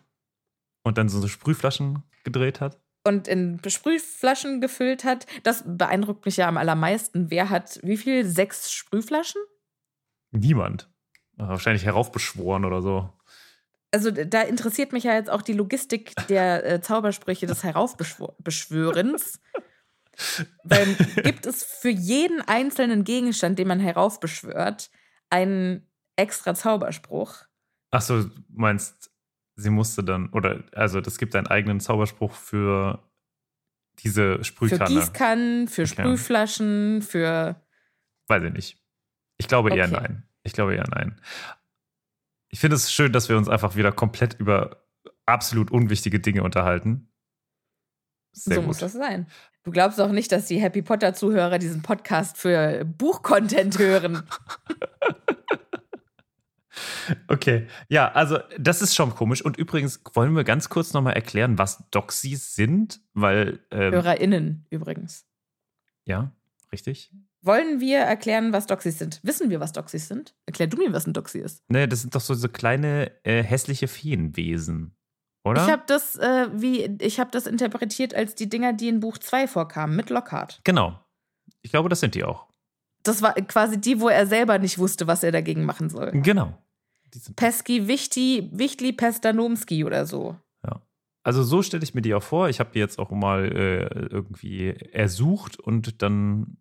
Und 0.83 0.97
dann 0.97 1.09
so 1.09 1.25
Sprühflaschen 1.27 2.03
gedreht 2.23 2.59
hat. 2.61 2.79
Und 3.05 3.27
in 3.27 3.61
Sprühflaschen 3.65 4.61
gefüllt 4.61 5.03
hat. 5.03 5.25
Das 5.43 5.63
beeindruckt 5.65 6.25
mich 6.25 6.37
ja 6.37 6.47
am 6.47 6.57
allermeisten. 6.57 7.29
Wer 7.29 7.49
hat 7.49 7.79
wie 7.83 7.97
viel? 7.97 8.25
Sechs 8.25 8.71
Sprühflaschen? 8.71 9.41
Niemand. 10.31 10.89
Wahrscheinlich 11.37 11.85
heraufbeschworen 11.85 12.65
oder 12.65 12.81
so. 12.81 13.09
Also 13.91 14.11
da 14.11 14.41
interessiert 14.41 14.91
mich 14.91 15.05
ja 15.05 15.13
jetzt 15.13 15.29
auch 15.29 15.41
die 15.41 15.53
Logistik 15.53 16.13
der 16.27 16.65
äh, 16.65 16.81
Zaubersprüche 16.81 17.45
des 17.45 17.63
Heraufbeschwörens. 17.63 19.39
Weil 20.63 20.95
gibt 21.23 21.45
es 21.45 21.63
für 21.63 21.89
jeden 21.89 22.41
einzelnen 22.41 23.03
Gegenstand, 23.03 23.59
den 23.59 23.67
man 23.67 23.79
heraufbeschwört, 23.79 24.89
einen 25.29 25.87
extra 26.15 26.55
Zauberspruch? 26.55 27.43
Ach 27.91 28.01
so, 28.01 28.29
meinst, 28.49 29.11
sie 29.55 29.69
musste 29.69 30.03
dann, 30.03 30.29
oder, 30.29 30.63
also 30.73 31.01
das 31.01 31.17
gibt 31.17 31.35
einen 31.35 31.47
eigenen 31.47 31.79
Zauberspruch 31.79 32.33
für 32.33 33.03
diese 33.99 34.43
Sprühkanne. 34.43 34.87
Für 34.87 34.93
Gießkannen, 34.93 35.67
für 35.67 35.83
okay. 35.83 35.91
Sprühflaschen, 35.91 37.01
für. 37.01 37.61
Weiß 38.27 38.43
ich 38.43 38.53
nicht. 38.53 38.77
Ich 39.37 39.47
glaube 39.47 39.75
eher 39.75 39.85
okay. 39.85 39.99
nein. 40.01 40.23
Ich 40.43 40.53
glaube 40.53 40.75
eher 40.75 40.87
nein. 40.89 41.19
Ich 42.49 42.59
finde 42.59 42.75
es 42.75 42.91
schön, 42.91 43.11
dass 43.11 43.29
wir 43.29 43.37
uns 43.37 43.49
einfach 43.49 43.75
wieder 43.75 43.91
komplett 43.91 44.35
über 44.39 44.85
absolut 45.25 45.71
unwichtige 45.71 46.19
Dinge 46.19 46.43
unterhalten. 46.43 47.09
Sehr 48.35 48.55
so 48.55 48.61
gut. 48.61 48.67
muss 48.67 48.77
das 48.79 48.93
sein. 48.93 49.27
Du 49.63 49.71
glaubst 49.71 49.99
auch 49.99 50.11
nicht, 50.11 50.31
dass 50.31 50.45
die 50.45 50.59
Happy 50.59 50.81
Potter-Zuhörer 50.81 51.57
diesen 51.57 51.81
Podcast 51.81 52.37
für 52.37 52.85
Buchcontent 52.85 53.79
hören. 53.79 54.23
Okay, 57.27 57.67
ja, 57.87 58.11
also 58.11 58.39
das 58.57 58.81
ist 58.81 58.95
schon 58.95 59.11
komisch. 59.11 59.43
Und 59.43 59.57
übrigens 59.57 60.01
wollen 60.13 60.35
wir 60.35 60.43
ganz 60.43 60.69
kurz 60.69 60.93
nochmal 60.93 61.13
erklären, 61.13 61.57
was 61.57 61.83
Doxys 61.91 62.55
sind, 62.55 62.99
weil. 63.13 63.59
Ähm, 63.71 63.93
HörerInnen 63.93 64.65
übrigens. 64.69 65.25
Ja, 66.05 66.31
richtig. 66.71 67.11
Wollen 67.41 67.79
wir 67.79 67.99
erklären, 67.99 68.53
was 68.53 68.65
Doxys 68.65 68.97
sind? 68.97 69.19
Wissen 69.23 69.49
wir, 69.49 69.59
was 69.59 69.71
Doxys 69.71 70.07
sind? 70.07 70.33
Erklär 70.47 70.67
du 70.67 70.77
mir, 70.77 70.91
was 70.93 71.05
ein 71.05 71.13
Doxy 71.13 71.39
ist. 71.39 71.63
Nee, 71.67 71.87
das 71.87 72.01
sind 72.01 72.15
doch 72.15 72.21
so, 72.21 72.33
so 72.33 72.49
kleine 72.49 73.11
äh, 73.23 73.43
hässliche 73.43 73.87
Feenwesen. 73.87 74.95
Oder? 75.45 75.63
Ich 75.63 75.71
habe 75.71 75.83
das, 75.85 76.15
äh, 76.15 76.47
wie, 76.53 76.97
ich 76.99 77.19
habe 77.19 77.29
das 77.29 77.45
interpretiert 77.45 78.15
als 78.15 78.33
die 78.33 78.49
Dinger, 78.49 78.73
die 78.73 78.89
in 78.89 78.99
Buch 78.99 79.19
2 79.19 79.47
vorkamen, 79.47 79.95
mit 79.95 80.09
Lockhart. 80.09 80.59
Genau. 80.63 80.99
Ich 81.61 81.69
glaube, 81.69 81.87
das 81.87 81.99
sind 81.99 82.15
die 82.15 82.23
auch. 82.23 82.47
Das 83.03 83.21
war 83.21 83.33
quasi 83.33 83.79
die, 83.79 84.01
wo 84.01 84.09
er 84.09 84.25
selber 84.25 84.57
nicht 84.57 84.79
wusste, 84.79 85.05
was 85.05 85.23
er 85.23 85.31
dagegen 85.31 85.63
machen 85.63 85.89
soll. 85.89 86.11
Genau. 86.11 86.57
Pesky 87.35 87.87
Wichti, 87.87 88.49
Wichtli 88.51 88.91
Pestanomski 88.91 89.85
oder 89.85 90.07
so. 90.07 90.35
Ja. 90.65 90.81
Also 91.23 91.43
so 91.43 91.61
stelle 91.61 91.83
ich 91.83 91.93
mir 91.93 92.01
die 92.01 92.15
auch 92.15 92.23
vor. 92.23 92.49
Ich 92.49 92.59
habe 92.59 92.71
die 92.73 92.79
jetzt 92.79 92.97
auch 92.97 93.11
mal 93.11 93.45
äh, 93.45 94.07
irgendwie 94.09 94.69
ersucht 94.91 95.59
und 95.59 96.01
dann 96.01 96.57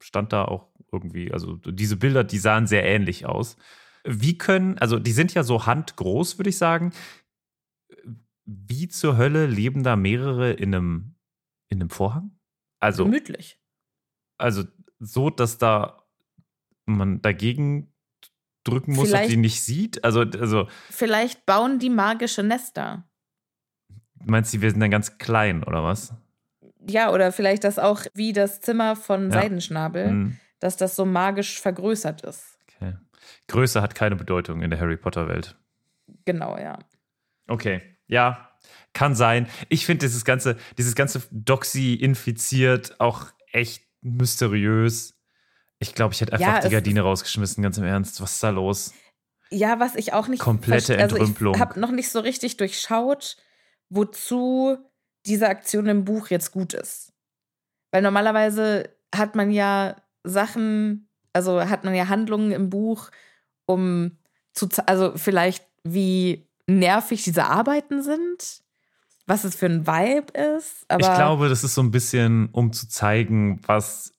stand 0.00 0.32
da 0.32 0.46
auch 0.46 0.68
irgendwie, 0.90 1.30
also 1.30 1.56
diese 1.56 1.96
Bilder, 1.96 2.24
die 2.24 2.38
sahen 2.38 2.66
sehr 2.66 2.84
ähnlich 2.84 3.26
aus. 3.26 3.56
Wie 4.04 4.36
können, 4.36 4.78
also 4.78 4.98
die 4.98 5.12
sind 5.12 5.32
ja 5.34 5.42
so 5.42 5.66
handgroß, 5.66 6.38
würde 6.38 6.50
ich 6.50 6.58
sagen 6.58 6.92
wie 8.44 8.88
zur 8.88 9.16
Hölle 9.16 9.46
leben 9.46 9.82
da 9.82 9.96
mehrere 9.96 10.52
in 10.52 10.74
einem, 10.74 11.14
in 11.68 11.80
einem 11.80 11.90
Vorhang? 11.90 12.38
Also. 12.80 13.04
Gemütlich. 13.04 13.58
Also 14.38 14.64
so, 14.98 15.30
dass 15.30 15.58
da 15.58 16.04
man 16.86 17.22
dagegen 17.22 17.94
drücken 18.64 18.94
muss 18.94 19.08
vielleicht, 19.08 19.24
und 19.24 19.30
die 19.30 19.36
nicht 19.36 19.62
sieht? 19.62 20.04
Also, 20.04 20.20
also. 20.20 20.68
Vielleicht 20.90 21.46
bauen 21.46 21.78
die 21.78 21.90
magische 21.90 22.42
Nester. 22.42 23.08
Meinst 24.24 24.54
du, 24.54 24.60
wir 24.60 24.70
sind 24.70 24.80
dann 24.80 24.90
ganz 24.90 25.18
klein, 25.18 25.62
oder 25.64 25.84
was? 25.84 26.14
Ja, 26.88 27.12
oder 27.12 27.32
vielleicht 27.32 27.64
das 27.64 27.78
auch 27.78 28.04
wie 28.14 28.32
das 28.32 28.60
Zimmer 28.60 28.96
von 28.96 29.30
ja. 29.30 29.32
Seidenschnabel, 29.32 30.10
mhm. 30.10 30.38
dass 30.60 30.76
das 30.76 30.96
so 30.96 31.04
magisch 31.04 31.60
vergrößert 31.60 32.22
ist. 32.22 32.58
Okay. 32.64 32.94
Größe 33.48 33.80
hat 33.80 33.94
keine 33.94 34.16
Bedeutung 34.16 34.62
in 34.62 34.70
der 34.70 34.80
Harry 34.80 34.96
Potter-Welt. 34.96 35.56
Genau, 36.24 36.58
ja. 36.58 36.78
Okay. 37.48 37.93
Ja, 38.06 38.50
kann 38.92 39.14
sein. 39.14 39.48
Ich 39.68 39.86
finde 39.86 40.06
dieses 40.06 40.24
ganze, 40.24 40.56
dieses 40.78 40.94
ganze 40.94 41.22
Doxy 41.30 41.94
infiziert 41.94 43.00
auch 43.00 43.26
echt 43.52 43.84
mysteriös. 44.02 45.14
Ich 45.78 45.94
glaube, 45.94 46.14
ich 46.14 46.20
hätte 46.20 46.32
einfach 46.32 46.46
ja, 46.46 46.60
die 46.60 46.70
Gardine 46.70 47.02
rausgeschmissen, 47.02 47.62
ganz 47.62 47.78
im 47.78 47.84
Ernst. 47.84 48.20
Was 48.20 48.34
ist 48.34 48.42
da 48.42 48.50
los? 48.50 48.94
Ja, 49.50 49.80
was 49.80 49.94
ich 49.94 50.12
auch 50.12 50.28
nicht 50.28 50.40
Komplette 50.40 50.96
Entrümpelung. 50.96 51.54
Also 51.54 51.62
ich 51.62 51.68
habe 51.68 51.80
noch 51.80 51.90
nicht 51.90 52.10
so 52.10 52.20
richtig 52.20 52.56
durchschaut, 52.56 53.36
wozu 53.88 54.78
diese 55.26 55.48
Aktion 55.48 55.86
im 55.86 56.04
Buch 56.04 56.28
jetzt 56.28 56.52
gut 56.52 56.74
ist. 56.74 57.12
Weil 57.90 58.02
normalerweise 58.02 58.90
hat 59.14 59.34
man 59.34 59.50
ja 59.50 59.96
Sachen, 60.24 61.08
also 61.32 61.60
hat 61.68 61.84
man 61.84 61.94
ja 61.94 62.08
Handlungen 62.08 62.52
im 62.52 62.70
Buch, 62.70 63.10
um 63.66 64.18
zu, 64.52 64.68
also 64.86 65.12
vielleicht 65.16 65.66
wie 65.84 66.48
nervig 66.66 67.22
diese 67.22 67.46
Arbeiten 67.46 68.02
sind, 68.02 68.62
was 69.26 69.44
es 69.44 69.54
für 69.54 69.66
ein 69.66 69.86
Vibe 69.86 70.32
ist. 70.56 70.86
ich 70.90 70.98
glaube, 70.98 71.48
das 71.48 71.64
ist 71.64 71.74
so 71.74 71.82
ein 71.82 71.90
bisschen, 71.90 72.48
um 72.52 72.72
zu 72.72 72.88
zeigen, 72.88 73.60
was 73.66 74.14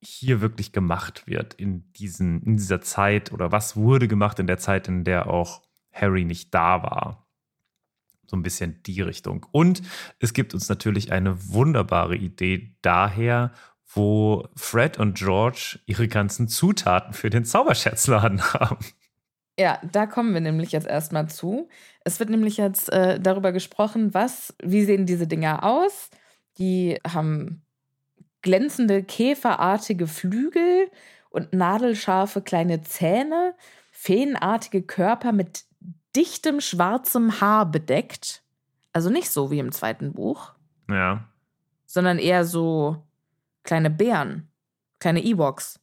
hier 0.00 0.40
wirklich 0.40 0.72
gemacht 0.72 1.26
wird 1.26 1.54
in, 1.54 1.92
diesen, 1.92 2.42
in 2.42 2.56
dieser 2.56 2.80
Zeit 2.80 3.32
oder 3.32 3.52
was 3.52 3.76
wurde 3.76 4.08
gemacht 4.08 4.38
in 4.38 4.46
der 4.46 4.58
Zeit, 4.58 4.88
in 4.88 5.04
der 5.04 5.28
auch 5.28 5.62
Harry 5.92 6.24
nicht 6.24 6.54
da 6.54 6.82
war. 6.82 7.26
So 8.26 8.36
ein 8.36 8.42
bisschen 8.42 8.82
die 8.84 9.00
Richtung. 9.00 9.46
Und 9.52 9.82
es 10.20 10.34
gibt 10.34 10.54
uns 10.54 10.68
natürlich 10.68 11.12
eine 11.12 11.50
wunderbare 11.52 12.14
Idee 12.14 12.76
daher, 12.82 13.52
wo 13.86 14.46
Fred 14.54 14.98
und 14.98 15.16
George 15.16 15.80
ihre 15.86 16.08
ganzen 16.08 16.46
Zutaten 16.46 17.14
für 17.14 17.30
den 17.30 17.44
Zauberscherzladen 17.44 18.42
haben. 18.52 18.84
Ja, 19.58 19.80
da 19.90 20.06
kommen 20.06 20.34
wir 20.34 20.40
nämlich 20.40 20.70
jetzt 20.70 20.86
erstmal 20.86 21.28
zu. 21.28 21.68
Es 22.04 22.20
wird 22.20 22.30
nämlich 22.30 22.56
jetzt 22.56 22.92
äh, 22.92 23.18
darüber 23.18 23.50
gesprochen, 23.50 24.14
was, 24.14 24.54
wie 24.62 24.84
sehen 24.84 25.04
diese 25.04 25.26
Dinger 25.26 25.64
aus? 25.64 26.10
Die 26.58 27.00
haben 27.06 27.62
glänzende 28.40 29.02
käferartige 29.02 30.06
Flügel 30.06 30.88
und 31.30 31.52
nadelscharfe 31.52 32.40
kleine 32.40 32.82
Zähne, 32.82 33.54
feenartige 33.90 34.82
Körper 34.82 35.32
mit 35.32 35.64
dichtem 36.14 36.60
schwarzem 36.60 37.40
Haar 37.40 37.66
bedeckt. 37.66 38.44
Also 38.92 39.10
nicht 39.10 39.30
so 39.30 39.50
wie 39.50 39.58
im 39.58 39.72
zweiten 39.72 40.12
Buch. 40.12 40.52
Ja. 40.88 41.24
Sondern 41.84 42.18
eher 42.20 42.44
so 42.44 43.04
kleine 43.64 43.90
Bären, 43.90 44.48
kleine 45.00 45.22
Ewoks. 45.24 45.80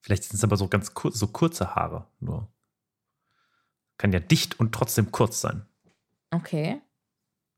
Vielleicht 0.00 0.24
sind 0.24 0.36
es 0.36 0.44
aber 0.44 0.56
so 0.56 0.68
ganz 0.68 0.94
kur 0.94 1.10
so 1.10 1.26
kurze 1.26 1.74
Haare 1.74 2.06
nur. 2.20 2.48
Kann 3.98 4.12
ja 4.12 4.20
dicht 4.20 4.58
und 4.58 4.72
trotzdem 4.72 5.12
kurz 5.12 5.40
sein. 5.40 5.66
Okay. 6.30 6.80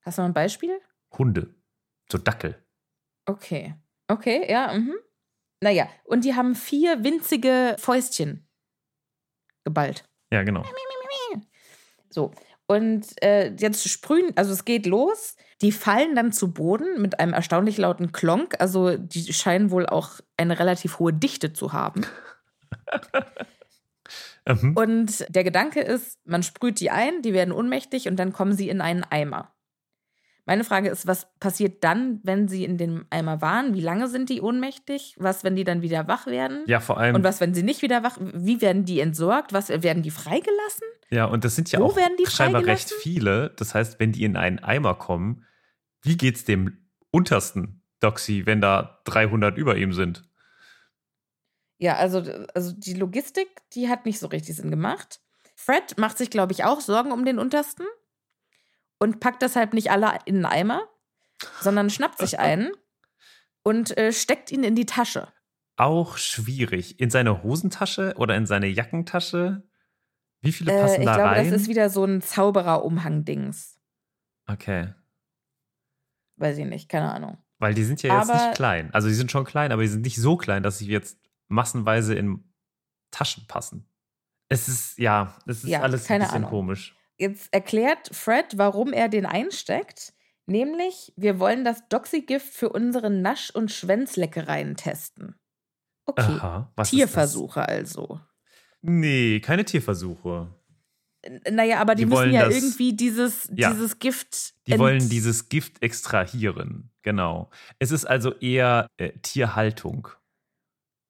Hast 0.02 0.18
du 0.18 0.22
mal 0.22 0.28
ein 0.28 0.34
Beispiel? 0.34 0.80
Hunde. 1.16 1.54
So 2.10 2.18
Dackel. 2.18 2.62
Okay. 3.24 3.74
Okay, 4.08 4.50
ja, 4.50 4.72
mhm. 4.74 4.94
Naja, 5.60 5.88
und 6.04 6.24
die 6.24 6.34
haben 6.34 6.54
vier 6.54 7.02
winzige 7.02 7.76
Fäustchen 7.78 8.46
geballt. 9.64 10.04
Ja, 10.30 10.42
genau. 10.42 10.64
So. 12.10 12.32
Und 12.68 13.22
äh, 13.22 13.52
jetzt 13.56 13.88
sprühen, 13.88 14.32
also 14.36 14.52
es 14.52 14.64
geht 14.64 14.86
los. 14.86 15.36
Die 15.60 15.70
fallen 15.70 16.16
dann 16.16 16.32
zu 16.32 16.52
Boden 16.52 17.00
mit 17.00 17.20
einem 17.20 17.32
erstaunlich 17.32 17.78
lauten 17.78 18.12
Klonk. 18.12 18.60
Also 18.60 18.96
die 18.96 19.32
scheinen 19.32 19.70
wohl 19.70 19.86
auch 19.86 20.20
eine 20.36 20.58
relativ 20.58 20.98
hohe 20.98 21.12
Dichte 21.12 21.52
zu 21.52 21.72
haben. 21.72 22.04
Mhm. 24.46 24.76
Und 24.76 25.26
der 25.34 25.44
Gedanke 25.44 25.80
ist, 25.80 26.18
man 26.24 26.42
sprüht 26.42 26.80
die 26.80 26.90
ein, 26.90 27.22
die 27.22 27.32
werden 27.32 27.52
ohnmächtig 27.52 28.08
und 28.08 28.16
dann 28.16 28.32
kommen 28.32 28.52
sie 28.52 28.68
in 28.68 28.80
einen 28.80 29.04
Eimer. 29.04 29.52
Meine 30.48 30.62
Frage 30.62 30.88
ist, 30.88 31.08
was 31.08 31.26
passiert 31.40 31.82
dann, 31.82 32.20
wenn 32.22 32.46
sie 32.46 32.64
in 32.64 32.78
dem 32.78 33.06
Eimer 33.10 33.42
waren? 33.42 33.74
Wie 33.74 33.80
lange 33.80 34.06
sind 34.06 34.28
die 34.28 34.40
ohnmächtig? 34.40 35.16
Was, 35.18 35.42
wenn 35.42 35.56
die 35.56 35.64
dann 35.64 35.82
wieder 35.82 36.06
wach 36.06 36.28
werden? 36.28 36.62
Ja, 36.68 36.78
vor 36.78 36.98
allem. 36.98 37.16
Und 37.16 37.24
was, 37.24 37.40
wenn 37.40 37.52
sie 37.52 37.64
nicht 37.64 37.82
wieder 37.82 38.04
wach? 38.04 38.16
Wie 38.20 38.60
werden 38.60 38.84
die 38.84 39.00
entsorgt? 39.00 39.52
Was 39.52 39.68
werden 39.70 40.04
die 40.04 40.12
freigelassen? 40.12 40.86
Ja, 41.10 41.24
und 41.24 41.44
das 41.44 41.56
sind 41.56 41.72
ja 41.72 41.80
Wo 41.80 41.86
auch 41.86 41.98
scheinbar 42.28 42.64
recht 42.64 42.92
viele. 42.92 43.50
Das 43.56 43.74
heißt, 43.74 43.98
wenn 43.98 44.12
die 44.12 44.22
in 44.22 44.36
einen 44.36 44.60
Eimer 44.60 44.94
kommen, 44.94 45.44
wie 46.02 46.16
geht's 46.16 46.44
dem 46.44 46.90
untersten 47.10 47.82
Doxy, 47.98 48.46
wenn 48.46 48.60
da 48.60 49.00
300 49.04 49.58
über 49.58 49.76
ihm 49.76 49.92
sind? 49.92 50.22
Ja, 51.78 51.96
also, 51.96 52.20
also 52.54 52.72
die 52.72 52.94
Logistik, 52.94 53.48
die 53.72 53.88
hat 53.88 54.06
nicht 54.06 54.18
so 54.18 54.26
richtig 54.28 54.56
Sinn 54.56 54.70
gemacht. 54.70 55.20
Fred 55.56 55.98
macht 55.98 56.16
sich, 56.18 56.30
glaube 56.30 56.52
ich, 56.52 56.64
auch 56.64 56.80
Sorgen 56.80 57.12
um 57.12 57.24
den 57.24 57.38
Untersten 57.38 57.86
und 58.98 59.20
packt 59.20 59.42
deshalb 59.42 59.74
nicht 59.74 59.90
alle 59.90 60.18
in 60.24 60.36
einen 60.36 60.46
Eimer, 60.46 60.82
sondern 61.60 61.90
schnappt 61.90 62.18
sich 62.18 62.38
einen 62.38 62.70
und 63.62 63.96
äh, 63.98 64.12
steckt 64.12 64.50
ihn 64.52 64.64
in 64.64 64.74
die 64.74 64.86
Tasche. 64.86 65.28
Auch 65.76 66.16
schwierig. 66.16 66.98
In 67.00 67.10
seine 67.10 67.42
Hosentasche 67.42 68.14
oder 68.16 68.34
in 68.36 68.46
seine 68.46 68.66
Jackentasche? 68.68 69.62
Wie 70.40 70.52
viele 70.52 70.72
Äh, 70.72 70.80
passen 70.80 71.00
ich 71.00 71.06
da 71.06 71.14
glaube, 71.16 71.30
rein? 71.30 71.50
das 71.50 71.60
ist 71.62 71.68
wieder 71.68 71.90
so 71.90 72.04
ein 72.04 72.22
Zauberer-Umhang-Dings. 72.22 73.78
okay. 74.46 74.94
Weiß 76.38 76.58
ich 76.58 76.66
nicht, 76.66 76.88
keine 76.90 77.10
Ahnung. 77.12 77.38
Weil 77.58 77.72
die 77.72 77.84
sind 77.84 78.02
ja 78.02 78.18
jetzt 78.20 78.28
Aber- 78.30 78.38
nicht 78.46 78.56
klein. 78.56 78.90
Also 78.92 79.08
die 79.08 79.14
sind 79.14 79.30
schon 79.30 79.44
klein, 79.46 79.72
aber 79.72 79.80
die 79.82 79.88
sind 79.88 80.02
nicht 80.02 80.16
so 80.20 80.36
klein, 80.36 80.62
dass 80.62 80.76
sie 80.78 80.86
jetzt 80.86 81.18
massenweise 81.48 82.14
in 82.14 82.44
Taschen 83.10 83.46
passen. 83.46 83.88
Es 84.48 84.68
ist, 84.68 84.98
ja, 84.98 85.36
es 85.46 85.64
ist 85.64 85.70
Ja, 85.70 85.80
alles 85.82 86.08
ein 86.10 86.20
bisschen 86.20 86.36
Ahnung. 86.36 86.50
komisch. 86.50 86.96
Jetzt 87.18 87.52
erklärt 87.52 88.14
Fred, 88.14 88.58
warum 88.58 88.92
er 88.92 89.08
den 89.08 89.26
einsteckt. 89.26 90.12
Nämlich, 90.48 91.12
wir 91.16 91.40
wollen 91.40 91.64
das 91.64 91.88
Doxy-Gift 91.88 92.46
für 92.46 92.68
unsere 92.68 93.08
Nasch- 93.10 93.50
und 93.50 93.72
Schwänzleckereien 93.72 94.76
testen. 94.76 95.34
Okay. 96.04 96.22
Aha, 96.22 96.72
Tierversuche 96.84 97.66
also. 97.68 98.20
Nee, 98.82 99.40
keine 99.40 99.64
Tierversuche. 99.64 100.54
Naja, 101.50 101.80
aber 101.80 101.96
die, 101.96 102.04
Die 102.04 102.06
müssen 102.10 102.30
ja 102.32 102.44
das- 102.44 102.54
irgendwie 102.54 102.92
dieses, 102.94 103.50
Ja. 103.56 103.72
dieses 103.72 103.98
Gift. 103.98 104.54
Die 104.68 104.78
wollen 104.78 105.08
dieses 105.08 105.48
Gift 105.48 105.82
extrahieren, 105.82 106.92
genau. 107.02 107.50
Es 107.80 107.90
ist 107.90 108.04
also 108.04 108.32
eher 108.34 108.86
äh, 108.98 109.10
Tierhaltung 109.22 110.06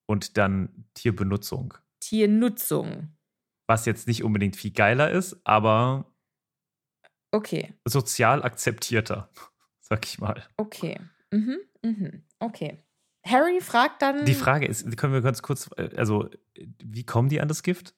und 0.07 0.37
dann 0.37 0.87
Tierbenutzung. 0.95 1.75
Tiernutzung. 2.01 3.17
Was 3.69 3.85
jetzt 3.87 4.07
nicht 4.07 4.23
unbedingt 4.23 4.57
viel 4.57 4.71
geiler 4.73 5.11
ist, 5.11 5.41
aber 5.45 6.13
Okay, 7.33 7.75
sozial 7.85 8.43
akzeptierter, 8.43 9.29
sag 9.81 10.07
ich 10.07 10.19
mal. 10.19 10.45
okay. 10.57 10.99
Mhm, 11.33 11.59
mhm. 11.83 12.23
Okay. 12.39 12.83
Harry 13.25 13.61
fragt 13.61 14.03
dann. 14.03 14.25
Die 14.25 14.35
Frage 14.35 14.67
ist, 14.67 14.97
können 14.97 15.13
wir 15.13 15.21
ganz 15.21 15.43
kurz, 15.43 15.69
äh, 15.77 15.91
also 15.97 16.31
wie 16.83 17.05
kommen 17.05 17.29
die 17.29 17.41
an 17.41 17.49
das 17.49 17.65
Gift? 17.65 17.95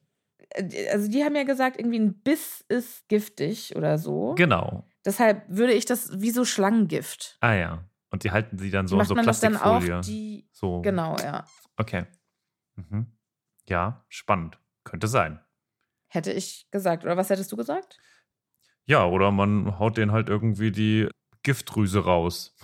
äh, 0.54 0.88
Also, 0.88 1.08
die 1.10 1.22
haben 1.22 1.36
ja 1.36 1.44
gesagt, 1.44 1.78
irgendwie 1.78 1.98
ein 1.98 2.14
Biss 2.22 2.64
ist 2.68 3.06
giftig 3.08 3.76
oder 3.76 3.98
so. 3.98 4.34
Genau. 4.36 4.86
Deshalb 5.04 5.44
würde 5.48 5.74
ich 5.74 5.84
das 5.84 6.18
wie 6.20 6.30
so 6.30 6.46
Schlangengift. 6.46 7.36
Ah 7.40 7.52
ja. 7.52 7.84
Und 8.10 8.24
die 8.24 8.30
halten 8.30 8.56
sie 8.58 8.70
dann 8.70 8.88
so 8.88 8.94
in 8.94 8.98
macht 8.98 9.08
so 9.08 9.14
man 9.14 9.26
das 9.26 9.40
dann 9.40 9.56
auch? 9.56 9.80
Plastikfolie. 9.80 10.00
Die, 10.00 10.48
so. 10.52 10.80
genau, 10.80 11.16
ja. 11.18 11.44
Okay. 11.78 12.04
Mhm. 12.76 13.06
Ja, 13.66 14.04
spannend. 14.08 14.58
Könnte 14.84 15.08
sein. 15.08 15.40
Hätte 16.08 16.32
ich 16.32 16.68
gesagt. 16.70 17.04
Oder 17.04 17.16
was 17.16 17.30
hättest 17.30 17.50
du 17.52 17.56
gesagt? 17.56 17.98
Ja, 18.84 19.06
oder 19.06 19.30
man 19.30 19.78
haut 19.78 19.96
den 19.96 20.12
halt 20.12 20.28
irgendwie 20.28 20.72
die 20.72 21.08
Giftdrüse 21.42 22.04
raus. 22.04 22.56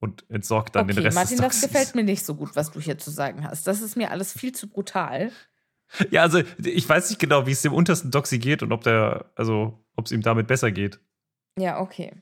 Und 0.00 0.28
entsorgt 0.28 0.74
dann 0.74 0.86
okay, 0.86 0.94
den 0.94 1.04
Rest 1.04 1.14
Martin, 1.14 1.36
des 1.36 1.46
das 1.46 1.60
gefällt 1.62 1.94
mir 1.94 2.02
nicht 2.02 2.24
so 2.24 2.34
gut, 2.34 2.56
was 2.56 2.72
du 2.72 2.80
hier 2.80 2.98
zu 2.98 3.10
sagen 3.10 3.44
hast. 3.44 3.66
Das 3.68 3.80
ist 3.80 3.96
mir 3.96 4.10
alles 4.10 4.32
viel 4.32 4.52
zu 4.52 4.68
brutal. 4.68 5.30
Ja, 6.10 6.22
also 6.22 6.42
ich 6.58 6.88
weiß 6.88 7.10
nicht 7.10 7.20
genau, 7.20 7.46
wie 7.46 7.52
es 7.52 7.62
dem 7.62 7.72
untersten 7.72 8.10
Doxy 8.10 8.38
geht 8.38 8.62
und 8.62 8.72
ob 8.72 8.82
der, 8.82 9.30
also 9.36 9.84
ob 9.94 10.06
es 10.06 10.12
ihm 10.12 10.22
damit 10.22 10.48
besser 10.48 10.72
geht. 10.72 10.98
Ja, 11.56 11.80
okay. 11.80 12.20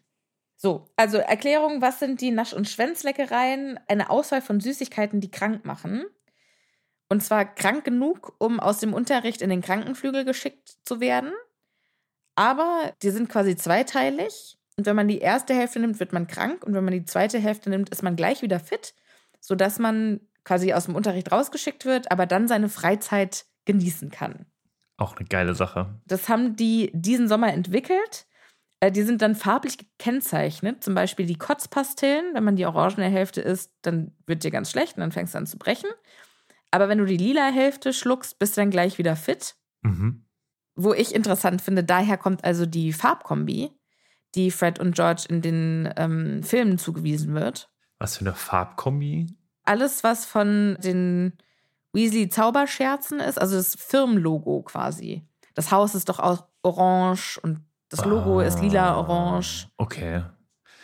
So, 0.62 0.90
also 0.94 1.16
Erklärung, 1.16 1.80
was 1.80 2.00
sind 2.00 2.20
die 2.20 2.30
Nasch- 2.30 2.52
und 2.52 2.68
Schwänzleckereien? 2.68 3.80
Eine 3.88 4.10
Auswahl 4.10 4.42
von 4.42 4.60
Süßigkeiten, 4.60 5.22
die 5.22 5.30
krank 5.30 5.64
machen. 5.64 6.04
Und 7.08 7.22
zwar 7.22 7.46
krank 7.46 7.82
genug, 7.82 8.34
um 8.36 8.60
aus 8.60 8.78
dem 8.78 8.92
Unterricht 8.92 9.40
in 9.40 9.48
den 9.48 9.62
Krankenflügel 9.62 10.26
geschickt 10.26 10.76
zu 10.84 11.00
werden. 11.00 11.32
Aber 12.34 12.92
die 13.02 13.08
sind 13.08 13.30
quasi 13.30 13.56
zweiteilig. 13.56 14.58
Und 14.76 14.84
wenn 14.84 14.96
man 14.96 15.08
die 15.08 15.20
erste 15.20 15.54
Hälfte 15.54 15.80
nimmt, 15.80 15.98
wird 15.98 16.12
man 16.12 16.26
krank. 16.26 16.62
Und 16.62 16.74
wenn 16.74 16.84
man 16.84 16.92
die 16.92 17.06
zweite 17.06 17.38
Hälfte 17.38 17.70
nimmt, 17.70 17.88
ist 17.88 18.02
man 18.02 18.14
gleich 18.14 18.42
wieder 18.42 18.60
fit, 18.60 18.94
sodass 19.40 19.78
man 19.78 20.20
quasi 20.44 20.74
aus 20.74 20.84
dem 20.84 20.94
Unterricht 20.94 21.32
rausgeschickt 21.32 21.86
wird, 21.86 22.12
aber 22.12 22.26
dann 22.26 22.48
seine 22.48 22.68
Freizeit 22.68 23.46
genießen 23.64 24.10
kann. 24.10 24.44
Auch 24.98 25.16
eine 25.16 25.26
geile 25.26 25.54
Sache. 25.54 25.98
Das 26.06 26.28
haben 26.28 26.54
die 26.54 26.90
diesen 26.92 27.28
Sommer 27.28 27.50
entwickelt. 27.50 28.26
Äh, 28.80 28.90
Die 28.90 29.02
sind 29.02 29.22
dann 29.22 29.34
farblich 29.34 29.78
gekennzeichnet. 29.78 30.82
Zum 30.82 30.94
Beispiel 30.94 31.26
die 31.26 31.38
Kotzpastillen. 31.38 32.34
Wenn 32.34 32.44
man 32.44 32.56
die 32.56 32.66
orangene 32.66 33.08
Hälfte 33.08 33.40
isst, 33.40 33.72
dann 33.82 34.12
wird 34.26 34.42
dir 34.42 34.50
ganz 34.50 34.70
schlecht 34.70 34.96
und 34.96 35.00
dann 35.00 35.12
fängst 35.12 35.34
du 35.34 35.38
an 35.38 35.46
zu 35.46 35.58
brechen. 35.58 35.90
Aber 36.70 36.88
wenn 36.88 36.98
du 36.98 37.04
die 37.04 37.16
lila 37.16 37.50
Hälfte 37.50 37.92
schluckst, 37.92 38.38
bist 38.38 38.56
du 38.56 38.60
dann 38.60 38.70
gleich 38.70 38.98
wieder 38.98 39.16
fit. 39.16 39.56
Mhm. 39.82 40.24
Wo 40.76 40.94
ich 40.94 41.14
interessant 41.14 41.60
finde, 41.60 41.84
daher 41.84 42.16
kommt 42.16 42.44
also 42.44 42.64
die 42.64 42.92
Farbkombi, 42.92 43.70
die 44.34 44.50
Fred 44.50 44.78
und 44.78 44.94
George 44.94 45.24
in 45.28 45.42
den 45.42 45.92
ähm, 45.96 46.42
Filmen 46.42 46.78
zugewiesen 46.78 47.34
wird. 47.34 47.68
Was 47.98 48.16
für 48.16 48.24
eine 48.24 48.34
Farbkombi. 48.34 49.26
Alles, 49.64 50.04
was 50.04 50.24
von 50.24 50.78
den 50.80 51.34
Weasley-Zauberscherzen 51.92 53.20
ist, 53.20 53.38
also 53.38 53.56
das 53.56 53.74
Firmenlogo 53.74 54.62
quasi. 54.62 55.26
Das 55.54 55.70
Haus 55.72 55.94
ist 55.94 56.08
doch 56.08 56.20
auch 56.20 56.46
orange 56.62 57.38
und 57.42 57.64
das 57.90 58.04
Logo 58.06 58.40
ist 58.40 58.56
Ah, 58.58 58.62
lila-orange 58.62 59.68
Okay. 59.76 60.22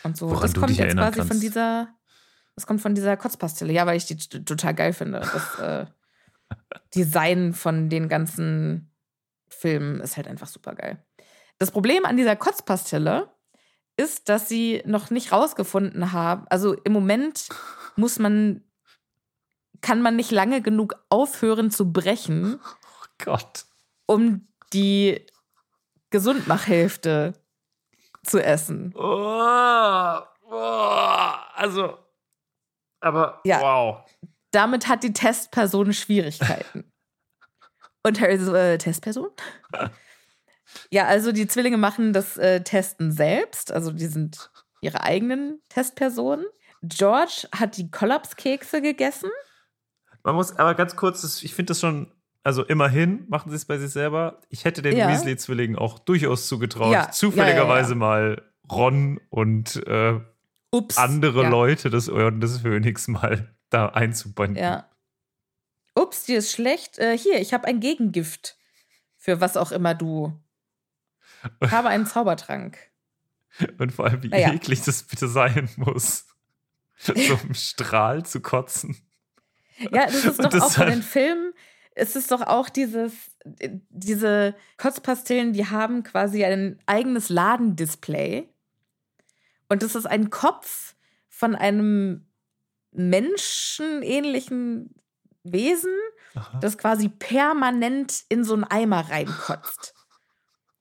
und 0.04 0.16
so. 0.16 0.28
Woran 0.28 0.42
das 0.42 0.54
kommt 0.54 0.76
jetzt 0.76 0.94
quasi 0.94 1.18
von 1.20 1.28
kannst. 1.28 1.42
dieser, 1.42 1.88
das 2.54 2.66
kommt 2.66 2.80
von 2.82 2.94
dieser 2.94 3.16
Kotzpastille. 3.16 3.72
Ja, 3.72 3.86
weil 3.86 3.96
ich 3.96 4.06
die 4.06 4.16
total 4.44 4.74
geil 4.74 4.92
finde. 4.92 5.20
Das 5.20 5.58
äh, 5.58 5.86
Design 6.94 7.54
von 7.54 7.88
den 7.88 8.08
ganzen 8.08 8.92
Filmen 9.48 10.00
ist 10.00 10.16
halt 10.16 10.28
einfach 10.28 10.46
super 10.48 10.74
geil. 10.74 11.02
Das 11.58 11.70
Problem 11.70 12.04
an 12.04 12.16
dieser 12.16 12.36
Kotzpastille 12.36 13.30
ist, 13.96 14.28
dass 14.28 14.48
sie 14.48 14.82
noch 14.84 15.10
nicht 15.10 15.32
rausgefunden 15.32 16.12
haben. 16.12 16.44
Also 16.50 16.74
im 16.74 16.92
Moment 16.92 17.48
muss 17.96 18.18
man, 18.18 18.62
kann 19.80 20.02
man 20.02 20.16
nicht 20.16 20.30
lange 20.30 20.60
genug 20.60 20.96
aufhören 21.08 21.70
zu 21.70 21.92
brechen, 21.92 22.58
Oh 22.62 23.24
Gott. 23.24 23.64
um 24.06 24.46
die 24.74 25.24
Gesundmachhälfte 26.10 27.34
zu 28.24 28.42
essen. 28.42 28.92
Oh, 28.96 30.20
oh, 30.50 31.32
also, 31.54 31.98
aber 33.00 33.40
Ja. 33.44 33.60
wow. 33.60 34.04
damit 34.50 34.88
hat 34.88 35.02
die 35.02 35.12
Testperson 35.12 35.92
Schwierigkeiten. 35.92 36.90
Und 38.04 38.20
Harry 38.20 38.38
so, 38.38 38.54
äh, 38.54 38.78
Testperson? 38.78 39.30
ja, 40.90 41.06
also 41.06 41.32
die 41.32 41.46
Zwillinge 41.46 41.76
machen 41.76 42.12
das 42.12 42.36
äh, 42.36 42.62
Testen 42.62 43.10
selbst, 43.12 43.72
also 43.72 43.92
die 43.92 44.06
sind 44.06 44.50
ihre 44.80 45.00
eigenen 45.02 45.60
Testpersonen. 45.68 46.46
George 46.82 47.48
hat 47.52 47.76
die 47.76 47.90
Kollapskekse 47.90 48.80
gegessen. 48.80 49.30
Man 50.22 50.34
muss 50.36 50.56
aber 50.56 50.74
ganz 50.74 50.94
kurz, 50.96 51.42
ich 51.42 51.54
finde 51.54 51.70
das 51.70 51.80
schon, 51.80 52.12
also 52.46 52.64
immerhin 52.64 53.24
machen 53.28 53.50
sie 53.50 53.56
es 53.56 53.64
bei 53.64 53.76
sich 53.76 53.90
selber. 53.90 54.40
Ich 54.50 54.64
hätte 54.64 54.80
den 54.80 54.96
Ja. 54.96 55.08
Weasley-Zwillingen 55.08 55.76
auch 55.76 55.98
durchaus 55.98 56.46
zugetraut, 56.46 56.92
Ja, 56.92 57.10
zufälligerweise 57.10 57.90
ja, 57.90 57.96
mal 57.96 58.42
Ron 58.70 59.20
und 59.30 59.84
äh, 59.86 60.20
Ups. 60.70 60.96
andere. 60.96 61.48
Leute 61.48 61.90
des 61.90 62.08
Orden 62.08 62.40
des 62.40 62.58
Phönix 62.60 63.08
mal 63.08 63.54
da 63.70 63.86
einzubinden. 63.88 64.56
Ja. 64.62 64.88
Ups, 65.94 66.24
dir 66.24 66.38
ist 66.38 66.52
schlecht. 66.52 66.98
Äh, 66.98 67.18
hier, 67.18 67.40
ich 67.40 67.52
habe 67.52 67.66
ein 67.66 67.80
Gegengift. 67.80 68.56
Für 69.16 69.40
was 69.40 69.56
auch 69.56 69.72
immer 69.72 69.94
du. 69.94 70.32
Ich 71.60 71.70
habe 71.72 71.88
einen 71.88 72.06
Zaubertrank. 72.06 72.78
Und 73.78 73.90
vor 73.92 74.04
allem, 74.04 74.22
wie 74.22 74.28
Naja. 74.28 74.52
eklig 74.52 74.82
das 74.82 75.02
bitte 75.02 75.26
sein 75.28 75.68
muss. 75.76 76.26
so 76.96 77.12
im 77.12 77.54
Strahl 77.54 78.24
zu 78.24 78.40
kotzen. 78.40 78.96
Ja, 79.78 80.06
das 80.06 80.24
ist 80.24 80.38
doch 80.42 80.48
das 80.48 80.62
auch 80.62 80.76
halt- 80.78 80.92
den 80.92 81.02
Filmen, 81.02 81.52
es 81.96 82.14
ist 82.14 82.30
doch 82.30 82.42
auch 82.42 82.68
dieses, 82.68 83.12
diese 83.88 84.54
Kotzpastillen, 84.76 85.54
die 85.54 85.66
haben 85.66 86.02
quasi 86.02 86.44
ein 86.44 86.78
eigenes 86.84 87.30
Ladendisplay. 87.30 88.48
Und 89.68 89.82
das 89.82 89.94
ist 89.94 90.06
ein 90.06 90.28
Kopf 90.28 90.94
von 91.28 91.56
einem 91.56 92.26
menschenähnlichen 92.92 94.94
Wesen, 95.42 95.94
Aha. 96.34 96.58
das 96.60 96.76
quasi 96.76 97.08
permanent 97.08 98.24
in 98.28 98.44
so 98.44 98.52
einen 98.52 98.64
Eimer 98.64 99.08
reinkotzt. 99.08 99.94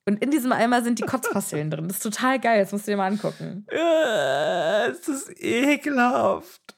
Und 0.05 0.21
in 0.21 0.31
diesem 0.31 0.51
Eimer 0.51 0.83
sind 0.83 0.99
die 0.99 1.03
Kotzpastillen 1.03 1.71
drin. 1.71 1.87
Das 1.87 1.97
ist 1.97 2.03
total 2.03 2.39
geil, 2.39 2.61
das 2.61 2.73
musst 2.73 2.87
du 2.87 2.91
dir 2.91 2.97
mal 2.97 3.07
angucken. 3.07 3.65
Es 3.69 5.07
ist 5.07 5.41
ekelhaft. 5.41 6.75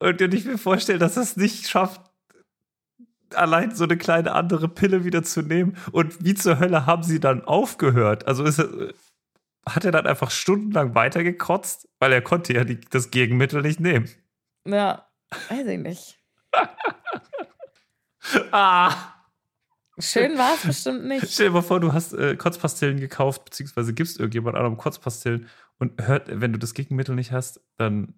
Und 0.00 0.18
wenn 0.18 0.32
ich 0.32 0.44
mir 0.44 0.58
vorstelle, 0.58 0.98
dass 0.98 1.16
es 1.16 1.36
nicht 1.36 1.68
schafft, 1.68 2.09
allein 3.34 3.74
so 3.74 3.84
eine 3.84 3.96
kleine 3.96 4.32
andere 4.32 4.68
Pille 4.68 5.04
wieder 5.04 5.22
zu 5.22 5.42
nehmen. 5.42 5.76
Und 5.92 6.24
wie 6.24 6.34
zur 6.34 6.58
Hölle 6.58 6.86
haben 6.86 7.02
sie 7.02 7.20
dann 7.20 7.44
aufgehört? 7.44 8.26
Also 8.26 8.44
ist 8.44 8.58
er, 8.58 8.92
hat 9.68 9.84
er 9.84 9.92
dann 9.92 10.06
einfach 10.06 10.30
stundenlang 10.30 10.94
weitergekotzt? 10.94 11.88
Weil 11.98 12.12
er 12.12 12.22
konnte 12.22 12.54
ja 12.54 12.64
die, 12.64 12.80
das 12.80 13.10
Gegenmittel 13.10 13.62
nicht 13.62 13.80
nehmen. 13.80 14.08
Ja, 14.66 15.06
weiß 15.48 15.66
ich 15.66 15.78
nicht. 15.78 16.18
Ah! 18.52 19.14
Schön 19.98 20.38
war 20.38 20.54
es 20.54 20.66
bestimmt 20.66 21.04
nicht. 21.04 21.30
Stell 21.30 21.48
dir 21.48 21.52
mal 21.52 21.62
vor, 21.62 21.80
du 21.80 21.92
hast 21.92 22.12
äh, 22.12 22.36
Kotzpastillen 22.36 23.00
gekauft, 23.00 23.44
beziehungsweise 23.44 23.92
gibst 23.92 24.18
irgendjemand 24.18 24.56
anderem 24.56 24.76
Kotzpastillen 24.76 25.48
und 25.78 26.00
hört, 26.06 26.28
wenn 26.28 26.52
du 26.52 26.58
das 26.58 26.74
Gegenmittel 26.74 27.14
nicht 27.14 27.32
hast, 27.32 27.60
dann 27.76 28.14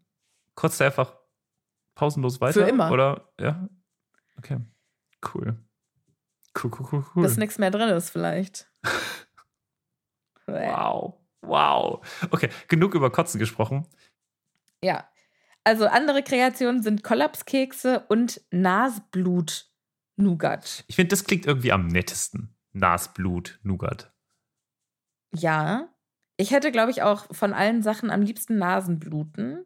kotzt 0.54 0.80
er 0.80 0.86
einfach 0.86 1.16
pausenlos 1.94 2.40
weiter. 2.40 2.64
Für 2.64 2.68
immer. 2.68 2.90
Oder? 2.90 3.32
Ja. 3.40 3.68
Okay. 4.38 4.58
Cool. 5.22 5.56
Cool, 6.56 6.70
cool, 6.78 6.88
cool, 6.92 7.04
cool. 7.14 7.22
Bis 7.22 7.36
nichts 7.36 7.58
mehr 7.58 7.70
drin 7.70 7.90
ist, 7.90 8.10
vielleicht. 8.10 8.68
Wow. 10.46 11.18
Wow. 11.40 12.04
Okay, 12.30 12.50
genug 12.68 12.94
über 12.94 13.10
Kotzen 13.10 13.38
gesprochen. 13.38 13.86
Ja. 14.82 15.08
Also 15.64 15.86
andere 15.86 16.22
Kreationen 16.22 16.82
sind 16.82 17.02
Kollapskekse 17.04 18.04
und 18.08 18.40
Nasblut-Nougat. 18.50 20.84
Ich 20.88 20.96
finde, 20.96 21.10
das 21.10 21.24
klingt 21.24 21.46
irgendwie 21.46 21.70
am 21.72 21.86
nettesten. 21.86 22.54
Nasblut, 22.72 23.60
Nougat. 23.62 24.12
Ja. 25.34 25.88
Ich 26.36 26.50
hätte, 26.50 26.72
glaube 26.72 26.90
ich, 26.90 27.02
auch 27.02 27.32
von 27.32 27.52
allen 27.52 27.82
Sachen 27.82 28.10
am 28.10 28.22
liebsten 28.22 28.58
Nasenbluten. 28.58 29.64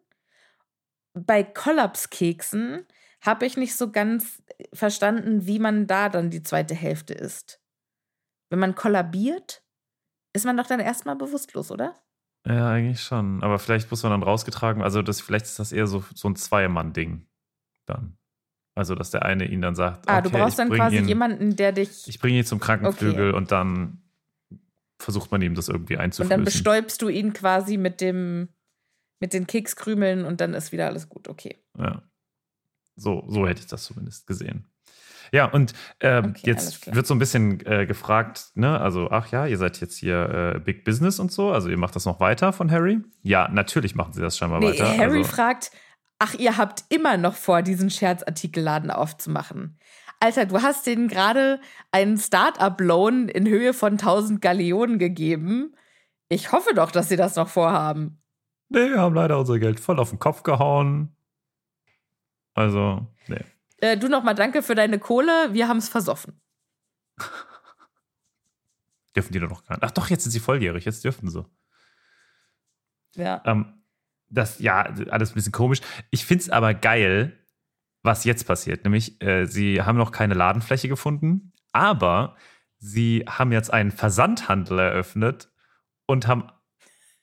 Bei 1.15 1.43
Kollapskeksen 1.43 2.87
habe 3.27 3.47
ich 3.47 3.57
nicht 3.57 3.77
so 3.77 3.91
ganz 3.91 4.43
verstanden, 4.73 5.47
wie 5.47 5.59
man 5.59 5.87
da 5.87 6.09
dann 6.09 6.31
die 6.31 6.43
zweite 6.43 6.75
Hälfte 6.75 7.15
isst. 7.15 7.61
Wenn 8.51 8.59
man 8.59 8.75
kollabiert, 8.75 9.63
ist 10.33 10.45
man 10.45 10.57
doch 10.57 10.67
dann 10.67 10.81
erstmal 10.81 11.17
bewusstlos, 11.17 11.71
oder? 11.71 11.95
Ja, 12.47 12.71
eigentlich 12.71 13.01
schon. 13.01 13.43
Aber 13.43 13.59
vielleicht 13.59 13.91
muss 13.91 14.03
man 14.03 14.13
dann 14.13 14.23
rausgetragen, 14.23 14.83
also 14.83 15.03
das, 15.03 15.21
vielleicht 15.21 15.47
ist 15.47 15.59
das 15.59 15.73
eher 15.73 15.87
so, 15.87 16.05
so 16.15 16.29
ein 16.29 16.37
Zweiermann-Ding 16.37 17.27
dann. 17.87 18.17
Also, 18.77 18.95
dass 18.95 19.11
der 19.11 19.25
eine 19.25 19.47
ihn 19.47 19.63
dann 19.63 19.75
sagt, 19.75 20.09
Ah, 20.09 20.19
okay, 20.19 20.29
du 20.29 20.39
brauchst 20.39 20.59
dann 20.59 20.71
quasi 20.71 20.99
ihn, 20.99 21.09
jemanden, 21.09 21.57
der 21.57 21.73
dich. 21.73 22.07
Ich 22.07 22.19
bringe 22.19 22.39
ihn 22.39 22.45
zum 22.45 22.61
Krankenflügel 22.61 23.33
und 23.33 23.51
dann 23.51 24.03
versucht 25.01 25.33
man 25.33 25.41
ihm 25.43 25.55
das 25.55 25.69
irgendwie 25.69 25.95
und 25.95 26.03
einzuflößen. 26.03 26.31
dann 26.31 26.45
bestäubst 26.45 27.01
du 27.03 27.09
ihn 27.09 27.33
quasi 27.33 27.79
mit 27.79 28.01
dem, 28.01 28.49
mit 29.19 29.33
den 29.33 29.47
Kekskrümeln 29.47 30.25
und 30.25 30.41
dann 30.43 30.53
ist 30.53 30.73
wieder 30.73 30.87
alles 30.87 31.09
gut. 31.09 31.27
Okay. 31.29 31.65
Ja. 31.79 32.03
So, 32.97 33.25
so 33.29 33.47
hätte 33.47 33.61
ich 33.61 33.67
das 33.67 33.85
zumindest 33.85 34.27
gesehen. 34.27 34.67
Ja, 35.33 35.47
und 35.47 35.75
ähm, 36.01 36.27
Okay, 36.31 36.43
jetzt 36.45 36.95
wird 36.95 37.07
so 37.07 37.15
ein 37.15 37.19
bisschen 37.19 37.65
äh, 37.67 37.87
gefragt, 37.87 38.51
ne, 38.55 38.81
also, 38.81 39.11
ach 39.11 39.31
ja, 39.33 39.47
ihr 39.47 39.59
seid 39.59 39.81
jetzt 39.81 39.99
hier 39.99 40.55
äh, 40.57 40.61
Big 40.61 40.85
Business 40.85 41.19
und 41.19 41.33
so, 41.33 41.51
also 41.51 41.69
ihr 41.69 41.77
macht 41.77 41.97
das 41.97 42.05
noch 42.05 42.21
weiter 42.21 42.53
von 42.53 42.71
Harry? 42.71 43.01
Ja, 43.23 43.49
natürlich 43.49 43.95
machen 43.95 44.13
sie 44.13 44.21
das 44.21 44.39
scheinbar 44.39 44.61
Nee, 44.61 44.71
weiter. 44.71 44.97
Harry 44.97 45.19
also, 45.19 45.31
fragt, 45.31 45.73
ach, 46.19 46.35
ihr 46.35 46.57
habt 46.57 46.85
immer 46.89 47.17
noch 47.17 47.35
vor, 47.35 47.63
diesen 47.63 47.91
Scherzartikelladen 47.91 48.91
aufzumachen. 48.91 49.79
Alter, 50.21 50.47
du 50.47 50.63
hast 50.63 50.87
denen 50.87 51.09
gerade 51.09 51.61
einen 51.93 52.17
Start-up-Loan 52.17 53.29
in 53.29 53.47
Höhe 53.47 53.75
von 53.75 53.93
1000 53.93 54.41
Gallionen 54.41 54.99
gegeben. 54.99 55.75
Ich 56.29 56.53
hoffe 56.53 56.71
doch, 56.75 56.91
dass 56.91 57.09
sie 57.09 57.17
das 57.17 57.37
noch 57.37 57.49
vorhaben. 57.49 58.23
nee, 58.69 58.91
wir 58.91 58.99
haben 59.01 59.15
leider 59.15 59.39
unser 59.39 59.59
Geld 59.59 59.79
voll 59.79 60.01
auf 60.01 60.11
den 60.11 60.19
Kopf 60.19 60.43
gehauen. 60.43 61.16
Also, 62.57 63.07
nee. 63.29 63.45
Äh, 63.79 63.99
du 63.99 64.09
nochmal 64.09 64.35
danke 64.35 64.63
für 64.63 64.75
deine 64.75 64.99
Kohle, 64.99 65.53
wir 65.53 65.69
haben 65.69 65.77
es 65.77 65.91
versoffen. 65.91 66.41
Dürfen 69.15 69.33
die 69.33 69.39
doch 69.39 69.51
noch 69.51 69.65
gar 69.65 69.77
nicht. 69.77 69.85
Ach 69.85 69.91
doch, 69.91 70.09
jetzt 70.09 70.23
sind 70.23 70.33
sie 70.33 70.41
volljährig, 70.41 70.85
jetzt 70.87 71.05
dürfen 71.05 71.29
sie. 71.29 71.45
Ja. 73.15 73.43
Ähm, 73.45 73.83
das, 74.29 74.59
ja, 74.59 74.83
alles 75.11 75.33
ein 75.33 75.35
bisschen 75.35 75.53
komisch. 75.53 75.81
Ich 76.11 76.25
finde 76.25 76.43
es 76.43 76.51
aber 76.51 76.73
geil, 76.73 77.39
was 78.03 78.25
jetzt 78.25 78.47
passiert. 78.47 78.85
Nämlich, 78.85 79.23
äh, 79.23 79.45
sie 79.45 79.83
haben 79.83 79.99
noch 79.99 80.11
keine 80.11 80.35
Ladenfläche 80.35 80.89
gefunden, 80.89 81.53
aber 81.73 82.37
sie 82.79 83.25
haben 83.29 83.53
jetzt 83.53 83.71
einen 83.71 83.91
Versandhandel 83.91 84.79
eröffnet 84.79 85.51
und 86.07 86.27
haben 86.27 86.51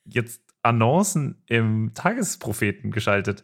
jetzt 0.04 0.42
Annoncen 0.62 1.42
im 1.46 1.92
Tagespropheten 1.94 2.92
geschaltet. 2.92 3.42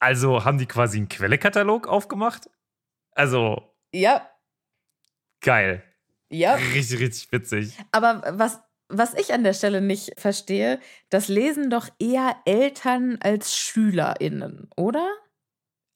Also 0.00 0.44
haben 0.44 0.58
die 0.58 0.66
quasi 0.66 0.98
einen 0.98 1.08
Quellekatalog 1.08 1.88
aufgemacht? 1.88 2.48
Also, 3.12 3.74
Ja, 3.92 4.28
geil. 5.40 5.82
ja. 6.30 6.54
Richtig, 6.54 7.00
richtig 7.00 7.32
witzig. 7.32 7.76
Aber 7.90 8.22
was, 8.38 8.60
was 8.88 9.14
ich 9.14 9.32
an 9.32 9.42
der 9.44 9.54
Stelle 9.54 9.80
nicht 9.80 10.12
verstehe, 10.18 10.80
das 11.10 11.28
lesen 11.28 11.68
doch 11.70 11.88
eher 11.98 12.36
Eltern 12.44 13.18
als 13.20 13.56
SchülerInnen, 13.56 14.70
oder? 14.76 15.08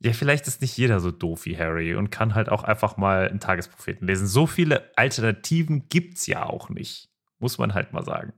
Ja, 0.05 0.13
vielleicht 0.13 0.49
ist 0.49 0.61
nicht 0.63 0.77
jeder 0.77 0.99
so 0.99 1.13
doof 1.13 1.45
wie 1.45 1.57
Harry 1.57 1.95
und 1.95 2.11
kann 2.11 2.35
halt 2.35 2.49
auch 2.49 2.65
einfach 2.65 2.97
mal 2.97 3.29
einen 3.29 3.39
Tagespropheten 3.39 4.09
lesen. 4.09 4.27
So 4.27 4.49
viele 4.49 4.91
Alternativen 4.97 5.89
gibt's 5.89 6.27
ja 6.27 6.45
auch 6.45 6.71
nicht. 6.71 7.09
Muss 7.39 7.57
man 7.59 7.73
halt 7.73 7.93
mal 7.93 8.05
sagen. 8.05 8.33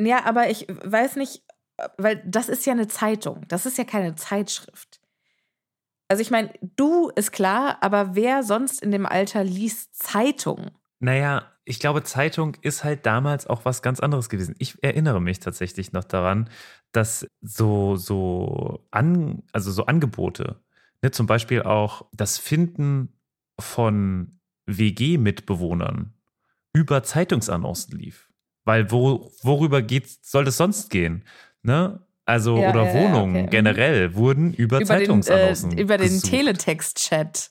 Ja, 0.00 0.24
aber 0.24 0.48
ich 0.48 0.66
weiß 0.68 1.16
nicht, 1.16 1.42
weil 1.98 2.22
das 2.24 2.48
ist 2.48 2.64
ja 2.64 2.72
eine 2.72 2.88
Zeitung, 2.88 3.46
das 3.48 3.66
ist 3.66 3.76
ja 3.76 3.84
keine 3.84 4.14
Zeitschrift. 4.14 4.89
Also 6.10 6.22
ich 6.22 6.32
meine, 6.32 6.52
du 6.74 7.08
ist 7.14 7.30
klar, 7.30 7.78
aber 7.82 8.16
wer 8.16 8.42
sonst 8.42 8.82
in 8.82 8.90
dem 8.90 9.06
Alter 9.06 9.44
liest 9.44 9.94
Zeitung? 9.94 10.72
Naja, 10.98 11.48
ich 11.64 11.78
glaube, 11.78 12.02
Zeitung 12.02 12.56
ist 12.62 12.82
halt 12.82 13.06
damals 13.06 13.46
auch 13.46 13.64
was 13.64 13.80
ganz 13.80 14.00
anderes 14.00 14.28
gewesen. 14.28 14.56
Ich 14.58 14.82
erinnere 14.82 15.20
mich 15.20 15.38
tatsächlich 15.38 15.92
noch 15.92 16.02
daran, 16.02 16.50
dass 16.90 17.28
so, 17.42 17.94
so, 17.94 18.84
an, 18.90 19.44
also 19.52 19.70
so 19.70 19.86
Angebote, 19.86 20.60
ne, 21.00 21.12
zum 21.12 21.28
Beispiel 21.28 21.62
auch 21.62 22.06
das 22.12 22.38
Finden 22.38 23.12
von 23.60 24.40
WG-Mitbewohnern 24.66 26.12
über 26.72 27.04
Zeitungsannoncen 27.04 27.96
lief. 27.96 28.32
Weil 28.64 28.90
wo, 28.90 29.30
worüber 29.42 29.80
geht, 29.80 30.08
soll 30.08 30.44
das 30.44 30.56
sonst 30.56 30.90
gehen? 30.90 31.22
Ne? 31.62 32.04
Also, 32.30 32.58
Ja, 32.58 32.70
oder 32.70 32.84
ja, 32.84 32.94
Wohnungen 32.94 33.36
okay. 33.36 33.46
Mhm. 33.46 33.50
generell 33.50 34.14
wurden 34.14 34.54
über, 34.54 34.80
Über 34.80 34.96
den, 34.96 35.00
äh, 35.00 35.00
Zeitungsannoncen. 35.00 35.78
über 35.78 35.98
den. 35.98 36.20
Teletext-Chat. 36.20 37.50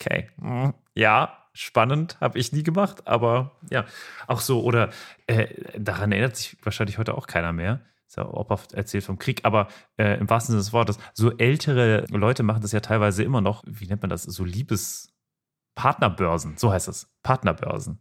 Okay. 0.00 0.30
Hm, 0.40 0.72
Ja, 0.94 1.38
spannend, 1.52 2.16
habe 2.20 2.38
ich 2.38 2.52
nie 2.52 2.62
gemacht, 2.62 3.06
aber 3.06 3.56
ja, 3.70 3.84
auch 4.26 4.40
so, 4.40 4.62
oder 4.62 4.90
äh, 5.26 5.48
daran 5.78 6.12
erinnert 6.12 6.36
sich 6.36 6.56
wahrscheinlich 6.62 6.96
heute 6.98 7.14
auch 7.14 7.26
keiner 7.26 7.52
mehr. 7.52 7.80
Ist 8.06 8.16
ja 8.18 8.24
Opa 8.26 8.58
erzählt 8.74 9.04
vom 9.04 9.18
Krieg, 9.18 9.40
aber 9.44 9.68
äh, 9.96 10.18
im 10.18 10.28
wahrsten 10.30 10.52
Sinne 10.52 10.60
des 10.62 10.72
Wortes, 10.72 10.98
so 11.14 11.36
ältere 11.38 12.04
Leute 12.10 12.42
machen 12.42 12.60
das 12.62 12.72
ja 12.72 12.80
teilweise 12.80 13.22
immer 13.22 13.40
noch, 13.40 13.62
wie 13.66 13.86
nennt 13.86 14.02
man 14.02 14.10
das, 14.10 14.24
so 14.24 14.44
Liebespartnerbörsen, 14.44 16.56
so 16.58 16.72
heißt 16.72 16.88
das, 16.88 17.10
Partnerbörsen. 17.22 18.00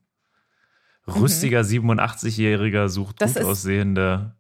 Rüstiger 1.07 1.61
87-Jähriger 1.61 2.87
sucht 2.89 3.15
Mhm. 3.21 3.25
Das 3.25 3.33
gut 3.35 3.43
aussehende 3.45 4.35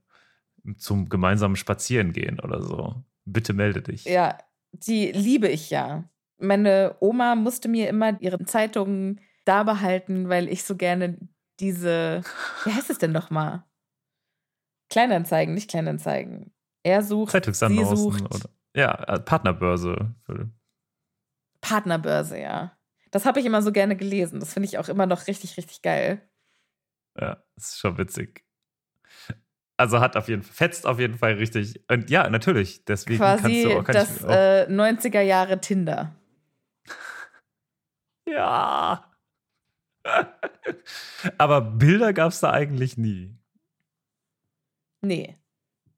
zum 0.77 1.09
gemeinsamen 1.09 1.55
Spazierengehen 1.55 2.39
oder 2.39 2.61
so. 2.61 3.03
Bitte 3.25 3.53
melde 3.53 3.81
dich. 3.81 4.05
Ja, 4.05 4.37
die 4.71 5.11
liebe 5.11 5.47
ich 5.47 5.69
ja. 5.69 6.09
Meine 6.37 6.95
Oma 6.99 7.35
musste 7.35 7.67
mir 7.67 7.87
immer 7.89 8.19
ihre 8.21 8.43
Zeitungen 8.45 9.21
da 9.45 9.63
behalten, 9.63 10.29
weil 10.29 10.49
ich 10.49 10.63
so 10.63 10.75
gerne 10.75 11.17
diese, 11.59 12.21
wie 12.63 12.73
heißt 12.73 12.89
es 12.89 12.97
denn 12.97 13.11
nochmal? 13.11 13.63
Kleinanzeigen, 14.89 15.53
nicht 15.53 15.69
Kleinanzeigen. 15.69 16.53
Er 16.83 17.03
sucht, 17.03 17.45
sie 17.53 17.85
sucht 17.85 18.23
oder 18.33 18.49
ja, 18.75 18.91
äh, 19.03 19.19
Partnerbörse. 19.19 20.15
Partnerbörse, 21.61 22.39
ja. 22.39 22.77
Das 23.11 23.25
habe 23.25 23.39
ich 23.39 23.45
immer 23.45 23.61
so 23.61 23.71
gerne 23.71 23.95
gelesen. 23.95 24.39
Das 24.39 24.53
finde 24.53 24.67
ich 24.67 24.77
auch 24.77 24.89
immer 24.89 25.05
noch 25.05 25.27
richtig, 25.27 25.57
richtig 25.57 25.81
geil. 25.81 26.27
Ja, 27.19 27.43
das 27.55 27.69
ist 27.69 27.79
schon 27.79 27.97
witzig. 27.97 28.45
Also 29.81 29.99
hat 29.99 30.15
auf 30.15 30.27
jeden 30.27 30.43
Fall, 30.43 30.53
fetzt 30.53 30.85
auf 30.85 30.99
jeden 30.99 31.17
Fall 31.17 31.33
richtig. 31.33 31.83
Und 31.89 32.11
ja, 32.11 32.29
natürlich. 32.29 32.85
Deswegen 32.85 33.17
Quasi 33.17 33.41
kannst 33.41 33.63
du 33.65 33.79
auch, 33.79 33.83
kann 33.83 33.95
das 33.95 34.23
äh, 34.23 34.67
90er 34.69 35.21
Jahre 35.21 35.59
Tinder. 35.59 36.15
Ja. 38.29 39.11
Aber 41.37 41.61
Bilder 41.61 42.13
gab 42.13 42.31
es 42.31 42.39
da 42.39 42.51
eigentlich 42.51 42.95
nie. 42.95 43.35
Nee. 45.01 45.37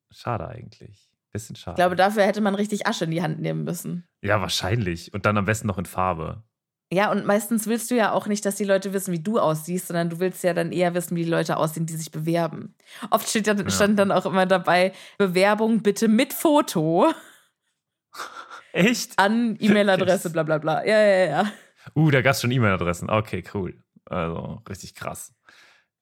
Schade 0.10 0.48
eigentlich. 0.48 1.12
Bisschen 1.34 1.56
schade. 1.58 1.74
Ich 1.74 1.76
glaube, 1.76 1.96
dafür 1.98 2.24
hätte 2.24 2.42
man 2.42 2.56
richtig 2.56 2.88
Asche 2.88 3.04
in 3.06 3.12
die 3.12 3.22
Hand 3.22 3.40
nehmen 3.40 3.66
müssen. 3.66 4.08
ja, 4.22 4.40
wahrscheinlich. 4.42 5.14
Und 5.14 5.26
dann 5.26 5.38
am 5.38 5.46
besten 5.46 5.68
noch 5.68 5.78
in 5.78 5.86
Farbe. 5.86 6.44
Ja, 6.92 7.12
und 7.12 7.26
meistens 7.26 7.66
willst 7.66 7.90
du 7.90 7.96
ja 7.96 8.12
auch 8.12 8.28
nicht, 8.28 8.46
dass 8.46 8.56
die 8.56 8.66
Leute 8.66 8.94
wissen, 8.94 9.12
wie 9.14 9.20
du 9.20 9.40
aussiehst, 9.40 9.88
sondern 9.88 10.10
du 10.10 10.20
willst 10.20 10.44
ja 10.44 10.54
dann 10.54 10.72
eher 10.72 10.94
wissen, 10.94 11.16
wie 11.16 11.24
die 11.24 11.30
Leute 11.30 11.58
aussehen, 11.58 11.86
die 11.88 11.96
sich 11.96 12.12
bewerben. 12.12 12.76
Oft 13.10 13.28
steht 13.28 13.48
ja, 13.48 13.56
stand 13.70 13.98
dann 13.98 14.12
auch 14.12 14.26
immer 14.28 14.46
dabei, 14.46 14.94
Bewerbung 15.18 15.82
bitte 15.82 16.08
mit 16.08 16.34
Foto 16.34 17.12
Echt? 18.74 19.18
an 19.18 19.56
E-Mail-Adresse, 19.60 20.30
bla 20.32 20.44
bla 20.44 20.58
bla. 20.58 20.86
Ja, 20.86 21.02
ja, 21.02 21.26
ja. 21.26 21.52
Uh, 21.96 22.12
da 22.12 22.22
gab 22.22 22.34
es 22.34 22.42
schon 22.42 22.52
E-Mail-Adressen. 22.52 23.10
Okay, 23.10 23.44
cool. 23.54 23.76
Also 24.06 24.62
richtig 24.70 24.96
krass. 24.96 25.34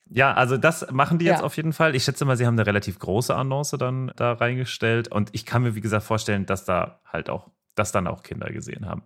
Ja, 0.09 0.33
also 0.33 0.57
das 0.57 0.91
machen 0.91 1.19
die 1.19 1.25
jetzt 1.25 1.39
Ja. 1.39 1.45
auf 1.45 1.55
jeden 1.55 1.73
Fall. 1.73 1.95
Ich 1.95 2.03
schätze 2.03 2.25
mal, 2.25 2.35
sie 2.35 2.45
haben 2.45 2.55
eine 2.55 2.65
relativ 2.67 2.99
große 2.99 3.33
Annonce 3.33 3.71
dann 3.79 4.11
da 4.15 4.33
reingestellt. 4.33 5.07
Und 5.09 5.29
ich 5.33 5.45
kann 5.45 5.63
mir, 5.63 5.75
wie 5.75 5.81
gesagt, 5.81 6.03
vorstellen, 6.03 6.45
dass 6.45 6.65
da 6.65 6.99
halt 7.05 7.29
auch, 7.29 7.49
dass 7.75 7.91
dann 7.91 8.07
auch 8.07 8.23
Kinder 8.23 8.51
gesehen 8.51 8.85
haben. 8.85 9.03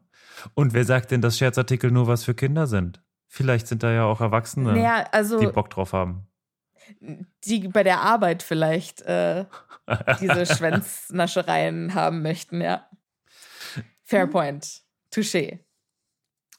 Und 0.54 0.74
wer 0.74 0.86
sagt 0.86 1.12
denn, 1.12 1.22
dass 1.22 1.38
Scherzartikel 1.38 1.92
nur 1.92 2.08
was 2.08 2.24
für 2.24 2.34
Kinder 2.36 2.68
sind? 2.68 3.02
Vielleicht 3.28 3.68
sind 3.68 3.84
da 3.84 3.92
ja 3.92 4.06
auch 4.06 4.22
Erwachsene, 4.22 4.74
Naja, 4.74 5.08
also 5.12 5.40
die 5.40 5.48
Bock 5.48 5.70
drauf 5.70 5.94
haben. 5.94 6.28
die 7.44 7.68
bei 7.68 7.84
der 7.84 8.02
Arbeit 8.02 8.44
vielleicht 8.44 9.02
äh, 9.02 9.46
diese 10.22 10.46
Schwänznaschereien 10.46 11.94
haben 11.94 12.22
möchten, 12.22 12.62
ja. 12.62 12.88
Fair 14.04 14.28
point. 14.28 14.84
Touché. 15.12 15.60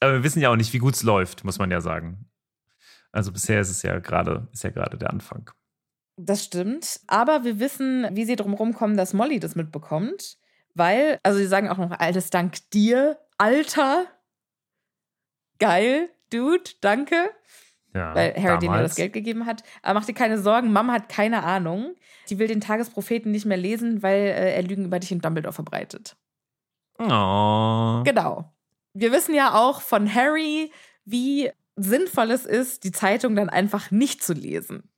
Aber 0.01 0.15
wir 0.15 0.25
wissen 0.25 0.41
ja 0.41 0.51
auch 0.51 0.57
nicht, 0.57 0.73
wie 0.73 0.79
gut 0.79 0.95
es 0.95 1.03
läuft, 1.03 1.45
muss 1.45 1.59
man 1.59 1.71
ja 1.71 1.81
sagen. 1.81 2.29
Also 3.13 3.33
bisher 3.33 3.61
ist 3.61 3.71
es 3.71 3.83
ja 3.83 3.99
gerade, 3.99 4.49
ist 4.53 4.65
ja 4.65 4.71
gerade 4.71 4.99
der 4.99 5.11
Anfang. 5.11 5.51
Das 6.17 6.45
stimmt. 6.45 7.01
Aber 7.07 7.45
wir 7.45 7.61
wissen, 7.61 8.07
wie 8.13 8.25
sie 8.25 8.37
drum 8.37 8.55
rumkommen, 8.55 8.97
dass 8.97 9.15
Molly 9.15 9.39
das 9.41 9.55
mitbekommt. 9.55 10.39
Weil, 10.77 11.19
also 11.23 11.39
sie 11.39 11.47
sagen 11.47 11.71
auch 11.71 11.79
noch, 11.79 11.91
alles 11.91 12.29
dank 12.29 12.59
dir, 12.71 13.19
Alter. 13.39 14.05
Geil, 15.59 16.11
Dude, 16.31 16.71
danke. 16.83 17.31
Ja, 17.95 18.15
Weil 18.15 18.35
Harry 18.35 18.67
damals. 18.67 18.91
das 18.91 18.97
Geld 18.97 19.15
gegeben 19.15 19.47
hat. 19.47 19.63
Aber 19.81 20.01
mach 20.01 20.05
dir 20.07 20.13
keine 20.13 20.39
Sorgen, 20.39 20.71
Mama 20.73 20.93
hat 20.93 21.09
keine 21.09 21.45
Ahnung. 21.45 21.95
Die 22.29 22.39
will 22.39 22.47
den 22.47 22.61
Tagespropheten 22.61 23.33
nicht 23.33 23.47
mehr 23.47 23.57
lesen, 23.57 24.03
weil 24.03 24.21
äh, 24.21 24.55
er 24.55 24.63
Lügen 24.63 24.85
über 24.85 24.99
dich 25.01 25.11
in 25.13 25.21
Dumbledore 25.21 25.55
verbreitet. 25.55 26.15
Oh. 26.99 28.03
Genau. 28.05 28.53
Wir 28.93 29.13
wissen 29.13 29.35
ja 29.35 29.55
auch 29.55 29.81
von 29.81 30.13
Harry, 30.13 30.71
wie 31.07 31.51
sinnvoll 31.77 32.31
es 32.33 32.45
ist, 32.45 32.85
die 32.85 32.93
Zeitung 32.93 33.35
dann 33.35 33.49
einfach 33.49 33.91
nicht 33.91 34.23
zu 34.23 34.35
lesen. 34.35 34.91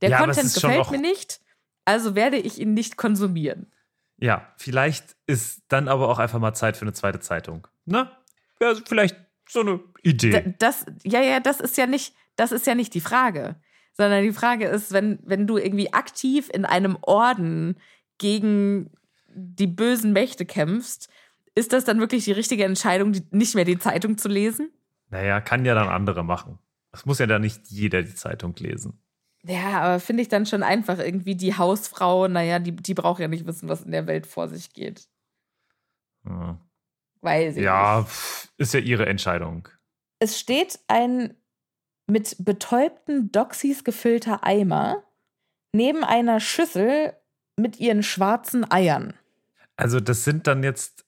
Der 0.00 0.10
Ja, 0.10 0.18
Content 0.20 0.54
gefällt 0.54 0.90
mir 0.90 0.98
nicht, 0.98 1.40
also 1.84 2.14
werde 2.14 2.38
ich 2.38 2.58
ihn 2.58 2.72
nicht 2.72 2.96
konsumieren. 2.96 3.70
Ja, 4.18 4.52
vielleicht 4.56 5.16
ist 5.26 5.62
dann 5.68 5.88
aber 5.88 6.08
auch 6.08 6.18
einfach 6.18 6.38
mal 6.38 6.54
Zeit 6.54 6.76
für 6.76 6.82
eine 6.82 6.92
zweite 6.92 7.20
Zeitung. 7.20 7.66
Ne? 7.84 8.10
Ja, 8.60 8.74
vielleicht 8.86 9.16
so 9.48 9.60
eine 9.60 9.80
Idee. 10.02 10.30
Da- 10.30 10.52
Das, 10.58 10.86
ja, 11.04 11.20
ja, 11.20 11.40
das 11.40 11.60
ist 11.60 11.76
ja 11.76 11.86
nicht, 11.86 12.14
das 12.36 12.52
ist 12.52 12.66
ja 12.66 12.74
nicht 12.74 12.94
die 12.94 13.00
Frage. 13.00 13.56
Sondern 13.92 14.22
die 14.22 14.32
Frage 14.32 14.66
ist, 14.66 14.92
wenn, 14.92 15.18
wenn 15.24 15.46
du 15.46 15.56
irgendwie 15.56 15.92
aktiv 15.92 16.50
in 16.52 16.64
einem 16.64 16.98
Orden 17.02 17.78
gegen 18.18 18.90
die 19.28 19.66
bösen 19.66 20.12
Mächte 20.12 20.44
kämpfst, 20.46 21.08
ist 21.54 21.72
das 21.72 21.84
dann 21.84 21.98
wirklich 22.00 22.24
die 22.24 22.32
richtige 22.32 22.64
Entscheidung, 22.64 23.12
die, 23.12 23.22
nicht 23.30 23.54
mehr 23.54 23.64
die 23.64 23.78
Zeitung 23.78 24.18
zu 24.18 24.28
lesen? 24.28 24.70
naja, 25.08 25.40
kann 25.40 25.64
ja 25.64 25.74
dann 25.74 25.88
andere 25.88 26.24
machen. 26.24 26.58
Es 26.92 27.06
muss 27.06 27.18
ja 27.20 27.26
dann 27.26 27.42
nicht 27.42 27.68
jeder 27.68 28.02
die 28.02 28.14
Zeitung 28.14 28.54
lesen. 28.58 28.98
Ja, 29.46 29.80
aber 29.80 30.00
finde 30.00 30.22
ich 30.22 30.28
dann 30.28 30.46
schon 30.46 30.62
einfach 30.62 30.98
irgendwie 30.98 31.36
die 31.36 31.56
Hausfrau, 31.56 32.26
naja, 32.26 32.58
die, 32.58 32.74
die 32.74 32.94
braucht 32.94 33.20
ja 33.20 33.28
nicht 33.28 33.46
wissen, 33.46 33.68
was 33.68 33.82
in 33.82 33.92
der 33.92 34.06
Welt 34.06 34.26
vor 34.26 34.48
sich 34.48 34.72
geht. 34.72 35.08
Ja, 36.24 36.58
Weiß 37.20 37.56
ich 37.56 37.62
ja 37.62 38.00
nicht. 38.00 38.52
ist 38.58 38.74
ja 38.74 38.80
ihre 38.80 39.06
Entscheidung. 39.06 39.68
Es 40.18 40.38
steht 40.38 40.80
ein 40.88 41.34
mit 42.06 42.36
betäubten 42.38 43.30
Doxys 43.32 43.84
gefüllter 43.84 44.44
Eimer 44.44 45.02
neben 45.72 46.04
einer 46.04 46.40
Schüssel 46.40 47.14
mit 47.56 47.78
ihren 47.80 48.02
schwarzen 48.02 48.70
Eiern. 48.70 49.14
Also, 49.76 50.00
das 50.00 50.24
sind 50.24 50.46
dann 50.46 50.62
jetzt 50.62 51.04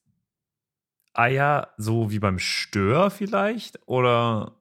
Eier 1.13 1.73
so 1.77 2.11
wie 2.11 2.19
beim 2.19 2.39
Stör 2.39 3.09
vielleicht? 3.09 3.79
Oder. 3.87 4.55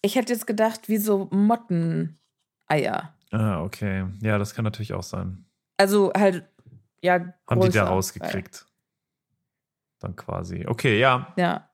Ich 0.00 0.14
hätte 0.16 0.32
jetzt 0.32 0.46
gedacht, 0.46 0.88
wie 0.88 0.98
so 0.98 1.28
Motteneier. 2.72 3.14
Ah, 3.30 3.62
okay. 3.62 4.06
Ja, 4.20 4.38
das 4.38 4.54
kann 4.54 4.64
natürlich 4.64 4.92
auch 4.92 5.02
sein. 5.02 5.44
Also 5.76 6.12
halt, 6.16 6.44
ja, 7.02 7.14
Haben 7.14 7.60
die 7.60 7.68
größer. 7.68 7.84
da 7.84 7.88
rausgekriegt? 7.88 8.66
Dann 10.00 10.16
quasi. 10.16 10.66
Okay, 10.66 10.98
ja. 10.98 11.32
Ja. 11.36 11.68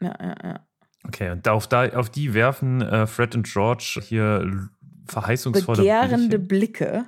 Ja, 0.00 0.14
ja, 0.20 0.34
ja. 0.42 0.60
Okay, 1.04 1.30
und 1.30 1.48
auf, 1.48 1.66
da, 1.66 1.88
auf 1.90 2.10
die 2.10 2.34
werfen 2.34 2.82
äh, 2.82 3.06
Fred 3.06 3.34
und 3.34 3.46
George 3.46 4.00
hier 4.02 4.68
verheißungsvolle 5.06 5.78
Begehrende 5.78 6.38
Blicke. 6.38 6.84
Blicke. 6.84 7.04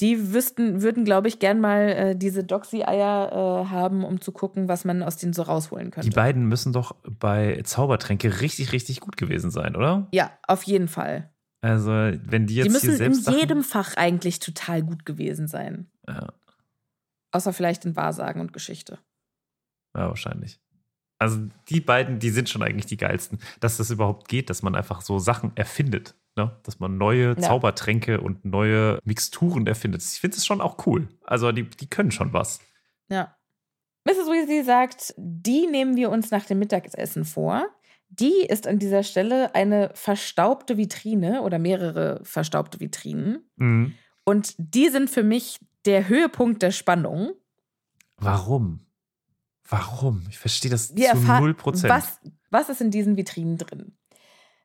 Die 0.00 0.32
wüssten, 0.32 0.80
würden, 0.80 1.04
glaube 1.04 1.28
ich, 1.28 1.38
gern 1.38 1.60
mal 1.60 1.88
äh, 1.90 2.16
diese 2.16 2.42
Doxy-Eier 2.42 3.30
äh, 3.32 3.70
haben, 3.70 4.02
um 4.02 4.20
zu 4.20 4.32
gucken, 4.32 4.66
was 4.66 4.86
man 4.86 5.02
aus 5.02 5.18
denen 5.18 5.34
so 5.34 5.42
rausholen 5.42 5.90
könnte. 5.90 6.08
Die 6.08 6.14
beiden 6.14 6.46
müssen 6.46 6.72
doch 6.72 6.96
bei 7.04 7.60
Zaubertränke 7.64 8.40
richtig, 8.40 8.72
richtig 8.72 9.00
gut 9.00 9.18
gewesen 9.18 9.50
sein, 9.50 9.76
oder? 9.76 10.08
ja, 10.12 10.30
auf 10.46 10.62
jeden 10.62 10.88
Fall. 10.88 11.30
Also, 11.62 11.90
wenn 11.90 12.46
die 12.46 12.54
jetzt 12.56 12.74
Die 12.74 12.80
hier 12.90 13.08
müssen 13.10 13.32
in 13.32 13.38
jedem 13.38 13.62
Fach 13.64 13.96
eigentlich 13.96 14.38
total 14.38 14.82
gut 14.82 15.04
gewesen 15.04 15.46
sein. 15.46 15.90
Ja, 16.08 16.32
Außer 17.32 17.52
vielleicht 17.52 17.84
in 17.84 17.94
Wahrsagen 17.96 18.40
und 18.40 18.52
Geschichte. 18.52 18.98
ja, 19.96 20.08
wahrscheinlich. 20.08 20.58
Also, 21.18 21.38
die 21.68 21.80
beiden, 21.82 22.18
die 22.18 22.30
sind 22.30 22.48
schon 22.48 22.62
eigentlich 22.62 22.86
die 22.86 22.96
geilsten. 22.96 23.38
Dass 23.60 23.76
das 23.76 23.90
überhaupt 23.90 24.26
geht, 24.28 24.48
dass 24.48 24.62
man 24.62 24.74
einfach 24.74 25.02
so 25.02 25.18
Sachen 25.18 25.52
erfindet. 25.54 26.14
Ne? 26.34 26.58
Dass 26.62 26.78
man 26.80 26.96
neue 26.96 27.34
Ja. 27.34 27.36
Zaubertränke 27.36 28.20
und 28.22 28.44
neue 28.46 28.98
Mixturen 29.04 29.66
erfindet. 29.66 30.02
Ich 30.02 30.18
finde 30.20 30.38
es 30.38 30.46
schon 30.46 30.62
auch 30.62 30.86
cool. 30.86 31.08
Also, 31.24 31.52
die, 31.52 31.64
die 31.68 31.90
können 31.90 32.10
schon 32.10 32.32
was. 32.32 32.60
Ja. 33.10 33.36
Mrs. 34.06 34.28
Weasley 34.28 34.64
sagt, 34.64 35.12
die 35.18 35.66
nehmen 35.66 35.94
wir 35.94 36.08
uns 36.10 36.30
nach 36.30 36.46
dem 36.46 36.58
Mittagessen 36.58 37.26
vor. 37.26 37.66
Die 38.10 38.44
ist 38.46 38.66
an 38.66 38.78
dieser 38.78 39.02
Stelle 39.02 39.54
eine 39.54 39.90
verstaubte 39.94 40.76
Vitrine 40.76 41.42
oder 41.42 41.58
mehrere 41.58 42.20
verstaubte 42.24 42.80
Vitrinen. 42.80 43.48
Mhm. 43.56 43.94
Und 44.24 44.54
die 44.58 44.88
sind 44.88 45.08
für 45.10 45.22
mich 45.22 45.58
der 45.84 46.08
Höhepunkt 46.08 46.62
der 46.62 46.72
Spannung. 46.72 47.32
Warum? 48.16 48.80
Warum? 49.68 50.26
Ich 50.28 50.38
verstehe 50.38 50.70
das 50.70 50.94
Wir 50.94 51.12
zu 51.12 51.18
null 51.18 51.54
Prozent. 51.54 51.92
was, 51.92 52.20
was 52.50 52.68
ist 52.68 52.80
in 52.80 52.90
diesen 52.90 53.16
Vitrinen 53.16 53.56
drin? 53.56 53.96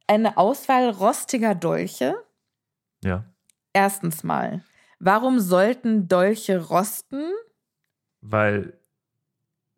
Eine 0.08 0.38
Auswahl 0.38 0.89
rostiger 0.89 1.56
Dolche. 1.56 2.16
Ja. 3.04 3.26
Erstens 3.74 4.24
mal, 4.24 4.64
warum 5.00 5.39
sollten 5.39 6.08
Dolche 6.08 6.60
rosten? 6.68 7.32
Weil 8.22 8.80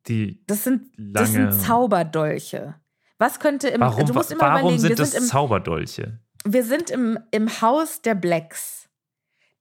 die 0.07 0.43
Das 0.47 0.63
sind, 0.63 0.91
das 0.97 1.33
sind. 1.33 1.51
Zauberdolche. 1.51 2.75
Was 3.17 3.39
könnte 3.39 3.69
im. 3.69 3.81
warum 3.81 4.05
du 4.05 4.13
musst 4.13 4.31
immer 4.31 4.41
warum 4.41 4.59
überlegen, 4.59 4.79
sind 4.79 4.99
das 4.99 5.11
sind, 5.11 5.23
im, 5.23 5.27
Zauberdolche? 5.27 6.19
wir 6.53 6.63
sind 6.63 6.89
im, 6.89 7.19
im 7.31 7.61
Haus 7.61 8.01
der 8.01 8.15
Blacks. 8.15 8.87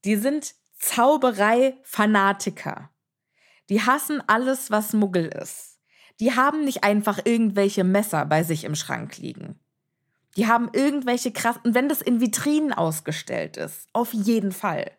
Die 0.04 0.16
sind 0.16 0.54
Zauberei-Fanatiker. 0.78 2.90
Die 3.68 3.82
hassen 3.82 4.22
alles, 4.26 4.70
was 4.70 4.92
Muggel 4.92 5.26
ist. 5.26 5.78
Die 6.20 6.34
haben 6.34 6.64
nicht 6.64 6.84
einfach 6.84 7.20
irgendwelche 7.24 7.84
Messer 7.84 8.24
bei 8.24 8.44
sich 8.44 8.64
im 8.64 8.74
Schrank 8.74 9.18
liegen. 9.18 9.61
Die 10.36 10.46
haben 10.46 10.70
irgendwelche 10.72 11.32
krassen, 11.32 11.74
wenn 11.74 11.88
das 11.88 12.02
in 12.02 12.20
Vitrinen 12.20 12.72
ausgestellt 12.72 13.57
ist, 13.57 13.88
auf 13.92 14.12
jeden 14.12 14.52
Fall. 14.52 14.90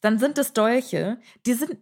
Dann 0.00 0.18
sind 0.18 0.38
es 0.38 0.52
Dolche, 0.52 1.20
die 1.44 1.54
sind 1.54 1.76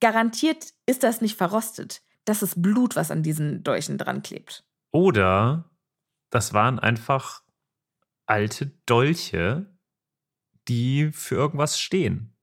garantiert, 0.00 0.72
ist 0.86 1.02
das 1.02 1.20
nicht 1.20 1.36
verrostet. 1.36 2.02
Das 2.24 2.42
ist 2.42 2.60
Blut, 2.60 2.96
was 2.96 3.10
an 3.10 3.22
diesen 3.22 3.62
Dolchen 3.62 3.98
dran 3.98 4.22
klebt. 4.22 4.64
Oder 4.90 5.70
das 6.30 6.52
waren 6.52 6.78
einfach 6.78 7.42
alte 8.26 8.66
Dolche, 8.86 9.66
die 10.68 11.10
für 11.12 11.34
irgendwas 11.34 11.80
stehen. 11.80 12.36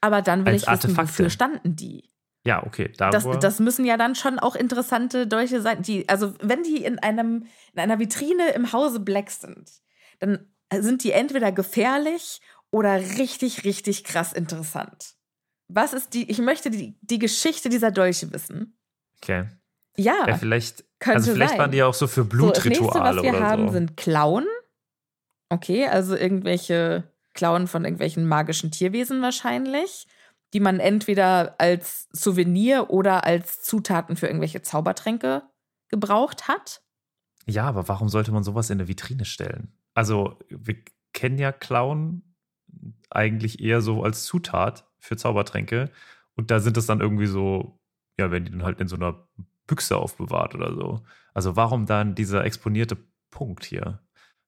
Aber 0.00 0.22
dann 0.22 0.44
will 0.44 0.54
Als 0.54 0.62
ich 0.62 0.68
wissen, 0.68 0.90
Artefakte. 0.90 1.12
wofür 1.12 1.30
standen 1.30 1.76
die? 1.76 2.10
Ja, 2.44 2.66
okay. 2.66 2.92
Da 2.96 3.10
Das, 3.10 3.24
das 3.40 3.60
müssen 3.60 3.84
ja 3.84 3.96
dann 3.96 4.14
schon 4.14 4.38
auch 4.38 4.56
interessante 4.56 5.26
Dolche 5.26 5.60
sein. 5.60 5.82
Die, 5.82 6.08
also, 6.08 6.34
wenn 6.40 6.62
die 6.62 6.84
in, 6.84 6.98
einem, 6.98 7.46
in 7.72 7.80
einer 7.80 7.98
Vitrine 7.98 8.50
im 8.50 8.72
Hause 8.72 9.00
Black 9.00 9.30
sind, 9.30 9.70
dann 10.18 10.52
sind 10.74 11.04
die 11.04 11.12
entweder 11.12 11.52
gefährlich 11.52 12.40
oder 12.70 12.96
richtig, 12.96 13.64
richtig 13.64 14.04
krass 14.04 14.32
interessant? 14.32 15.14
Was 15.68 15.92
ist 15.92 16.14
die, 16.14 16.30
ich 16.30 16.38
möchte 16.38 16.70
die, 16.70 16.98
die 17.00 17.18
Geschichte 17.18 17.68
dieser 17.68 17.90
Dolche 17.90 18.32
wissen. 18.32 18.76
Okay. 19.16 19.46
Ja, 19.96 20.24
Ja, 20.26 20.36
vielleicht, 20.36 20.84
also 21.04 21.32
vielleicht 21.32 21.50
sein. 21.50 21.58
waren 21.58 21.70
die 21.70 21.78
ja 21.78 21.86
auch 21.86 21.94
so 21.94 22.06
für 22.06 22.22
so, 22.22 22.28
das 22.50 22.64
nächste, 22.64 22.70
Blutrituale 22.70 23.16
was 23.18 23.22
wir 23.22 23.30
oder 23.30 23.40
haben, 23.40 23.66
so. 23.68 23.72
sind 23.74 23.96
Klauen. 23.96 24.46
Okay, 25.48 25.86
also 25.86 26.16
irgendwelche 26.16 27.04
Klauen 27.34 27.66
von 27.66 27.84
irgendwelchen 27.84 28.26
magischen 28.26 28.70
Tierwesen 28.70 29.20
wahrscheinlich, 29.22 30.06
die 30.54 30.60
man 30.60 30.80
entweder 30.80 31.54
als 31.58 32.08
Souvenir 32.12 32.90
oder 32.90 33.24
als 33.24 33.62
Zutaten 33.62 34.16
für 34.16 34.26
irgendwelche 34.26 34.62
Zaubertränke 34.62 35.42
gebraucht 35.88 36.48
hat. 36.48 36.82
Ja, 37.46 37.64
aber 37.64 37.88
warum 37.88 38.08
sollte 38.08 38.32
man 38.32 38.44
sowas 38.44 38.70
in 38.70 38.78
eine 38.78 38.88
Vitrine 38.88 39.24
stellen? 39.24 39.72
Also, 39.94 40.38
wir 40.48 40.76
kennen 41.12 41.38
ja 41.38 41.52
Clown 41.52 42.22
eigentlich 43.10 43.60
eher 43.60 43.80
so 43.82 44.02
als 44.02 44.24
Zutat 44.24 44.86
für 44.98 45.16
Zaubertränke. 45.16 45.90
Und 46.34 46.50
da 46.50 46.60
sind 46.60 46.76
es 46.76 46.86
dann 46.86 47.00
irgendwie 47.00 47.26
so, 47.26 47.78
ja, 48.18 48.30
wenn 48.30 48.44
die 48.44 48.52
dann 48.52 48.62
halt 48.62 48.80
in 48.80 48.88
so 48.88 48.96
einer 48.96 49.26
Büchse 49.66 49.96
aufbewahrt 49.96 50.54
oder 50.54 50.74
so. 50.74 51.02
Also, 51.34 51.56
warum 51.56 51.86
dann 51.86 52.14
dieser 52.14 52.44
exponierte 52.44 52.96
Punkt 53.30 53.64
hier? 53.64 54.00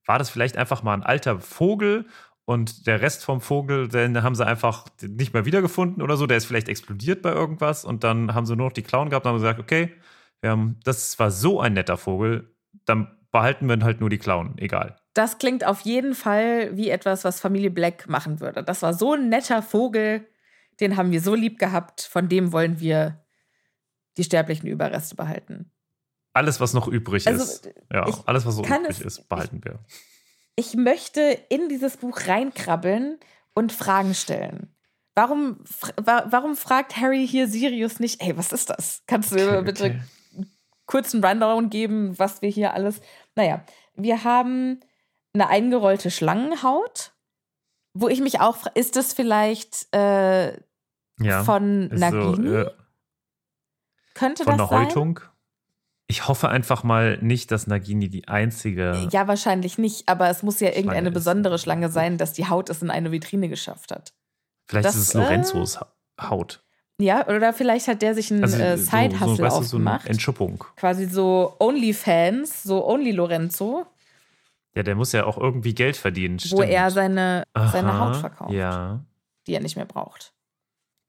War 0.07 0.19
das 0.19 0.31
vielleicht 0.31 0.57
einfach 0.57 0.83
mal 0.83 0.95
ein 0.95 1.03
alter 1.03 1.41
Vogel 1.41 2.07
und 2.45 2.87
der 2.87 3.01
Rest 3.01 3.25
vom 3.25 3.41
Vogel, 3.41 3.89
den 3.89 4.23
haben 4.23 4.35
sie 4.35 4.47
einfach 4.47 4.87
nicht 5.01 5.33
mehr 5.33 5.47
wiedergefunden 5.47 6.03
oder 6.03 6.17
so? 6.17 6.27
Der 6.27 6.37
ist 6.37 6.45
vielleicht 6.45 6.69
explodiert 6.69 7.23
bei 7.23 7.33
irgendwas 7.33 7.85
und 7.85 8.05
dann 8.05 8.35
haben 8.35 8.45
sie 8.45 8.55
nur 8.55 8.67
noch 8.67 8.75
die 8.75 8.83
Klauen 8.83 9.09
gehabt 9.09 9.25
und 9.25 9.31
haben 9.31 9.39
gesagt, 9.39 9.61
okay, 9.61 9.95
haben, 10.45 10.79
das 10.85 11.19
war 11.19 11.31
so 11.31 11.61
ein 11.61 11.73
netter 11.73 11.97
Vogel, 11.97 12.55
dann 12.85 13.17
behalten 13.31 13.69
wir 13.69 13.79
halt 13.83 14.01
nur 14.01 14.11
die 14.11 14.19
Klauen, 14.19 14.59
egal. 14.59 14.97
Das 15.15 15.39
klingt 15.39 15.65
auf 15.65 15.81
jeden 15.83 16.15
Fall 16.15 16.77
wie 16.77 16.91
etwas, 16.91 17.25
was 17.25 17.41
Familie 17.41 17.71
Black 17.71 18.09
machen 18.09 18.41
würde. 18.41 18.63
Das 18.63 18.83
war 18.83 18.93
so 18.95 19.15
ein 19.15 19.29
netter 19.29 19.63
Vogel, 19.63 20.27
den 20.81 20.97
haben 20.97 21.13
wir 21.13 21.21
so 21.21 21.35
lieb 21.35 21.59
gehabt, 21.59 22.03
von 22.03 22.29
dem 22.29 22.53
wollen 22.53 22.81
wir 22.81 23.24
die 24.17 24.25
sterblichen 24.25 24.69
Überreste 24.69 25.15
behalten. 25.15 25.71
Alles, 26.33 26.61
was 26.61 26.73
noch 26.75 26.89
übrig 26.89 27.27
Also, 27.27 27.45
ist. 27.45 27.71
Ja, 27.93 28.09
ich 28.09 28.17
alles, 28.27 28.45
was 28.47 28.57
so 28.57 28.63
übrig 28.65 28.81
es- 28.89 29.01
ist, 29.01 29.29
behalten 29.29 29.61
wir. 29.65 29.79
Ich 30.57 30.75
möchte 30.75 31.21
in 31.49 31.69
dieses 31.69 31.97
Buch 31.97 32.27
reinkrabbeln 32.27 33.19
und 33.55 33.73
Fragen 33.73 34.15
stellen. 34.15 34.75
Warum, 35.17 35.61
warum 36.05 36.57
fragt 36.57 36.97
Harry 36.97 37.27
hier 37.27 37.47
Sirius 37.49 38.01
nicht, 38.01 38.21
hey, 38.23 38.37
was 38.37 38.53
ist 38.53 38.71
das? 38.71 39.03
Kannst 39.07 39.31
du 39.31 39.37
mir 39.37 39.49
Okay, 39.59 39.63
bitte 39.63 39.85
okay. 39.85 40.47
kurzen 40.87 41.25
Rundown 41.25 41.71
geben, 41.71 42.19
was 42.19 42.43
wir 42.43 42.51
hier 42.51 42.75
alles. 42.75 43.01
Naja, 43.37 43.65
wir 43.95 44.25
haben 44.25 44.81
eine 45.33 45.49
eingerollte 45.49 46.11
Schlangenhaut, 46.11 47.13
wo 47.95 48.09
ich 48.09 48.21
mich 48.21 48.41
auch 48.41 48.57
frage, 48.57 48.79
ist 48.79 48.97
das 48.97 49.13
vielleicht 49.13 49.87
äh, 49.95 50.53
Ja. 51.21 51.45
von 51.45 51.89
Nagini? 51.89 52.49
So, 52.49 52.55
äh, 52.57 52.71
Könnte 54.15 54.45
von 54.45 54.57
das 54.59 54.69
der 54.69 54.79
sein? 54.79 54.87
Häutung. 54.89 55.21
Ich 56.07 56.29
hoffe 56.29 56.49
einfach 56.49 56.85
mal 56.85 57.19
nicht, 57.23 57.51
dass 57.51 57.67
Nagini 57.67 58.09
die 58.11 58.29
einzige. 58.29 59.09
Ja, 59.11 59.27
wahrscheinlich 59.27 59.79
nicht, 59.79 60.09
aber 60.09 60.29
es 60.29 60.43
muss 60.43 60.61
ja 60.61 60.69
irgendeine 60.69 61.09
ist. 61.09 61.15
besondere 61.15 61.59
Schlange 61.59 61.89
sein, 61.91 62.19
dass 62.19 62.33
die 62.35 62.49
Haut 62.49 62.69
es 62.69 62.83
in 62.83 62.91
eine 62.91 63.11
Vitrine 63.11 63.49
geschafft 63.49 63.91
hat. 63.91 64.13
vielleicht 64.69 64.85
das, 64.87 64.97
ist 64.97 65.09
es 65.09 65.15
äh, 65.15 65.19
Lorenzos 65.19 65.81
Ha- 65.81 65.93
Haut. 66.21 66.63
Ja, 67.01 67.27
oder 67.27 67.53
vielleicht 67.53 67.89
hat 67.89 68.03
der 68.03 68.15
sich 68.15 68.31
einen 68.31 68.45
Also 68.45 68.57
äh, 68.59 68.77
so, 68.77 68.85
Side-Hustle 68.85 69.37
so, 69.37 69.43
weißt 69.43 69.59
du, 69.61 69.63
so 69.65 69.79
eine. 69.79 70.07
Entschuppung. 70.07 70.63
Quasi 70.77 71.07
so 71.07 71.57
Onlyfans, 71.59 72.63
so 72.63 72.87
Only 72.87 73.11
Lorenzo, 73.11 73.87
Ja, 74.77 74.83
der 74.85 74.95
muss 74.95 75.11
ja 75.13 75.25
auch 75.25 75.39
irgendwie 75.39 75.75
Geld 75.75 75.97
verdienen. 75.97 76.37
wo 76.37 76.59
stimmt. 76.59 76.69
er 76.69 76.91
seine, 76.91 77.45
seine 77.73 77.93
Aha, 77.93 77.99
Haut 78.09 78.17
verkauft, 78.17 78.53
Ja, 78.53 79.01
die 79.47 79.55
er 79.55 79.61
nicht 79.61 79.75
mehr 79.77 79.87
braucht. 79.87 80.33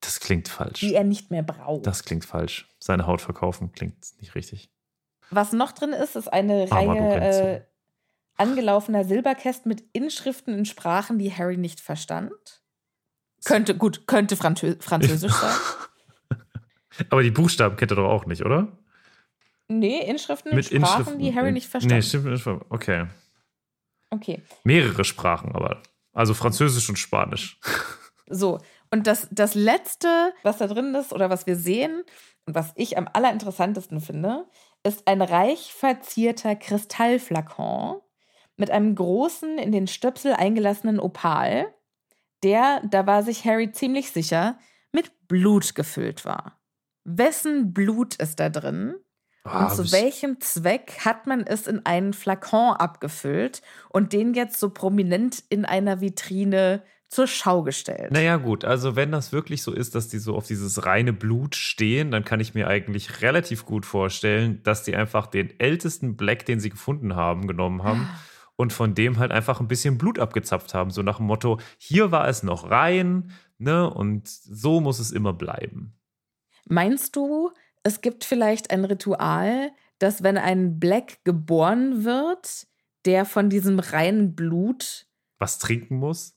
Das 0.06 0.20
klingt 0.20 0.48
falsch. 0.48 0.80
Die 0.80 0.94
er 0.94 1.04
nicht 1.04 1.30
mehr 1.30 1.42
braucht. 1.42 1.86
Das 1.86 2.04
klingt 2.04 2.24
falsch. 2.24 2.68
Seine 2.78 3.06
Haut 3.06 3.20
verkaufen 3.20 3.72
klingt 3.72 3.96
nicht 4.20 4.34
richtig. 4.34 4.70
Was 5.30 5.52
noch 5.52 5.72
drin 5.72 5.92
ist, 5.92 6.14
ist 6.14 6.28
eine 6.28 6.68
Armer 6.70 6.94
Reihe 6.94 7.56
äh, 7.56 7.60
angelaufener 8.36 9.04
Silberkästen 9.04 9.68
mit 9.68 9.82
Inschriften 9.92 10.56
in 10.56 10.64
Sprachen, 10.64 11.18
die 11.18 11.32
Harry 11.32 11.56
nicht 11.56 11.80
verstand. 11.80 12.32
Könnte, 13.44 13.76
gut, 13.76 14.06
könnte 14.06 14.36
Franzö 14.36 14.76
Französisch 14.78 15.32
sein. 15.32 15.54
Aber 17.10 17.22
die 17.22 17.30
Buchstaben 17.30 17.76
kennt 17.76 17.90
er 17.90 17.96
doch 17.96 18.08
auch 18.08 18.26
nicht, 18.26 18.44
oder? 18.44 18.78
Nee, 19.68 19.98
Inschriften 20.08 20.52
in 20.52 20.62
Sprachen, 20.62 21.18
die 21.18 21.34
Harry 21.34 21.50
nicht 21.50 21.66
verstand. 21.66 21.92
Nee, 21.92 22.02
stimmt. 22.02 22.26
nicht. 22.26 22.46
Okay. 22.46 23.06
Okay. 24.10 24.40
Mehrere 24.62 25.04
Sprachen, 25.04 25.52
aber. 25.52 25.82
Also 26.12 26.32
Französisch 26.32 26.88
und 26.88 26.96
Spanisch. 26.96 27.58
So, 28.28 28.60
und 28.96 29.06
das, 29.06 29.28
das 29.30 29.54
Letzte, 29.54 30.32
was 30.42 30.56
da 30.56 30.66
drin 30.66 30.94
ist 30.94 31.12
oder 31.12 31.28
was 31.28 31.46
wir 31.46 31.56
sehen 31.56 32.02
und 32.46 32.54
was 32.54 32.72
ich 32.76 32.96
am 32.96 33.08
allerinteressantesten 33.12 34.00
finde, 34.00 34.46
ist 34.84 35.06
ein 35.06 35.20
reich 35.20 35.74
verzierter 35.74 36.56
Kristallflakon 36.56 38.00
mit 38.56 38.70
einem 38.70 38.94
großen, 38.94 39.58
in 39.58 39.70
den 39.70 39.86
Stöpsel 39.86 40.32
eingelassenen 40.32 40.98
Opal, 40.98 41.74
der, 42.42 42.80
da 42.88 43.06
war 43.06 43.22
sich 43.22 43.44
Harry 43.44 43.70
ziemlich 43.72 44.12
sicher, 44.12 44.58
mit 44.92 45.28
Blut 45.28 45.74
gefüllt 45.74 46.24
war. 46.24 46.58
Wessen 47.04 47.74
Blut 47.74 48.14
ist 48.14 48.40
da 48.40 48.48
drin? 48.48 48.94
Ah, 49.44 49.66
Und 49.66 49.74
zu 49.76 49.92
welchem 49.92 50.40
Zweck 50.40 51.04
hat 51.04 51.26
man 51.26 51.46
es 51.46 51.66
in 51.66 51.84
einen 51.84 52.14
Flakon 52.14 52.72
abgefüllt 52.72 53.60
und 53.90 54.14
den 54.14 54.32
jetzt 54.32 54.58
so 54.58 54.70
prominent 54.70 55.44
in 55.50 55.66
einer 55.66 56.00
Vitrine 56.00 56.82
zur 57.08 57.26
Schau 57.26 57.62
gestellt? 57.62 58.10
Naja, 58.10 58.36
gut, 58.36 58.64
also 58.64 58.96
wenn 58.96 59.12
das 59.12 59.32
wirklich 59.32 59.62
so 59.62 59.72
ist, 59.72 59.94
dass 59.94 60.08
die 60.08 60.18
so 60.18 60.36
auf 60.36 60.46
dieses 60.46 60.84
reine 60.84 61.12
Blut 61.12 61.54
stehen, 61.54 62.10
dann 62.10 62.24
kann 62.24 62.40
ich 62.40 62.54
mir 62.54 62.68
eigentlich 62.68 63.22
relativ 63.22 63.64
gut 63.64 63.86
vorstellen, 63.86 64.62
dass 64.62 64.82
die 64.82 64.96
einfach 64.96 65.26
den 65.26 65.58
ältesten 65.60 66.16
Black, 66.16 66.46
den 66.46 66.60
sie 66.60 66.70
gefunden 66.70 67.14
haben, 67.14 67.46
genommen 67.46 67.84
haben 67.84 68.08
und 68.56 68.72
von 68.72 68.94
dem 68.94 69.18
halt 69.18 69.32
einfach 69.32 69.60
ein 69.60 69.68
bisschen 69.68 69.98
Blut 69.98 70.18
abgezapft 70.18 70.74
haben. 70.74 70.90
So 70.90 71.02
nach 71.02 71.18
dem 71.18 71.26
Motto, 71.26 71.60
hier 71.78 72.10
war 72.10 72.28
es 72.28 72.42
noch 72.42 72.70
rein, 72.70 73.30
ne, 73.58 73.88
und 73.88 74.28
so 74.28 74.80
muss 74.80 74.98
es 74.98 75.12
immer 75.12 75.32
bleiben. 75.32 75.94
Meinst 76.68 77.14
du, 77.14 77.52
es 77.84 78.00
gibt 78.00 78.24
vielleicht 78.24 78.70
ein 78.72 78.84
Ritual, 78.84 79.70
dass 79.98 80.22
wenn 80.22 80.36
ein 80.36 80.80
Black 80.80 81.24
geboren 81.24 82.04
wird, 82.04 82.66
der 83.04 83.24
von 83.24 83.48
diesem 83.48 83.78
reinen 83.78 84.34
Blut, 84.34 85.06
Was 85.38 85.58
trinken 85.58 85.96
muss? 85.96 86.35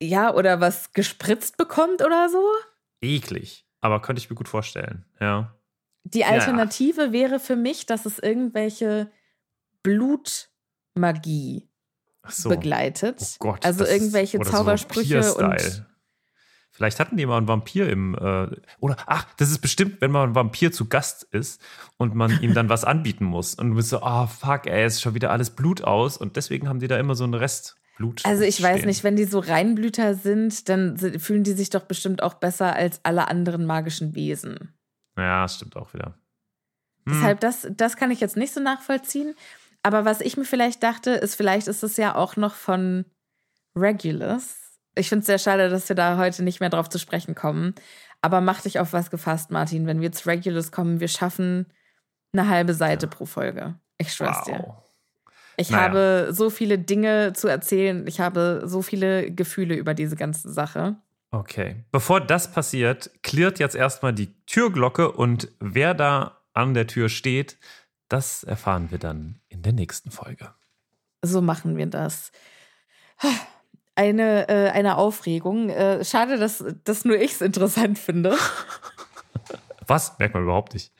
Ja, 0.00 0.34
oder 0.34 0.60
was 0.60 0.92
gespritzt 0.92 1.56
bekommt 1.56 2.02
oder 2.04 2.28
so? 2.28 2.42
Eklig. 3.00 3.66
Aber 3.80 4.00
könnte 4.00 4.20
ich 4.20 4.30
mir 4.30 4.36
gut 4.36 4.48
vorstellen, 4.48 5.04
ja. 5.20 5.54
Die 6.04 6.24
Alternative 6.24 7.12
wäre 7.12 7.38
für 7.40 7.56
mich, 7.56 7.86
dass 7.86 8.04
es 8.06 8.18
irgendwelche 8.18 9.10
Blutmagie 9.82 11.68
so. 12.28 12.48
begleitet. 12.48 13.20
Oh 13.22 13.36
Gott. 13.38 13.64
also 13.64 13.80
das 13.80 13.88
ist- 13.88 13.94
irgendwelche 13.94 14.38
oder 14.38 14.50
so 14.50 14.56
Zaubersprüche 14.58 15.34
und. 15.34 15.86
Vielleicht 16.70 16.98
hatten 16.98 17.16
die 17.16 17.24
mal 17.24 17.36
einen 17.36 17.46
Vampir 17.46 17.88
im. 17.88 18.16
Äh, 18.16 18.48
oder, 18.80 18.96
ach, 19.06 19.32
das 19.36 19.48
ist 19.52 19.60
bestimmt, 19.60 20.00
wenn 20.00 20.10
man 20.10 20.30
ein 20.30 20.34
Vampir 20.34 20.72
zu 20.72 20.88
Gast 20.88 21.22
ist 21.22 21.62
und 21.98 22.16
man 22.16 22.42
ihm 22.42 22.52
dann 22.52 22.68
was 22.68 22.84
anbieten 22.84 23.24
muss. 23.24 23.54
Und 23.54 23.70
du 23.70 23.76
bist 23.76 23.90
so, 23.90 24.02
ah, 24.02 24.26
fuck, 24.26 24.66
ey, 24.66 24.84
ist 24.84 25.00
schon 25.00 25.14
wieder 25.14 25.30
alles 25.30 25.50
Blut 25.50 25.84
aus. 25.84 26.16
Und 26.16 26.34
deswegen 26.34 26.68
haben 26.68 26.80
die 26.80 26.88
da 26.88 26.98
immer 26.98 27.14
so 27.14 27.22
einen 27.22 27.34
Rest 27.34 27.76
Blut. 27.96 28.22
Also 28.24 28.42
ich 28.42 28.62
weiß 28.62 28.78
stehen. 28.78 28.88
nicht, 28.88 29.04
wenn 29.04 29.16
die 29.16 29.24
so 29.24 29.38
Reinblüter 29.38 30.14
sind, 30.14 30.68
dann 30.68 30.98
fühlen 30.98 31.44
die 31.44 31.52
sich 31.52 31.70
doch 31.70 31.84
bestimmt 31.84 32.22
auch 32.22 32.34
besser 32.34 32.74
als 32.74 33.00
alle 33.04 33.28
anderen 33.28 33.66
magischen 33.66 34.14
Wesen. 34.14 34.74
Ja, 35.16 35.42
das 35.42 35.56
stimmt 35.56 35.76
auch 35.76 35.94
wieder. 35.94 36.18
Hm. 37.06 37.14
Deshalb, 37.14 37.40
das, 37.40 37.68
das 37.70 37.96
kann 37.96 38.10
ich 38.10 38.20
jetzt 38.20 38.36
nicht 38.36 38.52
so 38.52 38.60
nachvollziehen. 38.60 39.34
Aber 39.82 40.04
was 40.04 40.20
ich 40.20 40.36
mir 40.36 40.44
vielleicht 40.44 40.82
dachte, 40.82 41.10
ist, 41.10 41.34
vielleicht 41.34 41.68
ist 41.68 41.82
es 41.82 41.96
ja 41.96 42.14
auch 42.14 42.36
noch 42.36 42.54
von 42.54 43.04
Regulus. 43.76 44.56
Ich 44.94 45.08
finde 45.08 45.20
es 45.20 45.26
sehr 45.26 45.38
schade, 45.38 45.68
dass 45.68 45.88
wir 45.88 45.96
da 45.96 46.16
heute 46.16 46.42
nicht 46.42 46.60
mehr 46.60 46.70
drauf 46.70 46.88
zu 46.88 46.98
sprechen 46.98 47.34
kommen. 47.34 47.74
Aber 48.22 48.40
mach 48.40 48.62
dich 48.62 48.78
auf 48.78 48.92
was 48.92 49.10
gefasst, 49.10 49.50
Martin. 49.50 49.86
Wenn 49.86 50.00
wir 50.00 50.12
zu 50.12 50.28
Regulus 50.28 50.72
kommen, 50.72 51.00
wir 51.00 51.08
schaffen 51.08 51.66
eine 52.32 52.48
halbe 52.48 52.74
Seite 52.74 53.06
pro 53.06 53.26
Folge. 53.26 53.78
Ich 53.98 54.12
schwör's 54.12 54.42
dir. 54.44 54.83
Ich 55.56 55.70
Naja. 55.70 55.84
habe 55.84 56.28
so 56.30 56.50
viele 56.50 56.78
Dinge 56.78 57.32
zu 57.34 57.48
erzählen. 57.48 58.06
Ich 58.06 58.20
habe 58.20 58.62
so 58.64 58.82
viele 58.82 59.30
Gefühle 59.30 59.74
über 59.74 59.94
diese 59.94 60.16
ganze 60.16 60.52
Sache. 60.52 60.96
Okay. 61.30 61.84
Bevor 61.92 62.20
das 62.20 62.52
passiert, 62.52 63.10
klirrt 63.22 63.58
jetzt 63.58 63.74
erstmal 63.74 64.12
die 64.12 64.32
Türglocke 64.46 65.10
und 65.12 65.48
wer 65.60 65.94
da 65.94 66.38
an 66.52 66.74
der 66.74 66.86
Tür 66.86 67.08
steht, 67.08 67.56
das 68.08 68.44
erfahren 68.44 68.90
wir 68.90 68.98
dann 68.98 69.40
in 69.48 69.62
der 69.62 69.72
nächsten 69.72 70.10
Folge. 70.10 70.54
So 71.22 71.40
machen 71.40 71.76
wir 71.76 71.86
das. 71.86 72.30
Eine, 73.96 74.48
äh, 74.48 74.70
eine 74.70 74.96
Aufregung. 74.96 75.70
Äh, 75.70 76.04
schade, 76.04 76.36
dass, 76.38 76.64
dass 76.84 77.04
nur 77.04 77.16
ich 77.16 77.32
es 77.32 77.40
interessant 77.40 77.98
finde. 77.98 78.36
Was? 79.86 80.18
Merkt 80.18 80.34
man 80.34 80.44
überhaupt 80.44 80.74
nicht. 80.74 80.92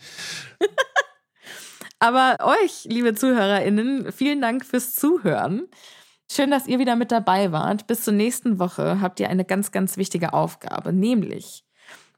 Aber 2.05 2.36
euch, 2.62 2.84
liebe 2.84 3.14
ZuhörerInnen, 3.14 4.12
vielen 4.12 4.42
Dank 4.42 4.66
fürs 4.66 4.94
Zuhören. 4.94 5.68
Schön, 6.30 6.50
dass 6.50 6.66
ihr 6.66 6.78
wieder 6.78 6.96
mit 6.96 7.11
dabei 7.11 7.50
wart. 7.50 7.86
Bis 7.86 8.05
zur 8.05 8.12
nächsten 8.12 8.59
Woche 8.59 9.00
habt 9.00 9.20
ihr 9.20 9.30
eine 9.30 9.46
ganz, 9.46 9.72
ganz 9.72 9.96
wichtige 9.96 10.34
Aufgabe, 10.34 10.92
nämlich 10.92 11.64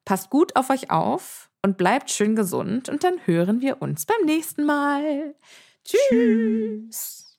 passt 0.04 0.28
gut 0.28 0.56
auf 0.56 0.70
euch 0.70 0.90
auf 0.90 1.50
und 1.62 1.76
bleibt 1.78 2.10
schön 2.10 2.34
gesund 2.34 2.88
und 2.88 3.04
dann 3.04 3.14
hören 3.26 3.60
wir 3.60 3.80
uns 3.80 4.06
beim 4.06 4.24
nächsten 4.24 4.64
Mal. 4.64 5.36
Tschüss. 5.84 7.38